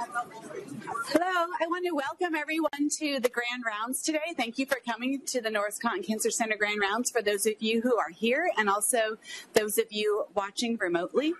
Hello, 0.00 1.26
I 1.60 1.66
want 1.66 1.84
to 1.84 1.94
welcome 1.94 2.34
everyone 2.34 2.88
to 2.98 3.20
the 3.20 3.28
Grand 3.28 3.64
Rounds 3.66 4.00
today. 4.00 4.32
Thank 4.34 4.58
you 4.58 4.64
for 4.64 4.78
coming 4.88 5.20
to 5.26 5.42
the 5.42 5.50
Norris 5.50 5.78
Cotton 5.78 6.02
Cancer 6.02 6.30
Center 6.30 6.56
Grand 6.56 6.80
Rounds 6.80 7.10
for 7.10 7.20
those 7.20 7.44
of 7.44 7.54
you 7.58 7.82
who 7.82 7.98
are 7.98 8.08
here 8.08 8.50
and 8.56 8.70
also 8.70 9.18
those 9.52 9.76
of 9.76 9.86
you 9.90 10.24
watching 10.34 10.78
remotely. 10.78 11.34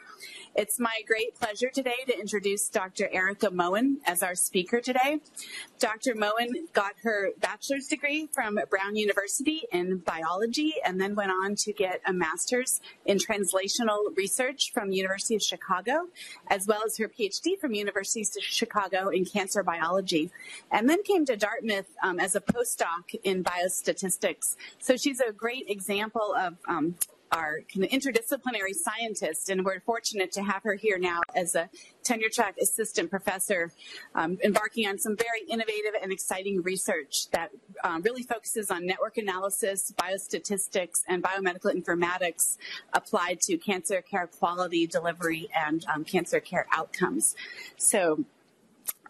It's 0.54 0.80
my 0.80 1.00
great 1.06 1.36
pleasure 1.36 1.70
today 1.72 2.04
to 2.06 2.18
introduce 2.18 2.68
Dr. 2.68 3.08
Erika 3.12 3.50
Moen 3.50 4.00
as 4.04 4.22
our 4.22 4.34
speaker 4.34 4.80
today. 4.80 5.20
Dr. 5.78 6.14
Moen 6.14 6.66
got 6.72 6.94
her 7.04 7.30
bachelor's 7.40 7.86
degree 7.86 8.28
from 8.32 8.58
Brown 8.68 8.96
University 8.96 9.62
in 9.72 9.98
biology 9.98 10.74
and 10.84 11.00
then 11.00 11.14
went 11.14 11.30
on 11.30 11.54
to 11.54 11.72
get 11.72 12.00
a 12.04 12.12
master's 12.12 12.80
in 13.06 13.16
translational 13.16 14.14
research 14.16 14.72
from 14.74 14.90
University 14.90 15.36
of 15.36 15.42
Chicago, 15.42 16.08
as 16.48 16.66
well 16.66 16.82
as 16.84 16.98
her 16.98 17.08
PhD 17.08 17.58
from 17.58 17.72
University 17.72 18.22
of 18.22 18.44
Chicago 18.50 19.08
in 19.08 19.24
cancer 19.24 19.62
biology, 19.62 20.30
and 20.70 20.88
then 20.88 21.02
came 21.02 21.24
to 21.26 21.36
Dartmouth 21.36 21.90
um, 22.02 22.18
as 22.18 22.34
a 22.34 22.40
postdoc 22.40 23.14
in 23.22 23.42
biostatistics. 23.44 24.56
So 24.78 24.96
she's 24.96 25.20
a 25.20 25.32
great 25.32 25.66
example 25.68 26.34
of 26.34 26.56
um, 26.68 26.96
our 27.32 27.60
kind 27.72 27.84
of 27.84 27.90
interdisciplinary 27.90 28.74
scientist, 28.74 29.50
and 29.50 29.64
we're 29.64 29.80
fortunate 29.80 30.32
to 30.32 30.42
have 30.42 30.62
her 30.64 30.74
here 30.74 30.98
now 30.98 31.20
as 31.36 31.54
a 31.54 31.70
tenure 32.02 32.28
track 32.28 32.56
assistant 32.60 33.08
professor, 33.08 33.70
um, 34.14 34.38
embarking 34.42 34.88
on 34.88 34.98
some 34.98 35.16
very 35.16 35.42
innovative 35.48 35.94
and 36.02 36.12
exciting 36.12 36.60
research 36.62 37.30
that 37.30 37.50
um, 37.84 38.02
really 38.02 38.24
focuses 38.24 38.70
on 38.70 38.84
network 38.84 39.16
analysis, 39.16 39.92
biostatistics, 39.96 41.02
and 41.06 41.22
biomedical 41.22 41.72
informatics 41.72 42.56
applied 42.94 43.40
to 43.40 43.56
cancer 43.56 44.02
care 44.02 44.26
quality, 44.26 44.86
delivery, 44.86 45.48
and 45.66 45.86
um, 45.92 46.04
cancer 46.04 46.40
care 46.40 46.66
outcomes. 46.72 47.36
So 47.76 48.24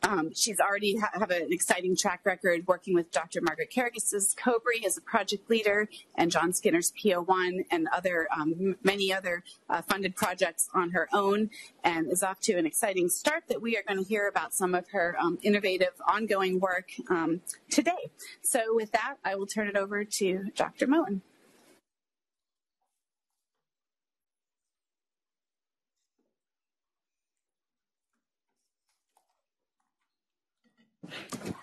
um, 0.02 0.32
she's 0.34 0.60
already 0.60 0.96
ha- 0.96 1.10
have 1.12 1.30
an 1.30 1.48
exciting 1.50 1.96
track 1.96 2.20
record 2.24 2.66
working 2.66 2.94
with 2.94 3.10
Dr. 3.10 3.40
Margaret 3.42 3.70
Karagas's 3.70 4.34
COBRE 4.34 4.84
as 4.84 4.96
a 4.96 5.00
project 5.00 5.50
leader 5.50 5.88
and 6.14 6.30
John 6.30 6.52
Skinner's 6.52 6.92
PO1 6.92 7.66
and 7.70 7.88
other 7.88 8.28
um, 8.34 8.76
many 8.82 9.12
other 9.12 9.44
uh, 9.68 9.82
funded 9.82 10.16
projects 10.16 10.68
on 10.74 10.90
her 10.90 11.08
own 11.12 11.50
and 11.84 12.10
is 12.10 12.22
off 12.22 12.40
to 12.40 12.54
an 12.54 12.66
exciting 12.66 13.08
start 13.08 13.44
that 13.48 13.60
we 13.60 13.76
are 13.76 13.82
going 13.86 14.02
to 14.02 14.08
hear 14.08 14.26
about 14.26 14.54
some 14.54 14.74
of 14.74 14.88
her 14.90 15.16
um, 15.18 15.38
innovative 15.42 15.92
ongoing 16.08 16.60
work 16.60 16.90
um, 17.08 17.40
today. 17.70 18.10
So 18.42 18.60
with 18.70 18.92
that, 18.92 19.16
I 19.24 19.34
will 19.34 19.46
turn 19.46 19.68
it 19.68 19.76
over 19.76 20.04
to 20.04 20.44
Dr. 20.56 20.86
Moen. 20.86 21.22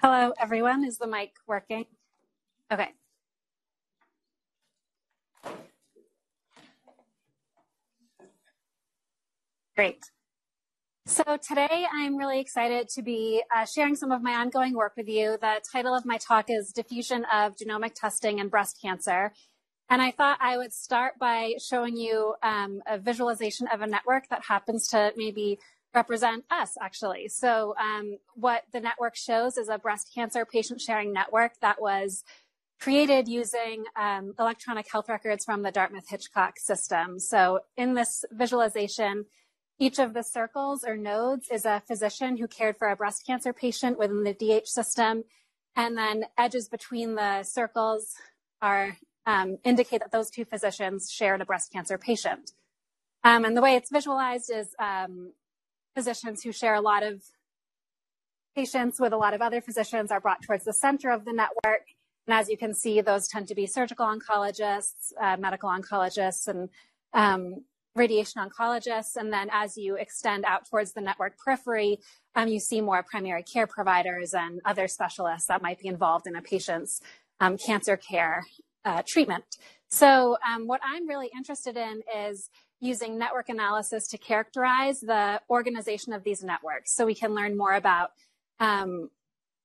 Hello, 0.02 0.34
everyone. 0.40 0.86
Is 0.86 0.98
the 0.98 1.08
mic 1.08 1.31
working? 1.48 1.86
Okay. 2.72 2.90
Great. 9.76 10.00
So 11.06 11.23
today 11.38 11.86
I'm 11.94 12.17
really 12.17 12.39
excited 12.39 12.89
to 12.89 13.02
be 13.02 13.42
uh, 13.56 13.66
sharing 13.66 13.95
some 13.95 14.12
of 14.12 14.22
my 14.22 14.34
ongoing 14.34 14.73
work 14.73 14.94
with 14.98 15.08
you. 15.08 15.38
The 15.39 15.61
title 15.72 15.95
of 15.95 16.06
my 16.06 16.17
talk 16.17 16.50
is 16.50 16.73
Diffusion 16.73 17.26
of 17.32 17.56
Genomic 17.56 17.94
Testing 17.94 18.39
in 18.39 18.50
Breast 18.50 18.80
Cancer. 18.82 19.32
And 19.89 20.02
I 20.02 20.11
thought 20.11 20.38
I 20.42 20.58
would 20.58 20.73
start 20.73 21.14
by 21.17 21.54
showing 21.66 21.95
you 21.95 22.36
um, 22.44 22.82
a 22.86 22.98
visualization 22.98 23.67
of 23.67 23.82
a 23.82 23.88
network 23.88 24.28
that 24.30 24.44
happens 24.50 24.88
to 24.89 25.14
maybe 25.16 25.59
represent 25.93 26.45
us 26.52 26.77
actually. 26.81 27.27
So 27.27 27.75
um, 27.80 28.17
what 28.35 28.63
the 28.73 28.80
network 28.80 29.16
shows 29.16 29.57
is 29.57 29.69
a 29.69 29.77
breast 29.77 30.11
cancer 30.13 30.45
patient 30.45 30.81
sharing 30.81 31.13
network 31.13 31.53
that 31.61 31.81
was 31.81 32.23
created 32.80 33.27
using 33.27 33.85
um, 33.95 34.33
electronic 34.38 34.92
health 34.92 35.09
records 35.09 35.45
from 35.45 35.64
the 35.64 35.71
Dartmouth 35.71 36.09
Hitchcock 36.09 36.59
system. 36.59 37.20
So 37.20 37.61
in 37.76 37.95
this 37.95 38.23
visualization, 38.31 39.26
each 39.80 39.99
of 39.99 40.14
the 40.14 40.23
circles 40.23 40.83
or 40.83 40.97
nodes 40.97 41.49
is 41.52 41.65
a 41.65 41.81
physician 41.87 42.37
who 42.37 42.47
cared 42.47 42.77
for 42.77 42.89
a 42.89 42.95
breast 42.95 43.26
cancer 43.26 43.53
patient 43.53 43.97
within 43.97 44.23
the 44.23 44.33
DH 44.33 44.67
system. 44.67 45.23
And 45.76 45.97
then 45.97 46.26
edges 46.37 46.67
between 46.67 47.15
the 47.15 47.43
circles 47.43 48.14
are 48.61 48.97
um, 49.27 49.58
indicate 49.64 49.99
that 49.99 50.11
those 50.11 50.31
two 50.31 50.45
physicians 50.45 51.11
shared 51.11 51.42
a 51.42 51.45
breast 51.45 51.71
cancer 51.71 51.97
patient. 51.97 52.52
Um, 53.23 53.45
and 53.45 53.55
the 53.55 53.61
way 53.61 53.76
it's 53.76 53.92
visualized 53.92 54.52
is 54.52 54.70
um, 54.80 55.33
physicians 55.97 56.43
who 56.43 56.52
share 56.52 56.75
a 56.75 56.81
lot 56.91 57.02
of 57.02 57.23
patients 58.55 58.99
with 58.99 59.13
a 59.13 59.17
lot 59.17 59.33
of 59.33 59.41
other 59.41 59.61
physicians 59.61 60.11
are 60.11 60.19
brought 60.19 60.43
towards 60.43 60.63
the 60.63 60.73
center 60.73 61.09
of 61.09 61.25
the 61.25 61.33
network. 61.33 61.85
And 62.27 62.35
as 62.39 62.49
you 62.49 62.58
can 62.63 62.73
see, 62.75 63.02
those 63.02 63.27
tend 63.27 63.47
to 63.47 63.55
be 63.55 63.65
surgical 63.65 64.05
oncologists, 64.05 65.11
uh, 65.19 65.37
medical 65.37 65.69
oncologists, 65.69 66.47
and 66.47 66.69
um, 67.13 67.63
radiation 67.95 68.39
oncologists. 68.47 69.15
And 69.15 69.33
then 69.33 69.47
as 69.52 69.75
you 69.75 69.95
extend 69.95 70.45
out 70.45 70.69
towards 70.69 70.93
the 70.93 71.02
network 71.02 71.33
periphery, 71.43 71.97
um, 72.35 72.47
you 72.47 72.59
see 72.59 72.79
more 72.79 73.02
primary 73.02 73.41
care 73.41 73.65
providers 73.65 74.35
and 74.35 74.61
other 74.65 74.87
specialists 74.87 75.47
that 75.47 75.64
might 75.64 75.79
be 75.79 75.87
involved 75.87 76.27
in 76.27 76.35
a 76.35 76.43
patient's 76.43 77.02
um, 77.39 77.58
cancer 77.58 77.97
care 77.97 78.45
uh, 78.85 79.02
treatment. 79.08 79.45
So 79.87 80.37
um, 80.47 80.67
what 80.67 80.81
I'm 80.83 81.08
really 81.08 81.29
interested 81.35 81.75
in 81.75 82.02
is 82.15 82.49
using 82.80 83.17
network 83.17 83.49
analysis 83.49 84.08
to 84.08 84.17
characterize 84.17 84.99
the 84.99 85.42
organization 85.49 86.14
of 86.14 86.23
these 86.23 86.43
networks 86.43 86.95
so 86.95 87.05
we 87.05 87.15
can 87.15 87.33
learn 87.33 87.58
more 87.58 87.73
about 87.73 88.11
um, 88.60 89.10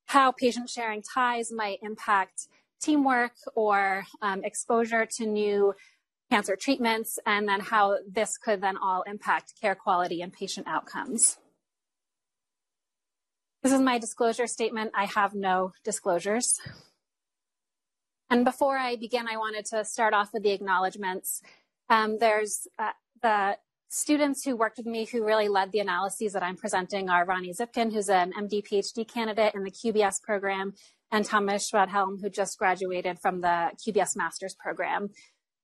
how 0.06 0.33
patient 0.33 0.69
sharing 0.69 1.03
ties 1.03 1.53
might 1.53 1.78
impact 1.83 2.49
teamwork 2.81 3.33
or 3.55 4.05
um, 4.21 4.45
exposure 4.45 5.06
to 5.06 5.27
new 5.27 5.75
cancer 6.31 6.56
treatments, 6.56 7.19
and 7.27 7.47
then 7.47 7.61
how 7.61 7.99
this 8.11 8.39
could 8.39 8.62
then 8.62 8.77
all 8.78 9.03
impact 9.03 9.53
care 9.61 9.75
quality 9.75 10.23
and 10.23 10.33
patient 10.33 10.67
outcomes. 10.67 11.37
This 13.62 13.73
is 13.73 13.81
my 13.81 13.99
disclosure 13.99 14.47
statement. 14.47 14.93
I 14.94 15.05
have 15.05 15.34
no 15.34 15.73
disclosures. 15.84 16.59
And 18.31 18.47
before 18.47 18.79
I 18.79 18.97
begin, 18.97 19.29
I 19.29 19.37
wanted 19.37 19.67
to 19.67 19.84
start 19.84 20.15
off 20.15 20.33
with 20.33 20.43
the 20.43 20.53
acknowledgments. 20.53 21.43
Um, 21.91 22.19
there's 22.19 22.67
uh, 22.79 22.93
the 23.22 23.56
students 23.88 24.44
who 24.44 24.56
worked 24.56 24.78
with 24.78 24.87
me 24.87 25.05
who 25.05 25.25
really 25.25 25.49
led 25.49 25.71
the 25.71 25.81
analyses 25.81 26.33
that 26.33 26.43
I'm 26.43 26.56
presenting 26.56 27.10
are 27.10 27.25
Ronnie 27.25 27.53
Zipkin, 27.53 27.93
who's 27.93 28.09
an 28.09 28.33
MD 28.33 28.66
PhD 28.66 29.06
candidate 29.06 29.55
in 29.55 29.65
the 29.65 29.71
QBS 29.71 30.22
program, 30.22 30.75
and 31.10 31.25
Thomas 31.25 31.71
Schwadhelm, 31.71 32.21
who 32.21 32.31
just 32.31 32.59
graduated 32.59 33.19
from 33.21 33.43
the 33.43 33.71
QBS 33.87 34.16
master's 34.16 34.55
program. 34.55 35.11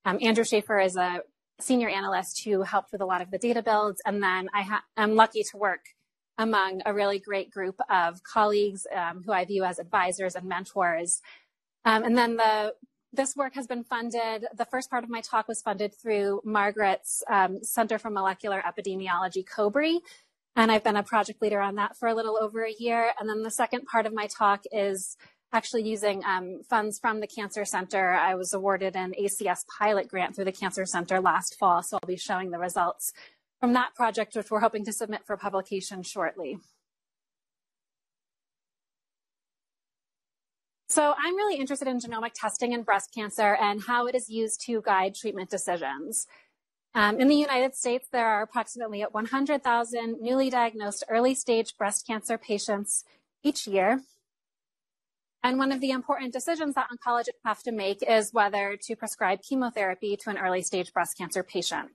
Um, 0.05 0.19
Andrew 0.21 0.45
Schaefer 0.45 0.79
is 0.79 0.97
a 0.97 1.23
senior 1.61 1.89
analyst 1.89 2.45
who 2.45 2.63
helped 2.63 2.93
with 2.93 3.01
a 3.01 3.07
lot 3.07 3.23
of 3.23 3.31
the 3.31 3.39
data 3.39 3.63
builds. 3.63 4.01
And 4.07 4.23
then 4.23 4.49
I 4.55 4.81
am 4.97 5.17
lucky 5.17 5.43
to 5.51 5.57
work 5.57 5.81
among 6.37 6.83
a 6.87 6.95
really 6.95 7.19
great 7.19 7.51
group 7.51 7.81
of 7.91 8.23
colleagues 8.23 8.87
um, 8.95 9.23
who 9.25 9.33
I 9.33 9.45
view 9.45 9.65
as 9.65 9.79
advisors 9.79 10.37
and 10.37 10.49
mentors. 10.49 11.21
Um, 11.85 12.05
and 12.05 12.17
then 12.17 12.37
the 12.37 12.75
this 13.19 13.35
work 13.35 13.57
has 13.57 13.67
been 13.67 13.83
funded. 13.83 14.47
The 14.55 14.65
first 14.65 14.89
part 14.91 15.03
of 15.03 15.11
my 15.11 15.21
talk 15.21 15.49
was 15.49 15.61
funded 15.61 15.93
through 15.93 16.41
Margaret's 16.45 17.25
um, 17.29 17.59
Center 17.65 17.99
for 17.99 18.11
Molecular 18.11 18.63
Epidemiology, 18.63 19.45
COBRE, 19.45 19.99
and 20.55 20.71
I've 20.71 20.85
been 20.85 20.97
a 20.97 21.03
project 21.03 21.43
leader 21.43 21.61
on 21.61 21.75
that 21.75 21.97
for 21.97 22.09
a 22.09 22.15
little 22.15 22.39
over 22.41 22.63
a 22.63 22.73
year. 22.79 23.11
And 23.19 23.29
then 23.29 23.43
the 23.43 23.51
second 23.51 23.87
part 23.87 24.07
of 24.07 24.15
my 24.15 24.29
talk 24.29 24.63
is 24.71 25.17
actually 25.53 25.83
using 25.83 26.23
um, 26.25 26.61
funds 26.71 27.01
from 27.01 27.19
the 27.19 27.27
Cancer 27.27 27.65
Center. 27.65 28.11
I 28.11 28.37
was 28.37 28.55
awarded 28.55 28.95
an 28.95 29.15
ACS 29.21 29.65
pilot 29.81 30.07
grant 30.07 30.37
through 30.37 30.45
the 30.45 30.53
Cancer 30.53 30.87
Center 30.87 31.21
last 31.21 31.59
fall, 31.59 31.83
so 31.83 31.99
I'll 32.01 32.07
be 32.07 32.17
showing 32.17 32.53
the 32.53 32.59
results 32.59 33.13
from 33.59 33.73
that 33.73 33.97
project, 33.97 34.37
which 34.37 34.49
we're 34.49 34.61
hoping 34.61 34.85
to 34.85 34.93
submit 34.93 35.27
for 35.27 35.37
publication 35.37 36.05
shortly. 36.05 36.59
So 40.91 41.15
I'm 41.19 41.37
really 41.37 41.59
interested 41.59 41.87
in 41.87 41.99
genomic 41.99 42.33
testing 42.35 42.73
in 42.73 42.83
breast 42.83 43.13
cancer 43.15 43.57
and 43.61 43.83
how 43.83 44.07
it 44.07 44.15
is 44.15 44.31
used 44.31 44.63
to 44.63 44.81
guide 44.81 45.15
treatment 45.15 45.51
decisions. 45.51 46.27
Um, 46.95 47.21
in 47.21 47.29
the 47.29 47.35
United 47.35 47.75
States, 47.75 48.09
there 48.11 48.27
are 48.27 48.43
approximately 48.43 49.03
100,000 49.03 50.17
newly 50.19 50.49
diagnosed 50.49 51.05
early 51.11 51.35
stage 51.35 51.77
breast 51.77 52.07
cancer 52.07 52.39
patients 52.39 53.05
each 53.43 53.67
year. 53.67 54.01
And 55.43 55.59
one 55.59 55.73
of 55.73 55.83
the 55.83 55.91
important 55.91 56.33
decisions 56.33 56.75
that 56.75 56.89
oncologists 56.91 57.45
have 57.45 57.63
to 57.65 57.73
make 57.73 58.03
is 58.03 58.33
whether 58.33 58.79
to 58.83 58.97
prescribe 58.97 59.43
chemotherapy 59.43 60.17
to 60.17 60.31
an 60.31 60.39
early 60.39 60.63
stage 60.63 60.95
breast 60.95 61.19
cancer 61.19 61.43
patient. 61.43 61.91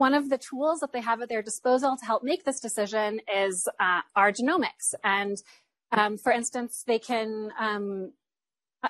One 0.00 0.14
of 0.14 0.30
the 0.30 0.38
tools 0.38 0.80
that 0.80 0.92
they 0.92 1.02
have 1.02 1.20
at 1.20 1.28
their 1.28 1.42
disposal 1.42 1.94
to 1.94 2.04
help 2.06 2.22
make 2.22 2.44
this 2.44 2.58
decision 2.58 3.20
is 3.30 3.68
uh, 3.78 4.00
our 4.16 4.32
genomics. 4.32 4.94
And 5.04 5.42
um, 5.92 6.16
for 6.16 6.32
instance, 6.32 6.84
they 6.86 6.98
can 6.98 7.52
um, 7.58 8.12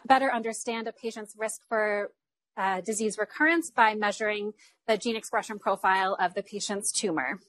better 0.07 0.33
understand 0.33 0.87
a 0.87 0.93
patient's 0.93 1.35
risk 1.39 1.63
for 1.69 2.11
uh, 2.57 2.81
disease 2.81 3.17
recurrence 3.19 3.71
by 3.71 3.95
measuring 3.95 4.53
the 4.87 4.99
gene 4.99 5.17
expression 5.17 5.59
profile 5.59 6.17
of 6.21 6.35
the 6.35 6.43
patient's 6.43 6.93
tumor. 6.93 7.41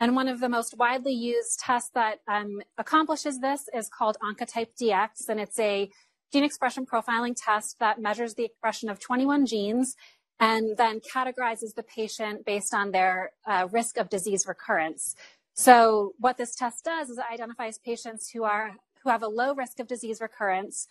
And 0.00 0.16
one 0.16 0.28
of 0.28 0.40
the 0.40 0.48
most 0.48 0.76
widely 0.76 1.12
used 1.12 1.60
tests 1.60 1.90
that 1.94 2.20
um, 2.26 2.60
accomplishes 2.78 3.40
this 3.40 3.68
is 3.74 3.88
called 3.88 4.16
Oncotype 4.22 4.70
DX, 4.80 5.28
and 5.28 5.38
it's 5.38 5.58
a 5.60 5.90
gene 6.32 6.42
expression 6.42 6.86
profiling 6.86 7.36
test 7.36 7.78
that 7.78 8.00
measures 8.00 8.34
the 8.34 8.44
expression 8.44 8.88
of 8.88 8.98
21 8.98 9.46
genes 9.46 9.94
and 10.40 10.76
then 10.76 10.98
categorizes 11.00 11.74
the 11.76 11.84
patient 11.84 12.44
based 12.44 12.74
on 12.74 12.90
their 12.90 13.30
uh, 13.46 13.68
risk 13.70 13.96
of 13.96 14.08
disease 14.08 14.44
recurrence. 14.46 15.14
So 15.54 16.14
what 16.18 16.38
this 16.38 16.54
test 16.54 16.84
does 16.84 17.10
is 17.10 17.18
it 17.18 17.24
identifies 17.30 17.78
patients 17.78 18.30
who 18.30 18.44
are 18.44 18.76
who 19.02 19.10
have 19.10 19.22
a 19.22 19.28
low 19.28 19.54
risk 19.54 19.80
of 19.80 19.88
disease 19.88 20.20
recurrence, 20.20 20.86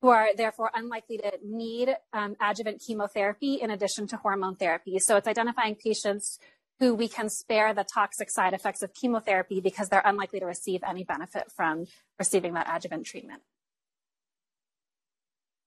who 0.00 0.08
are 0.08 0.28
therefore 0.34 0.70
unlikely 0.74 1.18
to 1.18 1.32
need 1.44 1.94
um, 2.12 2.34
adjuvant 2.40 2.82
chemotherapy 2.84 3.54
in 3.54 3.70
addition 3.70 4.06
to 4.08 4.16
hormone 4.16 4.56
therapy. 4.56 4.98
So 4.98 5.16
it's 5.16 5.28
identifying 5.28 5.74
patients 5.74 6.38
who 6.78 6.94
we 6.94 7.06
can 7.06 7.28
spare 7.28 7.74
the 7.74 7.84
toxic 7.84 8.30
side 8.30 8.54
effects 8.54 8.80
of 8.80 8.94
chemotherapy 8.94 9.60
because 9.60 9.90
they're 9.90 10.02
unlikely 10.02 10.40
to 10.40 10.46
receive 10.46 10.80
any 10.88 11.04
benefit 11.04 11.52
from 11.54 11.86
receiving 12.18 12.54
that 12.54 12.66
adjuvant 12.74 13.04
treatment. 13.04 13.42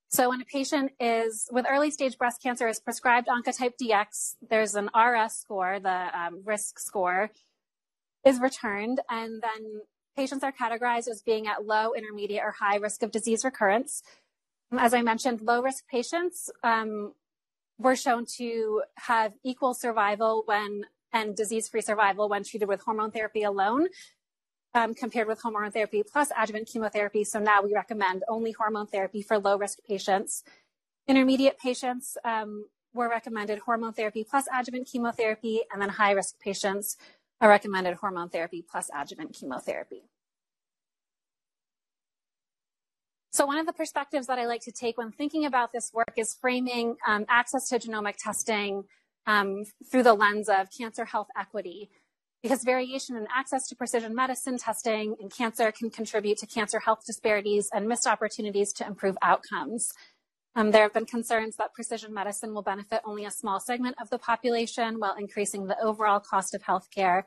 So 0.10 0.30
when 0.30 0.42
a 0.42 0.46
patient 0.46 0.92
is 1.00 1.48
with 1.52 1.66
early 1.70 1.92
stage 1.92 2.18
breast 2.18 2.42
cancer 2.42 2.68
is 2.68 2.80
prescribed 2.80 3.28
Oncotype 3.28 3.74
DX, 3.82 4.36
there's 4.48 4.74
an 4.74 4.90
RS 4.96 5.34
score, 5.34 5.80
the 5.80 6.20
um, 6.20 6.42
risk 6.44 6.80
score 6.80 7.30
is 8.26 8.40
returned, 8.40 9.02
and 9.10 9.42
then 9.42 9.82
patients 10.16 10.44
are 10.44 10.52
categorized 10.52 11.08
as 11.08 11.22
being 11.22 11.48
at 11.48 11.66
low, 11.66 11.94
intermediate, 11.94 12.44
or 12.44 12.52
high 12.52 12.78
risk 12.78 13.04
of 13.04 13.12
disease 13.12 13.44
recurrence. 13.44 14.04
As 14.72 14.94
I 14.94 15.02
mentioned, 15.02 15.42
low 15.42 15.62
risk 15.62 15.88
patients 15.88 16.50
um, 16.64 17.14
were 17.78 17.96
shown 17.96 18.26
to 18.38 18.84
have 18.96 19.34
equal 19.44 19.74
survival 19.74 20.44
when 20.46 20.86
and 21.12 21.36
disease 21.36 21.70
free 21.70 21.82
survival 21.82 22.28
when 22.28 22.44
treated 22.44 22.68
with 22.68 22.82
hormone 22.82 23.12
therapy 23.12 23.44
alone. 23.44 23.88
Um, 24.76 24.96
compared 24.96 25.28
with 25.28 25.40
hormone 25.40 25.70
therapy 25.70 26.02
plus 26.02 26.32
adjuvant 26.36 26.68
chemotherapy. 26.68 27.24
So 27.24 27.38
now 27.38 27.62
we 27.62 27.76
recommend 27.76 28.24
only 28.28 28.54
hormone 28.54 28.88
therapy 28.88 29.22
for 29.22 29.38
low 29.38 29.56
risk 29.56 29.78
patients. 29.88 30.44
Intermediate 31.08 31.60
patients 31.60 32.18
um, 32.26 32.66
were 32.92 33.08
recommended 33.08 33.60
hormone 33.60 33.94
therapy 33.94 34.26
plus 34.28 34.46
adjuvant 34.52 34.88
chemotherapy, 34.88 35.62
and 35.72 35.80
then 35.80 35.90
high 35.90 36.14
risk 36.14 36.40
patients 36.40 36.98
are 37.42 37.50
recommended 37.50 37.96
hormone 37.96 38.30
therapy 38.30 38.64
plus 38.70 38.90
adjuvant 38.96 39.34
chemotherapy. 39.34 40.04
So 43.32 43.48
one 43.48 43.58
of 43.58 43.66
the 43.66 43.74
perspectives 43.74 44.28
that 44.28 44.38
I 44.38 44.46
like 44.46 44.62
to 44.62 44.72
take 44.72 44.98
when 44.98 45.12
thinking 45.12 45.44
about 45.46 45.74
this 45.74 45.92
work 45.92 46.14
is 46.18 46.38
framing 46.40 46.98
um, 47.08 47.26
access 47.28 47.68
to 47.70 47.80
genomic 47.80 48.16
testing 48.18 48.84
um, 49.26 49.64
through 49.90 50.04
the 50.04 50.14
lens 50.14 50.50
of 50.50 50.68
cancer 50.78 51.06
health 51.06 51.30
equity. 51.36 51.90
Because 52.44 52.64
variation 52.64 53.16
in 53.16 53.26
access 53.36 53.68
to 53.70 53.76
precision 53.76 54.14
medicine 54.14 54.58
testing 54.58 55.16
in 55.20 55.30
cancer 55.30 55.72
can 55.72 55.90
contribute 55.90 56.38
to 56.40 56.46
cancer 56.46 56.80
health 56.80 57.06
disparities 57.08 57.70
and 57.74 57.88
missed 57.88 58.06
opportunities 58.06 58.72
to 58.74 58.86
improve 58.86 59.18
outcomes. 59.24 59.92
Um, 60.56 60.72
there 60.72 60.84
have 60.84 60.94
been 60.94 61.06
concerns 61.06 61.56
that 61.56 61.74
precision 61.74 62.14
medicine 62.14 62.54
will 62.54 62.62
benefit 62.62 63.02
only 63.06 63.26
a 63.26 63.32
small 63.32 63.60
segment 63.60 63.96
of 64.00 64.10
the 64.10 64.20
population 64.20 65.00
while 65.00 65.16
increasing 65.16 65.66
the 65.66 65.80
overall 65.82 66.20
cost 66.20 66.54
of 66.54 66.64
healthcare. 66.64 67.24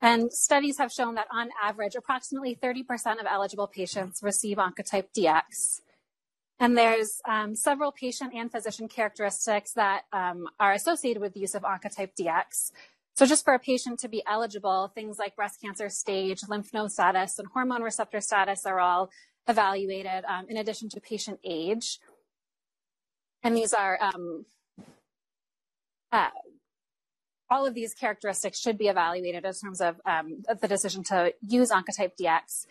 And 0.00 0.32
studies 0.32 0.78
have 0.78 0.92
shown 0.92 1.16
that 1.16 1.26
on 1.32 1.50
average, 1.62 1.94
approximately 1.94 2.54
30% 2.54 3.20
of 3.20 3.26
eligible 3.28 3.66
patients 3.66 4.22
receive 4.22 4.56
Oncotype 4.56 5.08
DX. 5.16 5.80
And 6.58 6.76
there's 6.76 7.20
um, 7.28 7.56
several 7.56 7.90
patient 7.90 8.34
and 8.34 8.52
physician 8.52 8.86
characteristics 8.88 9.72
that 9.72 10.02
um, 10.12 10.46
are 10.58 10.72
associated 10.72 11.20
with 11.20 11.34
the 11.34 11.40
use 11.40 11.54
of 11.54 11.62
Oncotype 11.62 12.10
DX. 12.18 12.70
So 13.16 13.26
just 13.26 13.44
for 13.44 13.54
a 13.54 13.58
patient 13.58 13.98
to 14.00 14.08
be 14.08 14.22
eligible, 14.26 14.90
things 14.94 15.18
like 15.18 15.36
breast 15.36 15.60
cancer 15.60 15.88
stage, 15.88 16.40
lymph 16.48 16.72
node 16.72 16.92
status, 16.92 17.38
and 17.38 17.48
hormone 17.48 17.82
receptor 17.82 18.20
status 18.20 18.64
are 18.64 18.78
all 18.78 19.10
evaluated 19.48 20.24
um, 20.24 20.46
in 20.48 20.56
addition 20.56 20.88
to 20.90 21.00
patient 21.00 21.40
age. 21.44 21.98
And 23.42 23.56
these 23.56 23.72
are 23.72 23.98
um, 24.00 24.44
uh, 26.12 26.28
all 27.50 27.66
of 27.66 27.74
these 27.74 27.94
characteristics 27.94 28.60
should 28.60 28.78
be 28.78 28.88
evaluated 28.88 29.44
in 29.44 29.52
terms 29.52 29.80
of 29.80 30.00
um, 30.06 30.42
the 30.60 30.68
decision 30.68 31.02
to 31.04 31.34
use 31.46 31.70
Oncotype 31.70 32.12
DX. 32.20 32.66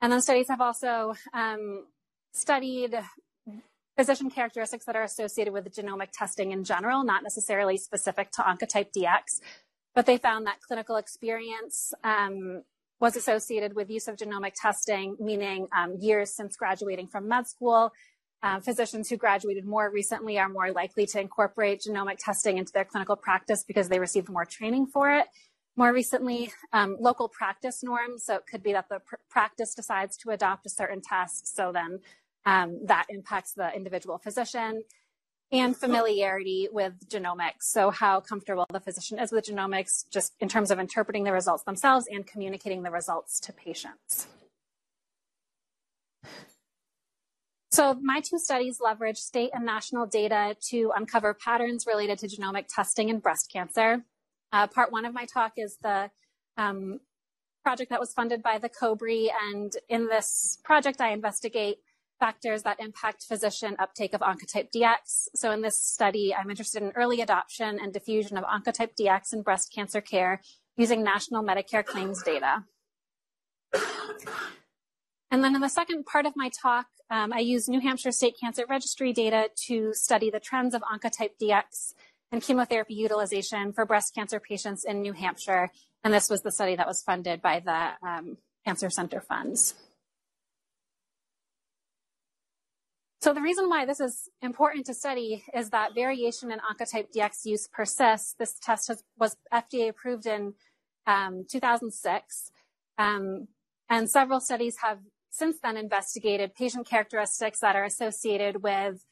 And 0.00 0.12
then 0.12 0.22
studies 0.22 0.48
have 0.48 0.60
also 0.60 1.14
um, 1.34 1.84
studied 2.32 2.98
physician 3.96 4.30
characteristics 4.30 4.84
that 4.84 4.96
are 4.96 5.02
associated 5.02 5.52
with 5.52 5.74
genomic 5.74 6.08
testing 6.12 6.52
in 6.52 6.64
general, 6.64 7.02
not 7.02 7.22
necessarily 7.22 7.76
specific 7.76 8.30
to 8.32 8.42
Oncotype 8.42 8.92
DX, 8.96 9.40
but 9.94 10.06
they 10.06 10.18
found 10.18 10.46
that 10.46 10.60
clinical 10.60 10.96
experience 10.96 11.94
um, 12.04 12.62
was 13.00 13.16
associated 13.16 13.74
with 13.74 13.90
use 13.90 14.08
of 14.08 14.16
genomic 14.16 14.52
testing, 14.54 15.16
meaning 15.18 15.68
um, 15.76 15.96
years 15.98 16.30
since 16.30 16.56
graduating 16.56 17.08
from 17.08 17.28
med 17.28 17.46
school, 17.46 17.92
uh, 18.46 18.60
physicians 18.60 19.10
who 19.10 19.16
graduated 19.16 19.64
more 19.66 19.90
recently 19.90 20.38
are 20.38 20.48
more 20.48 20.70
likely 20.70 21.04
to 21.04 21.20
incorporate 21.20 21.80
genomic 21.80 22.16
testing 22.18 22.58
into 22.58 22.72
their 22.72 22.84
clinical 22.84 23.16
practice 23.16 23.64
because 23.64 23.88
they 23.88 23.98
received 23.98 24.28
more 24.28 24.44
training 24.44 24.86
for 24.86 25.10
it. 25.10 25.26
More 25.74 25.92
recently, 25.92 26.52
um, 26.72 26.96
local 27.00 27.28
practice 27.28 27.82
norms. 27.82 28.24
So 28.24 28.36
it 28.36 28.46
could 28.48 28.62
be 28.62 28.72
that 28.72 28.88
the 28.88 29.00
pr- 29.00 29.16
practice 29.28 29.74
decides 29.74 30.16
to 30.18 30.30
adopt 30.30 30.64
a 30.64 30.68
certain 30.68 31.00
test. 31.00 31.56
So 31.56 31.72
then 31.72 31.98
um, 32.44 32.78
that 32.84 33.06
impacts 33.08 33.52
the 33.52 33.74
individual 33.74 34.16
physician 34.18 34.84
and 35.50 35.76
familiarity 35.76 36.68
with 36.70 37.08
genomics. 37.08 37.62
So 37.62 37.90
how 37.90 38.20
comfortable 38.20 38.66
the 38.72 38.80
physician 38.80 39.18
is 39.18 39.32
with 39.32 39.46
genomics, 39.46 40.08
just 40.08 40.34
in 40.38 40.48
terms 40.48 40.70
of 40.70 40.78
interpreting 40.78 41.24
the 41.24 41.32
results 41.32 41.64
themselves 41.64 42.06
and 42.08 42.24
communicating 42.24 42.84
the 42.84 42.92
results 42.92 43.40
to 43.40 43.52
patients. 43.52 44.28
So 47.76 47.92
my 48.00 48.20
two 48.20 48.38
studies 48.38 48.78
leverage 48.82 49.18
state 49.18 49.50
and 49.52 49.66
national 49.66 50.06
data 50.06 50.56
to 50.70 50.92
uncover 50.96 51.34
patterns 51.34 51.84
related 51.86 52.18
to 52.20 52.26
genomic 52.26 52.68
testing 52.74 53.10
in 53.10 53.18
breast 53.18 53.52
cancer. 53.52 54.02
Uh, 54.50 54.66
part 54.66 54.90
one 54.90 55.04
of 55.04 55.12
my 55.12 55.26
talk 55.26 55.52
is 55.58 55.76
the 55.82 56.10
um, 56.56 57.00
project 57.62 57.90
that 57.90 58.00
was 58.00 58.14
funded 58.14 58.42
by 58.42 58.56
the 58.56 58.70
COBRE, 58.70 59.28
and 59.50 59.74
in 59.90 60.08
this 60.08 60.58
project, 60.64 61.02
I 61.02 61.10
investigate 61.10 61.76
factors 62.18 62.62
that 62.62 62.80
impact 62.80 63.24
physician 63.24 63.76
uptake 63.78 64.14
of 64.14 64.22
Oncotype 64.22 64.68
DX. 64.74 65.28
So 65.34 65.50
in 65.50 65.60
this 65.60 65.78
study, 65.78 66.34
I'm 66.34 66.48
interested 66.48 66.82
in 66.82 66.92
early 66.92 67.20
adoption 67.20 67.78
and 67.78 67.92
diffusion 67.92 68.38
of 68.38 68.44
Oncotype 68.44 68.92
DX 68.98 69.34
in 69.34 69.42
breast 69.42 69.70
cancer 69.70 70.00
care 70.00 70.40
using 70.78 71.02
national 71.02 71.44
Medicare 71.44 71.84
claims 71.84 72.22
data. 72.22 72.64
And 75.36 75.44
then 75.44 75.54
in 75.54 75.60
the 75.60 75.68
second 75.68 76.06
part 76.06 76.24
of 76.24 76.34
my 76.34 76.48
talk, 76.48 76.86
um, 77.10 77.30
I 77.30 77.40
use 77.40 77.68
New 77.68 77.78
Hampshire 77.78 78.10
State 78.10 78.36
Cancer 78.40 78.64
Registry 78.66 79.12
data 79.12 79.50
to 79.66 79.92
study 79.92 80.30
the 80.30 80.40
trends 80.40 80.72
of 80.72 80.80
Oncotype 80.80 81.32
DX 81.38 81.92
and 82.32 82.40
chemotherapy 82.40 82.94
utilization 82.94 83.74
for 83.74 83.84
breast 83.84 84.14
cancer 84.14 84.40
patients 84.40 84.86
in 84.86 85.02
New 85.02 85.12
Hampshire. 85.12 85.70
And 86.02 86.14
this 86.14 86.30
was 86.30 86.40
the 86.40 86.50
study 86.50 86.74
that 86.76 86.86
was 86.86 87.02
funded 87.02 87.42
by 87.42 87.60
the 87.60 88.08
um, 88.08 88.38
Cancer 88.64 88.88
Center 88.88 89.20
funds. 89.20 89.74
So 93.20 93.34
the 93.34 93.42
reason 93.42 93.68
why 93.68 93.84
this 93.84 94.00
is 94.00 94.30
important 94.40 94.86
to 94.86 94.94
study 94.94 95.44
is 95.52 95.68
that 95.68 95.94
variation 95.94 96.50
in 96.50 96.60
Oncotype 96.60 97.14
DX 97.14 97.44
use 97.44 97.68
persists. 97.70 98.34
This 98.38 98.58
test 98.58 98.88
has, 98.88 99.04
was 99.18 99.36
FDA 99.52 99.90
approved 99.90 100.24
in 100.24 100.54
um, 101.06 101.44
2006. 101.46 102.52
Um, 102.96 103.48
and 103.88 104.10
several 104.10 104.40
studies 104.40 104.78
have 104.82 105.00
since 105.36 105.58
then 105.62 105.76
investigated 105.76 106.54
patient 106.54 106.88
characteristics 106.88 107.60
that 107.60 107.76
are 107.76 107.84
associated 107.84 108.62
with 108.62 109.04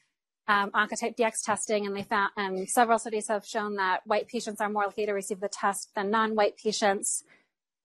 um, 0.47 0.71
Oncotype 0.71 1.15
DX 1.15 1.43
testing, 1.43 1.85
and 1.85 1.95
they 1.95 2.03
found 2.03 2.31
and 2.37 2.69
several 2.69 2.99
studies 2.99 3.27
have 3.27 3.45
shown 3.45 3.75
that 3.75 4.01
white 4.05 4.27
patients 4.27 4.61
are 4.61 4.69
more 4.69 4.85
likely 4.85 5.05
to 5.05 5.13
receive 5.13 5.39
the 5.39 5.49
test 5.49 5.89
than 5.95 6.09
non-white 6.09 6.57
patients. 6.57 7.23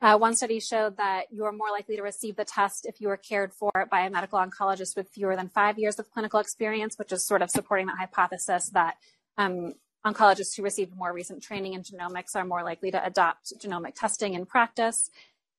Uh, 0.02 0.16
one 0.16 0.34
study 0.34 0.60
showed 0.60 0.96
that 0.96 1.24
you 1.30 1.44
are 1.44 1.52
more 1.52 1.70
likely 1.70 1.96
to 1.96 2.02
receive 2.02 2.36
the 2.36 2.44
test 2.44 2.86
if 2.86 3.00
you 3.00 3.08
were 3.08 3.18
cared 3.18 3.52
for 3.52 3.70
by 3.90 4.00
a 4.00 4.10
medical 4.10 4.38
oncologist 4.38 4.96
with 4.96 5.08
fewer 5.10 5.36
than 5.36 5.48
five 5.48 5.78
years 5.78 5.98
of 5.98 6.10
clinical 6.10 6.40
experience, 6.40 6.98
which 6.98 7.12
is 7.12 7.26
sort 7.26 7.42
of 7.42 7.50
supporting 7.50 7.86
the 7.86 7.96
hypothesis 7.96 8.70
that 8.70 8.96
um, 9.36 9.74
oncologists 10.06 10.56
who 10.56 10.62
received 10.62 10.96
more 10.96 11.12
recent 11.12 11.42
training 11.42 11.74
in 11.74 11.82
genomics 11.82 12.34
are 12.34 12.44
more 12.44 12.62
likely 12.62 12.90
to 12.90 13.04
adopt 13.04 13.52
genomic 13.58 13.94
testing 13.94 14.32
in 14.32 14.46
practice. 14.46 15.10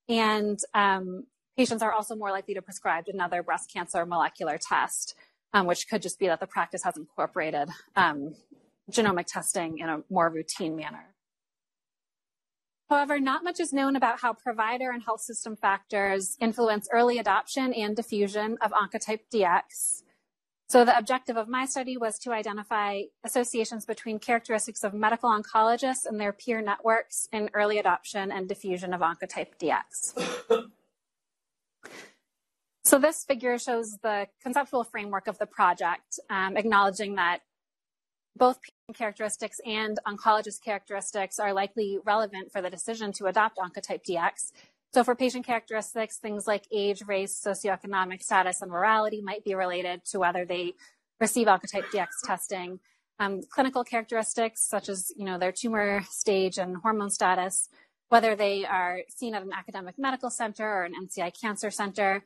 And 0.10 0.60
um, 0.74 1.26
Patients 1.58 1.84
are 1.84 1.92
also 1.92 2.16
more 2.16 2.32
likely 2.32 2.54
to 2.54 2.62
prescribe 2.62 3.06
another 3.08 3.44
breast 3.44 3.72
cancer 3.74 4.06
molecular 4.06 4.58
test, 4.58 5.16
um, 5.54 5.68
which 5.68 5.88
could 5.90 6.02
just 6.02 6.18
be 6.20 6.28
that 6.28 6.40
the 6.40 6.48
practice 6.48 6.84
has 6.84 6.98
incorporated 6.98 7.70
um, 7.96 8.36
genomic 8.90 9.26
testing 9.28 9.80
in 9.80 9.90
a 9.90 10.02
more 10.10 10.30
routine 10.30 10.76
manner. 10.76 11.14
However, 12.90 13.22
not 13.22 13.44
much 13.44 13.62
is 13.62 13.72
known 13.72 13.96
about 13.96 14.20
how 14.20 14.34
provider 14.34 14.92
and 14.92 15.02
health 15.02 15.22
system 15.22 15.56
factors 15.56 16.36
influence 16.42 16.90
early 16.92 17.20
adoption 17.20 17.74
and 17.74 17.96
diffusion 17.96 18.58
of 18.62 18.72
Oncotype 18.72 19.22
DX. 19.34 20.04
So 20.68 20.84
the 20.84 20.98
objective 20.98 21.38
of 21.38 21.48
my 21.48 21.66
study 21.66 21.96
was 21.98 22.18
to 22.20 22.32
identify 22.32 23.04
associations 23.24 23.86
between 23.86 24.20
characteristics 24.20 24.84
of 24.84 24.94
medical 24.94 25.30
oncologists 25.30 26.06
and 26.06 26.20
their 26.20 26.34
peer 26.34 26.62
networks 26.62 27.28
in 27.32 27.50
early 27.54 27.78
adoption 27.78 28.32
and 28.32 28.48
diffusion 28.48 28.94
of 28.94 29.02
Oncotype 29.02 29.58
DX. 29.62 30.70
so 32.92 33.00
this 33.00 33.24
figure 33.24 33.58
shows 33.58 33.98
the 34.04 34.28
conceptual 34.44 34.84
framework 34.84 35.28
of 35.28 35.38
the 35.38 35.46
project, 35.46 36.20
um, 36.30 36.58
acknowledging 36.58 37.16
that 37.16 37.40
both 38.36 38.60
patient 38.62 38.98
characteristics 38.98 39.62
and 39.66 39.98
oncologist 40.06 40.62
characteristics 40.62 41.40
are 41.40 41.54
likely 41.54 42.00
relevant 42.04 42.52
for 42.52 42.62
the 42.62 42.70
decision 42.70 43.14
to 43.14 43.28
adopt 43.28 43.58
Oncotype 43.58 44.04
DX, 44.04 44.52
so 44.94 45.06
for 45.06 45.16
patient 45.16 45.46
characteristics, 45.46 46.18
things 46.18 46.48
like 46.48 46.66
age, 46.70 47.04
race, 47.08 47.34
socioeconomic 47.42 48.22
status, 48.22 48.62
and 48.62 48.70
morality 48.70 49.22
might 49.22 49.46
be 49.46 49.56
related 49.56 50.04
to 50.08 50.20
whether 50.20 50.44
they 50.44 50.74
receive 51.22 51.48
Oncotype 51.48 51.86
DX 51.94 52.08
testing. 52.26 52.82
Um, 53.20 53.40
clinical 53.50 53.86
characteristics 53.86 54.68
such 54.68 54.90
as 54.90 55.14
you 55.16 55.24
know 55.24 55.38
their 55.38 55.54
tumor 55.54 56.04
stage 56.10 56.58
and 56.58 56.76
hormone 56.76 57.10
status, 57.10 57.70
whether 58.10 58.36
they 58.36 58.66
are 58.66 59.04
seen 59.08 59.34
at 59.34 59.44
an 59.44 59.54
academic 59.54 59.98
medical 59.98 60.30
center 60.30 60.68
or 60.68 60.84
an 60.84 60.94
NCI 61.06 61.40
cancer 61.40 61.72
center, 61.72 62.26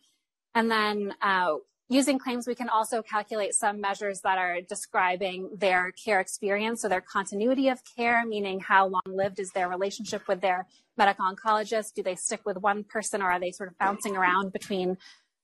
and 0.56 0.72
then 0.72 1.14
uh, 1.22 1.56
Using 1.88 2.18
claims, 2.18 2.48
we 2.48 2.56
can 2.56 2.68
also 2.68 3.04
calculate 3.04 3.54
some 3.54 3.80
measures 3.80 4.22
that 4.22 4.40
are 4.40 4.60
describing 4.60 5.50
their 5.56 5.92
care 5.92 6.20
experience. 6.20 6.82
So 6.82 6.90
their 6.90 7.02
continuity 7.02 7.70
of 7.70 7.80
care, 7.96 8.26
meaning 8.26 8.60
how 8.60 8.88
long 8.88 9.04
lived 9.06 9.40
is 9.40 9.52
their 9.52 9.70
relationship 9.70 10.28
with 10.28 10.42
their 10.42 10.66
medical 10.98 11.26
oncologist? 11.26 11.94
Do 11.94 12.02
they 12.02 12.16
stick 12.16 12.42
with 12.44 12.58
one 12.58 12.86
person 12.86 13.22
or 13.22 13.30
are 13.32 13.40
they 13.40 13.52
sort 13.52 13.70
of 13.70 13.78
bouncing 13.78 14.18
around 14.18 14.52
between 14.52 14.98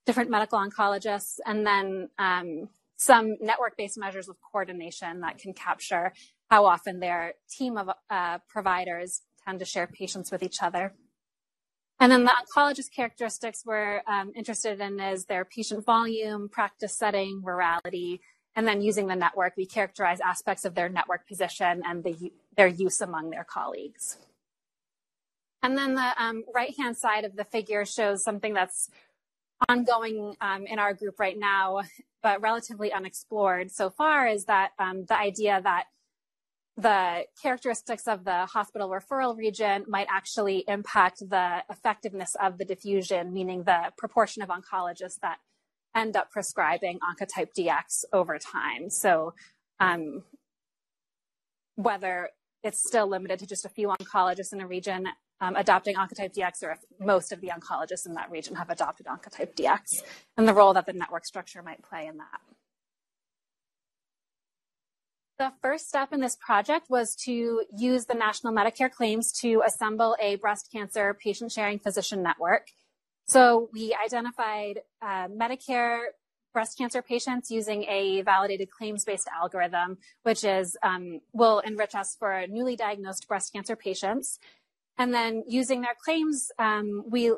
different 0.08 0.32
medical 0.32 0.58
oncologists? 0.58 1.38
And 1.46 1.64
then 1.64 2.10
um, 2.18 2.70
some 2.98 3.38
network-based 3.40 4.00
measures 4.00 4.28
of 4.28 4.38
coordination 4.52 5.22
that 5.22 5.38
can 5.38 5.54
capture 5.54 6.12
how 6.50 6.66
often 6.66 7.00
their 7.00 7.36
team 7.52 7.78
of 7.78 7.92
uh, 8.10 8.40
providers 8.50 9.22
tend 9.46 9.60
to 9.60 9.66
share 9.66 9.86
patients 9.86 10.32
with 10.32 10.42
each 10.42 10.64
other. 10.64 10.94
And 12.02 12.12
then 12.12 12.24
the 12.24 12.32
oncologist 12.32 12.92
characteristics 12.92 13.62
we're 13.64 14.02
um, 14.08 14.32
interested 14.36 14.82
in 14.82 15.00
is 15.00 15.26
their 15.26 15.46
patient 15.46 15.86
volume, 15.86 16.50
practice 16.50 16.98
setting, 16.98 17.44
virality, 17.46 18.22
and 18.56 18.68
then 18.68 18.82
using 18.82 19.06
the 19.06 19.16
network, 19.16 19.54
we 19.56 19.68
characterize 19.68 20.20
aspects 20.20 20.66
of 20.66 20.74
their 20.74 20.90
network 20.90 21.28
position 21.28 21.84
and 21.86 22.04
the, 22.04 22.34
their 22.58 22.68
use 22.68 23.02
among 23.02 23.30
their 23.30 23.44
colleagues. 23.44 24.18
And 25.62 25.78
then 25.78 25.94
the 25.94 26.12
um, 26.18 26.44
right-hand 26.56 26.98
side 26.98 27.24
of 27.24 27.36
the 27.36 27.46
figure 27.46 27.86
shows 27.86 28.24
something 28.24 28.56
that's 28.56 28.90
ongoing 29.70 30.36
um, 30.42 30.66
in 30.66 30.80
our 30.80 30.96
group 30.96 31.20
right 31.20 31.38
now, 31.38 31.82
but 32.24 32.42
relatively 32.42 32.92
unexplored 32.92 33.70
so 33.70 33.92
far, 33.92 34.28
is 34.28 34.46
that 34.46 34.72
um, 34.80 35.06
the 35.06 35.18
idea 35.18 35.62
that 35.64 35.86
the 36.78 37.26
characteristics 37.42 38.08
of 38.08 38.24
the 38.24 38.46
hospital 38.46 38.90
referral 38.90 39.38
region 39.38 39.86
might 39.88 40.08
actually 40.10 40.64
impact 40.68 41.20
the 41.30 41.64
effectiveness 41.70 42.36
of 42.42 42.58
the 42.58 42.66
diffusion, 42.66 43.34
meaning 43.34 43.64
the 43.64 43.92
proportion 43.98 44.42
of 44.42 44.50
oncologists 44.50 45.20
that 45.22 45.38
end 45.96 46.16
up 46.16 46.32
prescribing 46.32 47.00
Oncotype 47.00 47.50
DX 47.58 48.06
over 48.14 48.40
time. 48.40 48.90
So 48.90 49.34
um, 49.80 50.24
whether 51.76 52.30
it's 52.64 52.80
still 52.80 53.08
limited 53.08 53.40
to 53.40 53.48
just 53.48 53.66
a 53.66 53.70
few 53.70 53.90
oncologists 53.90 54.54
in 54.54 54.62
a 54.62 54.68
region 54.68 55.08
um, 55.42 55.56
adopting 55.56 55.96
Oncotype 55.96 56.34
DX, 56.36 56.64
or 56.64 56.72
if 56.72 56.80
most 57.00 57.32
of 57.32 57.42
the 57.42 57.48
oncologists 57.48 58.06
in 58.06 58.14
that 58.14 58.30
region 58.30 58.56
have 58.56 58.70
adopted 58.70 59.08
Oncotype 59.08 59.56
DX, 59.56 60.04
and 60.38 60.48
the 60.48 60.54
role 60.54 60.74
that 60.74 60.86
the 60.86 60.94
network 60.94 61.26
structure 61.26 61.64
might 61.64 61.82
play 61.82 62.06
in 62.06 62.18
that. 62.18 62.40
The 65.42 65.54
first 65.60 65.90
step 65.90 66.14
in 66.14 66.20
this 66.22 66.36
project 66.36 66.86
was 66.88 67.16
to 67.26 67.64
use 67.76 68.06
the 68.06 68.14
national 68.14 68.54
Medicare 68.54 68.92
claims 68.92 69.32
to 69.42 69.64
assemble 69.66 70.16
a 70.22 70.36
breast 70.36 70.70
cancer 70.72 71.16
patient 71.16 71.52
sharing 71.52 71.80
physician 71.80 72.22
network. 72.22 72.68
So 73.26 73.68
we 73.74 73.98
identified 74.06 74.82
uh, 75.02 75.30
Medicare 75.30 76.02
breast 76.54 76.78
cancer 76.78 77.02
patients 77.02 77.50
using 77.50 77.86
a 77.86 78.22
validated 78.22 78.70
claims-based 78.70 79.28
algorithm, 79.36 79.98
which 80.22 80.44
is 80.44 80.78
um, 80.84 81.22
will 81.34 81.58
enrich 81.58 81.96
us 81.96 82.16
for 82.20 82.46
newly 82.48 82.76
diagnosed 82.76 83.28
breast 83.28 83.52
cancer 83.52 83.76
patients. 83.76 84.38
And 85.00 85.12
then 85.12 85.44
using 85.48 85.82
their 85.82 85.96
claims, 86.06 86.52
um, 86.60 87.04
we 87.10 87.34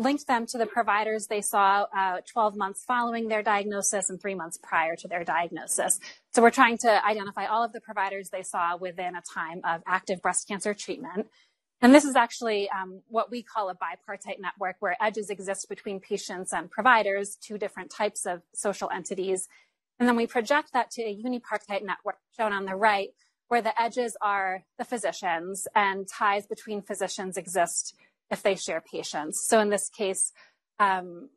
linked 0.00 0.26
them 0.26 0.46
to 0.46 0.58
the 0.58 0.66
providers 0.66 1.26
they 1.26 1.42
saw 1.42 1.86
uh, 1.96 2.18
12 2.32 2.56
months 2.56 2.84
following 2.84 3.28
their 3.28 3.42
diagnosis 3.42 4.08
and 4.08 4.20
three 4.20 4.34
months 4.34 4.58
prior 4.62 4.96
to 4.96 5.06
their 5.06 5.24
diagnosis. 5.24 6.00
So 6.32 6.42
we're 6.42 6.50
trying 6.50 6.78
to 6.78 7.06
identify 7.06 7.46
all 7.46 7.62
of 7.62 7.72
the 7.72 7.80
providers 7.80 8.30
they 8.30 8.42
saw 8.42 8.76
within 8.76 9.14
a 9.14 9.22
time 9.22 9.60
of 9.64 9.82
active 9.86 10.22
breast 10.22 10.48
cancer 10.48 10.72
treatment. 10.72 11.28
And 11.82 11.94
this 11.94 12.04
is 12.04 12.16
actually 12.16 12.68
um, 12.70 13.02
what 13.08 13.30
we 13.30 13.42
call 13.42 13.70
a 13.70 13.74
bipartite 13.74 14.40
network 14.40 14.76
where 14.80 14.96
edges 15.02 15.30
exist 15.30 15.68
between 15.68 16.00
patients 16.00 16.52
and 16.52 16.70
providers, 16.70 17.36
two 17.40 17.58
different 17.58 17.90
types 17.90 18.26
of 18.26 18.42
social 18.54 18.90
entities. 18.90 19.48
And 19.98 20.08
then 20.08 20.16
we 20.16 20.26
project 20.26 20.72
that 20.72 20.90
to 20.92 21.02
a 21.02 21.14
unipartite 21.14 21.84
network 21.84 22.18
shown 22.36 22.52
on 22.52 22.64
the 22.64 22.74
right, 22.74 23.10
where 23.48 23.62
the 23.62 23.80
edges 23.80 24.16
are 24.22 24.64
the 24.78 24.84
physicians 24.84 25.66
and 25.74 26.06
ties 26.06 26.46
between 26.46 26.80
physicians 26.80 27.36
exist 27.36 27.94
if 28.30 28.42
they 28.42 28.54
share 28.54 28.80
patients. 28.80 29.40
So 29.40 29.60
in 29.60 29.70
this 29.70 29.88
case, 29.88 30.32
um, 30.78 31.30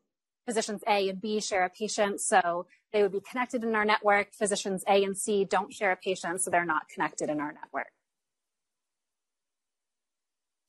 physicians 0.46 0.84
A 0.88 1.10
and 1.10 1.22
B 1.22 1.40
share 1.40 1.66
a 1.66 1.70
patient, 1.70 2.22
so 2.22 2.68
they 2.92 3.02
would 3.02 3.12
be 3.12 3.22
connected 3.22 3.64
in 3.64 3.76
our 3.76 3.86
network. 3.86 4.34
Physicians 4.34 4.84
A 4.88 5.04
and 5.04 5.18
C 5.18 5.46
don't 5.46 5.74
share 5.74 5.92
a 5.92 5.96
patient, 5.98 6.42
so 6.42 6.52
they're 6.52 6.66
not 6.66 6.88
connected 6.90 7.30
in 7.30 7.40
our 7.40 7.54
network. 7.54 7.92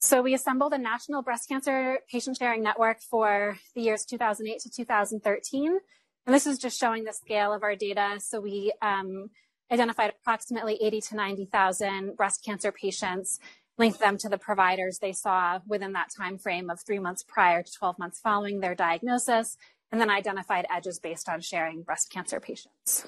So 0.01 0.21
we 0.21 0.35
assembled 0.35 0.75
a 0.75 0.79
national 0.79 1.23
breast 1.23 1.49
cancer 1.49 1.99
patient 2.11 2.37
sharing 2.39 2.63
network 2.63 3.01
for 3.01 3.59
the 3.75 3.81
years 3.81 4.05
2008 4.05 4.61
to 4.61 4.71
2013. 4.71 5.79
And 6.27 6.35
this 6.35 6.47
is 6.47 6.59
just 6.59 6.79
showing 6.79 7.05
the 7.05 7.13
scale 7.13 7.55
of 7.55 7.63
our 7.63 7.75
data. 7.75 8.19
So 8.19 8.41
we 8.41 8.73
um, 8.83 9.31
identified 9.73 10.13
approximately 10.21 10.79
80 10.83 11.01
to 11.01 11.17
90,000 11.17 12.17
breast 12.17 12.45
cancer 12.45 12.71
patients 12.71 13.41
link 13.79 13.99
them 13.99 14.17
to 14.19 14.29
the 14.29 14.39
providers 14.39 14.99
they 14.99 15.13
saw 15.13 15.59
within 15.67 15.93
that 15.93 16.09
time 16.17 16.39
frame 16.39 16.71
of 16.71 16.81
three 16.81 16.99
months 16.99 17.25
prior 17.27 17.63
to 17.63 17.73
12 17.73 17.99
months 17.99 18.21
following 18.21 18.61
their 18.61 18.75
diagnosis, 18.75 19.57
and 19.91 20.01
then 20.01 20.11
identified 20.11 20.67
edges 20.75 20.99
based 20.99 21.29
on 21.29 21.41
sharing 21.41 21.83
breast 21.83 22.11
cancer 22.11 22.41
patients. 22.41 23.05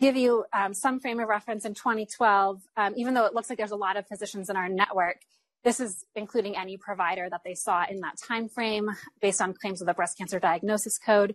Give 0.00 0.16
you 0.16 0.44
um, 0.52 0.74
some 0.74 1.00
frame 1.00 1.18
of 1.20 1.28
reference 1.28 1.64
in 1.64 1.74
2012, 1.74 2.62
um, 2.76 2.94
even 2.96 3.14
though 3.14 3.24
it 3.24 3.34
looks 3.34 3.50
like 3.50 3.58
there's 3.58 3.72
a 3.72 3.76
lot 3.76 3.96
of 3.96 4.06
physicians 4.06 4.48
in 4.48 4.56
our 4.56 4.68
network, 4.68 5.16
this 5.64 5.80
is 5.80 6.04
including 6.14 6.56
any 6.56 6.76
provider 6.76 7.28
that 7.30 7.40
they 7.44 7.54
saw 7.54 7.84
in 7.88 8.00
that 8.00 8.16
time 8.16 8.48
frame 8.48 8.90
based 9.20 9.42
on 9.42 9.54
claims 9.54 9.80
of 9.80 9.86
the 9.86 9.94
breast 9.94 10.16
cancer 10.16 10.38
diagnosis 10.38 10.98
code. 10.98 11.34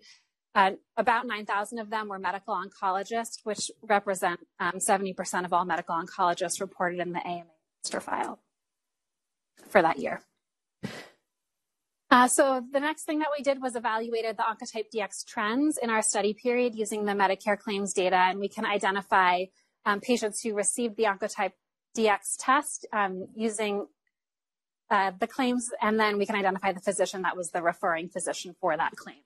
Uh, 0.55 0.71
about 0.97 1.25
9,000 1.25 1.79
of 1.79 1.89
them 1.89 2.07
were 2.07 2.19
medical 2.19 2.55
oncologists, 2.55 3.39
which 3.43 3.71
represent 3.81 4.39
um, 4.59 4.73
70% 4.73 5.45
of 5.45 5.53
all 5.53 5.65
medical 5.65 5.95
oncologists 5.95 6.61
reported 6.61 6.99
in 6.99 7.11
the 7.11 7.25
AMA 7.25 7.45
master 7.83 7.99
file 7.99 8.39
for 9.69 9.81
that 9.81 9.97
year. 9.97 10.21
Uh, 12.11 12.27
so 12.27 12.61
the 12.71 12.79
next 12.79 13.05
thing 13.05 13.19
that 13.19 13.29
we 13.35 13.43
did 13.43 13.59
was 13.59 13.75
evaluated 13.75 14.37
the 14.37 14.43
Oncotype 14.43 14.85
DX 14.95 15.25
trends 15.25 15.79
in 15.81 15.89
our 15.89 16.03
study 16.03 16.35
period 16.35 16.75
using 16.75 17.05
the 17.05 17.13
Medicare 17.13 17.57
claims 17.57 17.91
data, 17.91 18.15
and 18.15 18.39
we 18.39 18.47
can 18.47 18.65
identify 18.65 19.45
um, 19.85 19.99
patients 19.99 20.41
who 20.41 20.53
received 20.53 20.95
the 20.95 21.05
Oncotype 21.05 21.53
DX 21.97 22.35
test 22.37 22.85
um, 22.93 23.27
using 23.35 23.87
uh, 24.91 25.11
the 25.19 25.25
claims, 25.25 25.71
and 25.81 25.99
then 25.99 26.19
we 26.19 26.27
can 26.27 26.35
identify 26.35 26.71
the 26.71 26.79
physician 26.79 27.23
that 27.23 27.35
was 27.35 27.49
the 27.49 27.63
referring 27.63 28.09
physician 28.09 28.55
for 28.61 28.77
that 28.77 28.91
claim. 28.95 29.23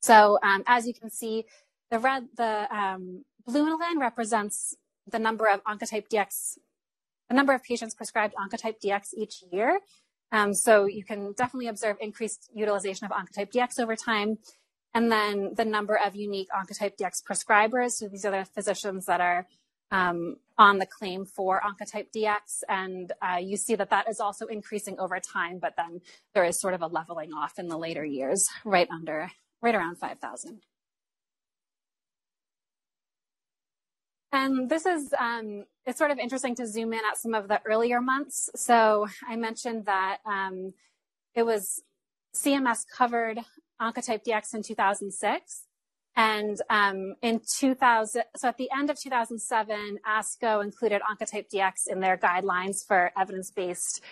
So 0.00 0.38
um, 0.42 0.62
as 0.66 0.86
you 0.86 0.94
can 0.94 1.10
see, 1.10 1.44
the 1.90 1.98
red, 1.98 2.28
the 2.36 2.66
um, 2.74 3.24
blue 3.46 3.78
line 3.78 3.98
represents 3.98 4.76
the 5.06 5.18
number 5.18 5.46
of 5.48 5.64
Oncotype 5.64 6.08
DX, 6.08 6.58
the 7.28 7.34
number 7.34 7.54
of 7.54 7.62
patients 7.62 7.94
prescribed 7.94 8.34
Oncotype 8.34 8.80
DX 8.84 9.14
each 9.16 9.42
year. 9.50 9.80
Um, 10.30 10.52
so 10.52 10.84
you 10.84 11.04
can 11.04 11.32
definitely 11.32 11.68
observe 11.68 11.96
increased 12.00 12.50
utilization 12.54 13.06
of 13.06 13.12
Oncotype 13.12 13.50
DX 13.50 13.80
over 13.80 13.96
time. 13.96 14.38
And 14.94 15.10
then 15.10 15.54
the 15.54 15.64
number 15.64 15.98
of 15.98 16.14
unique 16.14 16.48
Oncotype 16.50 16.98
DX 16.98 17.22
prescribers. 17.24 17.92
So 17.92 18.08
these 18.08 18.24
are 18.24 18.30
the 18.30 18.44
physicians 18.44 19.06
that 19.06 19.20
are 19.20 19.46
um, 19.90 20.36
on 20.58 20.78
the 20.78 20.86
claim 20.86 21.24
for 21.24 21.62
Oncotype 21.62 22.08
DX. 22.14 22.62
And 22.68 23.12
uh, 23.22 23.38
you 23.38 23.56
see 23.56 23.74
that 23.76 23.90
that 23.90 24.08
is 24.08 24.20
also 24.20 24.46
increasing 24.46 24.98
over 24.98 25.18
time, 25.20 25.58
but 25.58 25.74
then 25.76 26.00
there 26.34 26.44
is 26.44 26.60
sort 26.60 26.74
of 26.74 26.82
a 26.82 26.86
leveling 26.86 27.32
off 27.32 27.58
in 27.58 27.68
the 27.68 27.78
later 27.78 28.04
years, 28.04 28.48
right 28.64 28.88
under 28.90 29.30
right 29.62 29.74
around 29.74 29.96
5,000. 29.98 30.60
And 34.30 34.68
this 34.68 34.84
is, 34.84 35.14
um, 35.18 35.64
it's 35.86 35.98
sort 35.98 36.10
of 36.10 36.18
interesting 36.18 36.54
to 36.56 36.66
zoom 36.66 36.92
in 36.92 37.00
at 37.10 37.16
some 37.16 37.34
of 37.34 37.48
the 37.48 37.60
earlier 37.64 38.00
months. 38.00 38.50
So 38.54 39.06
I 39.26 39.36
mentioned 39.36 39.86
that 39.86 40.18
um, 40.26 40.74
it 41.34 41.44
was 41.44 41.82
CMS 42.34 42.84
covered 42.94 43.38
Oncotype 43.80 44.24
DX 44.24 44.54
in 44.54 44.62
2006. 44.62 45.64
And 46.14 46.60
um, 46.68 47.14
in 47.22 47.40
2000, 47.58 48.24
so 48.36 48.48
at 48.48 48.58
the 48.58 48.68
end 48.76 48.90
of 48.90 48.98
2007, 49.00 49.98
ASCO 50.06 50.62
included 50.64 51.00
Oncotype 51.00 51.46
DX 51.48 51.86
in 51.86 52.00
their 52.00 52.16
guidelines 52.16 52.84
for 52.86 53.12
evidence-based 53.16 54.02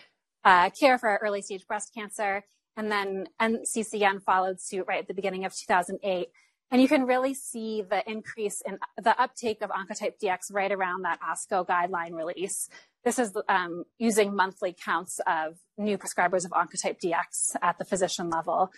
uh, 0.44 0.70
care 0.70 0.98
for 0.98 1.18
early 1.20 1.42
stage 1.42 1.66
breast 1.66 1.92
cancer. 1.92 2.44
And 2.76 2.92
then 2.92 3.28
NCCN 3.40 4.22
followed 4.22 4.60
suit 4.60 4.84
right 4.86 5.00
at 5.00 5.08
the 5.08 5.14
beginning 5.14 5.44
of 5.44 5.54
2008. 5.54 6.28
And 6.70 6.82
you 6.82 6.88
can 6.88 7.06
really 7.06 7.32
see 7.32 7.82
the 7.82 8.08
increase 8.10 8.60
in 8.60 8.78
the 9.02 9.18
uptake 9.20 9.62
of 9.62 9.70
Oncotype 9.70 10.18
DX 10.22 10.52
right 10.52 10.72
around 10.72 11.02
that 11.02 11.20
ASCO 11.20 11.66
guideline 11.66 12.12
release. 12.12 12.68
This 13.04 13.18
is 13.20 13.36
um, 13.48 13.84
using 13.98 14.34
monthly 14.34 14.74
counts 14.74 15.20
of 15.26 15.58
new 15.78 15.96
prescribers 15.96 16.44
of 16.44 16.50
Oncotype 16.50 17.00
DX 17.00 17.54
at 17.62 17.78
the 17.78 17.84
physician 17.84 18.30
level. 18.30 18.72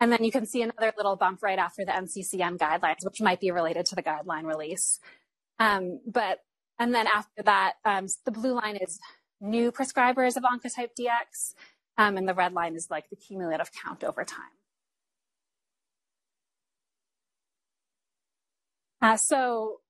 And 0.00 0.12
then 0.12 0.24
you 0.24 0.32
can 0.32 0.46
see 0.46 0.62
another 0.62 0.92
little 0.96 1.16
bump 1.16 1.42
right 1.42 1.58
after 1.58 1.84
the 1.84 1.92
NCCN 1.92 2.58
guidelines, 2.58 3.04
which 3.04 3.20
might 3.20 3.40
be 3.40 3.50
related 3.50 3.86
to 3.86 3.94
the 3.94 4.02
guideline 4.02 4.44
release. 4.44 4.98
Um, 5.60 6.00
but, 6.06 6.40
and 6.78 6.94
then 6.94 7.06
after 7.06 7.42
that, 7.44 7.74
um, 7.84 8.06
the 8.24 8.30
blue 8.32 8.54
line 8.54 8.76
is 8.76 8.98
new 9.40 9.70
prescribers 9.72 10.36
of 10.36 10.42
Oncotype 10.42 10.90
DX, 10.98 11.54
um, 11.98 12.16
and 12.16 12.28
the 12.28 12.34
red 12.34 12.52
line 12.54 12.76
is 12.76 12.88
like 12.90 13.10
the 13.10 13.16
cumulative 13.16 13.70
count 13.72 14.04
over 14.04 14.24
time. 14.24 14.44
Uh, 19.02 19.16
so 19.16 19.80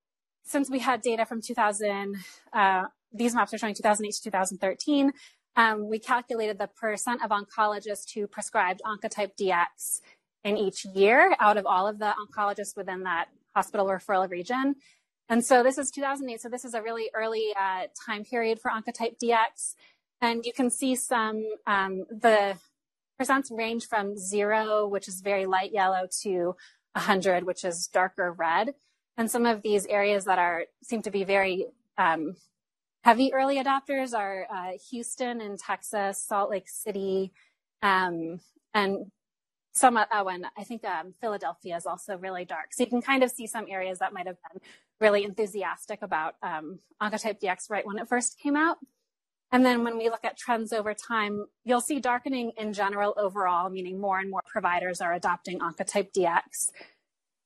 since 0.44 0.70
we 0.70 0.78
had 0.78 1.02
data 1.02 1.24
from 1.24 1.40
2000, 1.40 2.16
uh, 2.52 2.84
these 3.12 3.34
maps 3.34 3.54
are 3.54 3.58
showing 3.58 3.74
2008 3.74 4.14
to 4.14 4.22
2013, 4.22 5.12
um, 5.56 5.88
we 5.88 5.98
calculated 5.98 6.58
the 6.58 6.68
percent 6.68 7.22
of 7.22 7.30
oncologists 7.30 8.14
who 8.14 8.26
prescribed 8.26 8.80
Oncotype 8.86 9.32
DX 9.40 10.00
in 10.44 10.56
each 10.56 10.84
year 10.84 11.34
out 11.40 11.56
of 11.56 11.66
all 11.66 11.86
of 11.86 11.98
the 11.98 12.12
oncologists 12.14 12.76
within 12.76 13.02
that 13.02 13.26
hospital 13.54 13.86
referral 13.86 14.28
region. 14.30 14.76
And 15.28 15.44
so 15.44 15.62
this 15.62 15.76
is 15.76 15.90
2008. 15.90 16.40
So 16.40 16.48
this 16.48 16.64
is 16.64 16.74
a 16.74 16.82
really 16.82 17.10
early 17.14 17.52
uh, 17.58 17.88
time 18.06 18.24
period 18.24 18.60
for 18.60 18.70
Oncotype 18.70 19.18
DX. 19.22 19.74
And 20.20 20.44
you 20.44 20.52
can 20.52 20.70
see 20.70 20.96
some, 20.96 21.44
um, 21.66 22.04
the 22.10 22.56
percents 23.20 23.50
range 23.56 23.86
from 23.86 24.16
zero, 24.16 24.86
which 24.86 25.08
is 25.08 25.20
very 25.20 25.46
light 25.46 25.72
yellow, 25.72 26.06
to 26.22 26.56
100, 26.92 27.44
which 27.44 27.64
is 27.64 27.88
darker 27.88 28.32
red. 28.32 28.74
And 29.16 29.30
some 29.30 29.46
of 29.46 29.62
these 29.62 29.86
areas 29.86 30.24
that 30.24 30.38
are 30.38 30.64
seem 30.82 31.02
to 31.02 31.10
be 31.10 31.24
very 31.24 31.66
um, 31.96 32.36
heavy 33.02 33.32
early 33.32 33.56
adopters 33.62 34.16
are 34.16 34.46
uh, 34.52 34.72
Houston 34.90 35.40
and 35.40 35.58
Texas, 35.58 36.22
Salt 36.22 36.50
Lake 36.50 36.68
City, 36.68 37.32
um, 37.82 38.40
and 38.74 39.10
some, 39.72 39.96
uh, 39.96 40.04
oh, 40.12 40.28
and 40.28 40.46
I 40.56 40.64
think 40.64 40.84
um, 40.84 41.14
Philadelphia 41.20 41.76
is 41.76 41.86
also 41.86 42.16
really 42.16 42.44
dark. 42.44 42.72
So 42.72 42.82
you 42.82 42.88
can 42.88 43.02
kind 43.02 43.22
of 43.22 43.30
see 43.30 43.46
some 43.46 43.66
areas 43.68 44.00
that 44.00 44.12
might 44.12 44.26
have 44.26 44.36
been 44.52 44.60
really 45.00 45.24
enthusiastic 45.24 46.02
about 46.02 46.34
um, 46.42 46.80
Oncotype 47.00 47.40
DX 47.40 47.70
right 47.70 47.86
when 47.86 47.98
it 47.98 48.08
first 48.08 48.38
came 48.38 48.56
out. 48.56 48.78
And 49.50 49.64
then 49.64 49.82
when 49.82 49.96
we 49.96 50.10
look 50.10 50.24
at 50.24 50.36
trends 50.36 50.72
over 50.72 50.94
time, 50.94 51.46
you'll 51.64 51.80
see 51.80 52.00
darkening 52.00 52.52
in 52.58 52.72
general 52.72 53.14
overall, 53.16 53.70
meaning 53.70 53.98
more 53.98 54.18
and 54.18 54.30
more 54.30 54.42
providers 54.46 55.00
are 55.00 55.14
adopting 55.14 55.60
Oncotype 55.60 56.12
DX. 56.12 56.70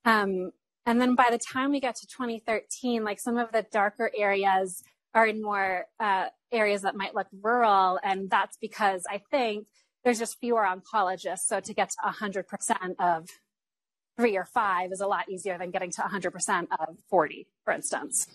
Um, 0.04 0.50
and 0.84 1.00
then 1.00 1.14
by 1.14 1.28
the 1.30 1.38
time 1.38 1.70
we 1.70 1.78
get 1.78 1.94
to 1.96 2.06
2013, 2.06 3.04
like 3.04 3.20
some 3.20 3.38
of 3.38 3.52
the 3.52 3.64
darker 3.70 4.10
areas 4.16 4.82
are 5.14 5.26
in 5.26 5.42
more 5.42 5.86
uh, 6.00 6.26
areas 6.50 6.82
that 6.82 6.96
might 6.96 7.14
look 7.14 7.28
rural. 7.40 8.00
And 8.02 8.28
that's 8.28 8.56
because 8.60 9.02
I 9.08 9.20
think 9.30 9.68
there's 10.02 10.18
just 10.18 10.40
fewer 10.40 10.66
oncologists. 10.66 11.46
So 11.46 11.60
to 11.60 11.72
get 11.72 11.90
to 11.90 12.10
100% 12.10 12.44
of 12.98 13.28
three 14.16 14.36
or 14.36 14.44
five 14.44 14.90
is 14.92 15.00
a 15.00 15.06
lot 15.06 15.28
easier 15.28 15.56
than 15.56 15.70
getting 15.70 15.92
to 15.92 16.02
100% 16.02 16.66
of 16.80 16.96
40, 17.08 17.46
for 17.64 17.72
instance. 17.72 18.26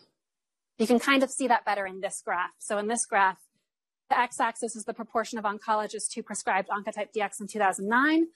You 0.78 0.88
can 0.88 1.00
kind 1.00 1.24
of 1.24 1.32
see 1.32 1.48
that 1.48 1.66
better 1.66 1.86
in 1.86 2.02
this 2.02 2.22
graph. 2.24 2.52
So 2.60 2.78
in 2.78 2.88
this 2.88 3.06
graph, 3.06 3.38
the 4.10 4.20
x-axis 4.20 4.76
is 4.76 4.86
the 4.86 4.94
proportion 4.94 5.38
of 5.38 5.46
oncologists 5.46 6.14
who 6.16 6.24
prescribed 6.24 6.70
Oncotype 6.70 7.14
DX 7.16 7.42
in 7.42 7.48
2009. 7.48 8.28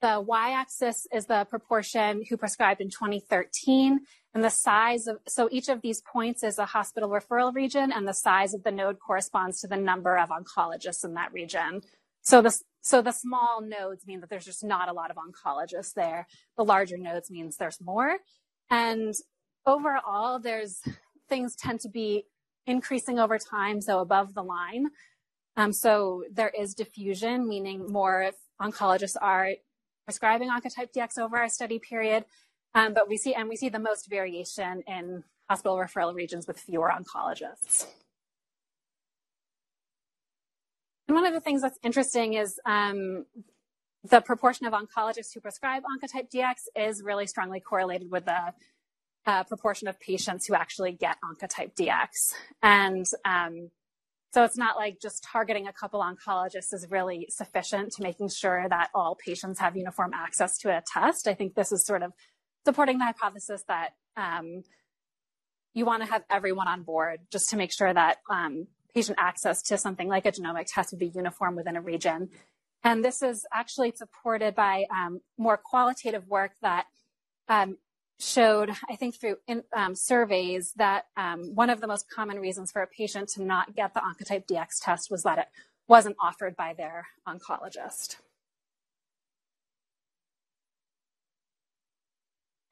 The 0.00 0.20
y-axis 0.20 1.06
is 1.12 1.26
the 1.26 1.44
proportion 1.44 2.24
who 2.28 2.36
prescribed 2.36 2.80
in 2.80 2.88
2013. 2.88 4.00
And 4.32 4.44
the 4.44 4.50
size 4.50 5.06
of, 5.06 5.18
so 5.26 5.48
each 5.50 5.68
of 5.68 5.82
these 5.82 6.00
points 6.00 6.42
is 6.42 6.58
a 6.58 6.64
hospital 6.64 7.10
referral 7.10 7.54
region 7.54 7.92
and 7.92 8.06
the 8.08 8.14
size 8.14 8.54
of 8.54 8.62
the 8.62 8.70
node 8.70 8.98
corresponds 8.98 9.60
to 9.60 9.66
the 9.66 9.76
number 9.76 10.16
of 10.16 10.30
oncologists 10.30 11.04
in 11.04 11.14
that 11.14 11.32
region. 11.32 11.82
So 12.22 12.40
the, 12.40 12.56
so 12.80 13.02
the 13.02 13.12
small 13.12 13.60
nodes 13.60 14.06
mean 14.06 14.20
that 14.20 14.30
there's 14.30 14.44
just 14.44 14.64
not 14.64 14.88
a 14.88 14.92
lot 14.92 15.10
of 15.10 15.16
oncologists 15.16 15.92
there. 15.94 16.26
The 16.56 16.64
larger 16.64 16.96
nodes 16.96 17.30
means 17.30 17.56
there's 17.56 17.80
more. 17.80 18.16
And 18.70 19.14
overall, 19.66 20.38
there's 20.38 20.80
things 21.28 21.56
tend 21.56 21.80
to 21.80 21.88
be 21.88 22.24
increasing 22.66 23.18
over 23.18 23.38
time, 23.38 23.80
so 23.80 24.00
above 24.00 24.34
the 24.34 24.42
line. 24.42 24.88
Um, 25.56 25.72
so 25.72 26.24
there 26.32 26.52
is 26.58 26.74
diffusion, 26.74 27.48
meaning 27.48 27.86
more 27.90 28.30
oncologists 28.60 29.16
are 29.20 29.50
prescribing 30.04 30.48
Oncotype 30.48 30.92
DX 30.94 31.18
over 31.18 31.36
our 31.36 31.48
study 31.48 31.78
period. 31.78 32.24
Um, 32.74 32.94
but 32.94 33.08
we 33.08 33.16
see, 33.16 33.34
and 33.34 33.48
we 33.48 33.56
see 33.56 33.68
the 33.68 33.78
most 33.78 34.08
variation 34.08 34.82
in 34.86 35.24
hospital 35.48 35.76
referral 35.76 36.14
regions 36.14 36.46
with 36.46 36.60
fewer 36.60 36.90
oncologists. 36.90 37.86
And 41.08 41.16
one 41.16 41.26
of 41.26 41.32
the 41.32 41.40
things 41.40 41.62
that's 41.62 41.78
interesting 41.82 42.34
is 42.34 42.60
um, 42.64 43.26
the 44.08 44.20
proportion 44.20 44.66
of 44.66 44.72
oncologists 44.72 45.34
who 45.34 45.40
prescribe 45.40 45.82
Oncotype 45.82 46.30
DX 46.30 46.68
is 46.76 47.02
really 47.02 47.26
strongly 47.26 47.58
correlated 47.58 48.10
with 48.10 48.26
the 48.26 48.54
uh, 49.26 49.44
proportion 49.44 49.88
of 49.88 49.98
patients 50.00 50.46
who 50.46 50.54
actually 50.54 50.92
get 50.92 51.16
Oncotype 51.24 51.74
DX. 51.74 52.34
And 52.62 53.06
um, 53.24 53.70
so 54.32 54.44
it's 54.44 54.56
not 54.56 54.76
like 54.76 55.00
just 55.00 55.24
targeting 55.24 55.66
a 55.66 55.72
couple 55.72 56.00
oncologists 56.00 56.72
is 56.72 56.86
really 56.88 57.26
sufficient 57.30 57.92
to 57.92 58.02
making 58.02 58.28
sure 58.28 58.66
that 58.68 58.90
all 58.94 59.16
patients 59.16 59.58
have 59.58 59.76
uniform 59.76 60.12
access 60.14 60.56
to 60.58 60.70
a 60.70 60.82
test. 60.86 61.26
I 61.26 61.34
think 61.34 61.54
this 61.54 61.72
is 61.72 61.84
sort 61.84 62.02
of 62.02 62.12
supporting 62.64 62.98
the 62.98 63.04
hypothesis 63.04 63.64
that 63.68 63.90
um, 64.16 64.62
you 65.74 65.84
want 65.84 66.02
to 66.02 66.08
have 66.08 66.22
everyone 66.30 66.68
on 66.68 66.82
board 66.82 67.20
just 67.32 67.50
to 67.50 67.56
make 67.56 67.72
sure 67.72 67.92
that 67.92 68.18
um, 68.30 68.68
patient 68.94 69.18
access 69.20 69.62
to 69.62 69.78
something 69.78 70.08
like 70.08 70.26
a 70.26 70.32
genomic 70.32 70.66
test 70.66 70.92
would 70.92 71.00
be 71.00 71.08
uniform 71.14 71.56
within 71.56 71.76
a 71.76 71.80
region. 71.80 72.28
And 72.82 73.04
this 73.04 73.22
is 73.22 73.44
actually 73.52 73.92
supported 73.94 74.54
by 74.54 74.86
um, 74.90 75.20
more 75.36 75.60
qualitative 75.62 76.26
work 76.28 76.52
that 76.62 76.86
um, 77.48 77.76
showed, 78.20 78.70
I 78.88 78.96
think 78.96 79.14
through 79.16 79.36
in, 79.46 79.62
um, 79.74 79.94
surveys, 79.94 80.72
that 80.76 81.06
um, 81.16 81.54
one 81.54 81.70
of 81.70 81.80
the 81.80 81.86
most 81.86 82.10
common 82.10 82.38
reasons 82.38 82.70
for 82.70 82.82
a 82.82 82.86
patient 82.86 83.28
to 83.30 83.42
not 83.42 83.74
get 83.74 83.94
the 83.94 84.00
Oncotype 84.00 84.46
DX 84.46 84.82
test 84.82 85.10
was 85.10 85.22
that 85.22 85.38
it 85.38 85.48
wasn't 85.88 86.16
offered 86.22 86.56
by 86.56 86.74
their 86.74 87.08
oncologist. 87.26 88.16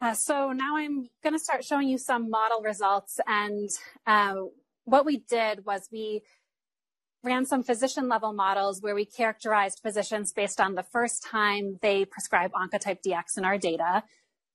Uh, 0.01 0.15
so 0.15 0.53
now 0.53 0.77
I'm 0.77 1.09
going 1.25 1.33
to 1.33 1.41
start 1.41 1.65
showing 1.65 1.89
you 1.89 1.99
some 1.99 2.31
model 2.31 2.63
results. 2.63 3.19
And 3.27 3.69
uh, 4.07 4.35
what 4.85 5.05
we 5.05 5.19
did 5.19 5.65
was 5.65 5.89
we 5.91 6.23
ran 7.25 7.45
some 7.45 7.65
physician 7.65 8.09
level 8.09 8.33
models 8.33 8.81
where 8.81 8.95
we 8.95 9.05
characterized 9.05 9.81
physicians 9.83 10.33
based 10.33 10.61
on 10.61 10.77
the 10.77 10.85
first 10.85 11.25
time 11.25 11.79
they 11.83 12.05
prescribe 12.05 12.53
Oncotype 12.53 13.03
DX 13.05 13.37
in 13.37 13.45
our 13.45 13.59
data. 13.59 14.05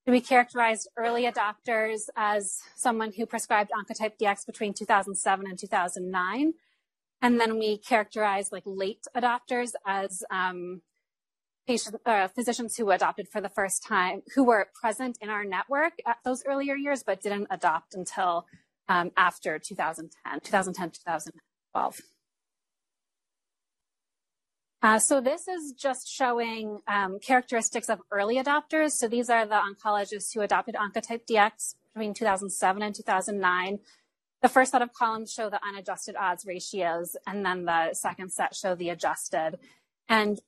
We 0.06 0.20
characterized 0.20 0.90
early 0.98 1.24
adopters 1.24 2.10
as 2.18 2.60
someone 2.76 3.14
who 3.14 3.26
prescribed 3.26 3.72
Oncotype 3.72 4.18
DX 4.22 4.46
between 4.46 4.74
2007 4.74 5.46
and 5.48 5.58
2009. 5.58 6.54
And 7.22 7.40
then 7.40 7.58
we 7.58 7.78
characterized 7.78 8.52
like 8.52 8.64
late 8.66 9.06
adopters 9.16 9.72
as 9.88 10.24
um, 10.30 10.82
patient, 11.66 11.96
uh, 12.06 12.28
physicians 12.28 12.76
who 12.76 12.92
adopted 12.92 13.30
for 13.30 13.40
the 13.40 13.48
first 13.48 13.82
time, 13.82 14.24
who 14.36 14.44
were 14.44 14.68
present 14.80 15.18
in 15.22 15.30
our 15.30 15.46
network 15.46 15.94
at 16.06 16.18
those 16.26 16.44
earlier 16.46 16.76
years, 16.76 17.02
but 17.02 17.22
didn't 17.22 17.48
adopt 17.50 17.96
until 17.96 18.46
um, 18.90 19.12
after 19.16 19.58
2010, 19.58 20.42
2010, 20.42 20.92
2012. 20.92 22.02
Uh, 24.84 25.00
so 25.00 25.22
this 25.22 25.48
is 25.48 25.72
just 25.72 26.10
showing 26.10 26.80
um, 26.90 27.18
characteristics 27.18 27.88
of 27.88 28.02
early 28.12 28.36
adopters. 28.36 28.92
So 28.92 29.08
these 29.08 29.30
are 29.30 29.46
the 29.46 29.56
oncologists 29.56 30.34
who 30.34 30.42
adopted 30.42 30.76
Oncotype 30.76 31.22
DX 31.26 31.76
between 31.94 32.14
2007 32.14 32.82
and 32.84 32.94
2009. 32.94 33.80
The 34.42 34.50
first 34.50 34.72
set 34.72 34.82
of 34.82 34.92
columns 34.92 35.32
show 35.32 35.50
the 35.50 35.62
unadjusted 35.66 36.18
odds 36.18 36.46
ratios, 36.46 37.16
and 37.26 37.46
then 37.46 37.64
the 37.64 37.94
second 37.94 38.34
set 38.34 38.54
show 38.54 38.76
the 38.76 38.90
adjusted. 38.90 39.58
And 40.10 40.42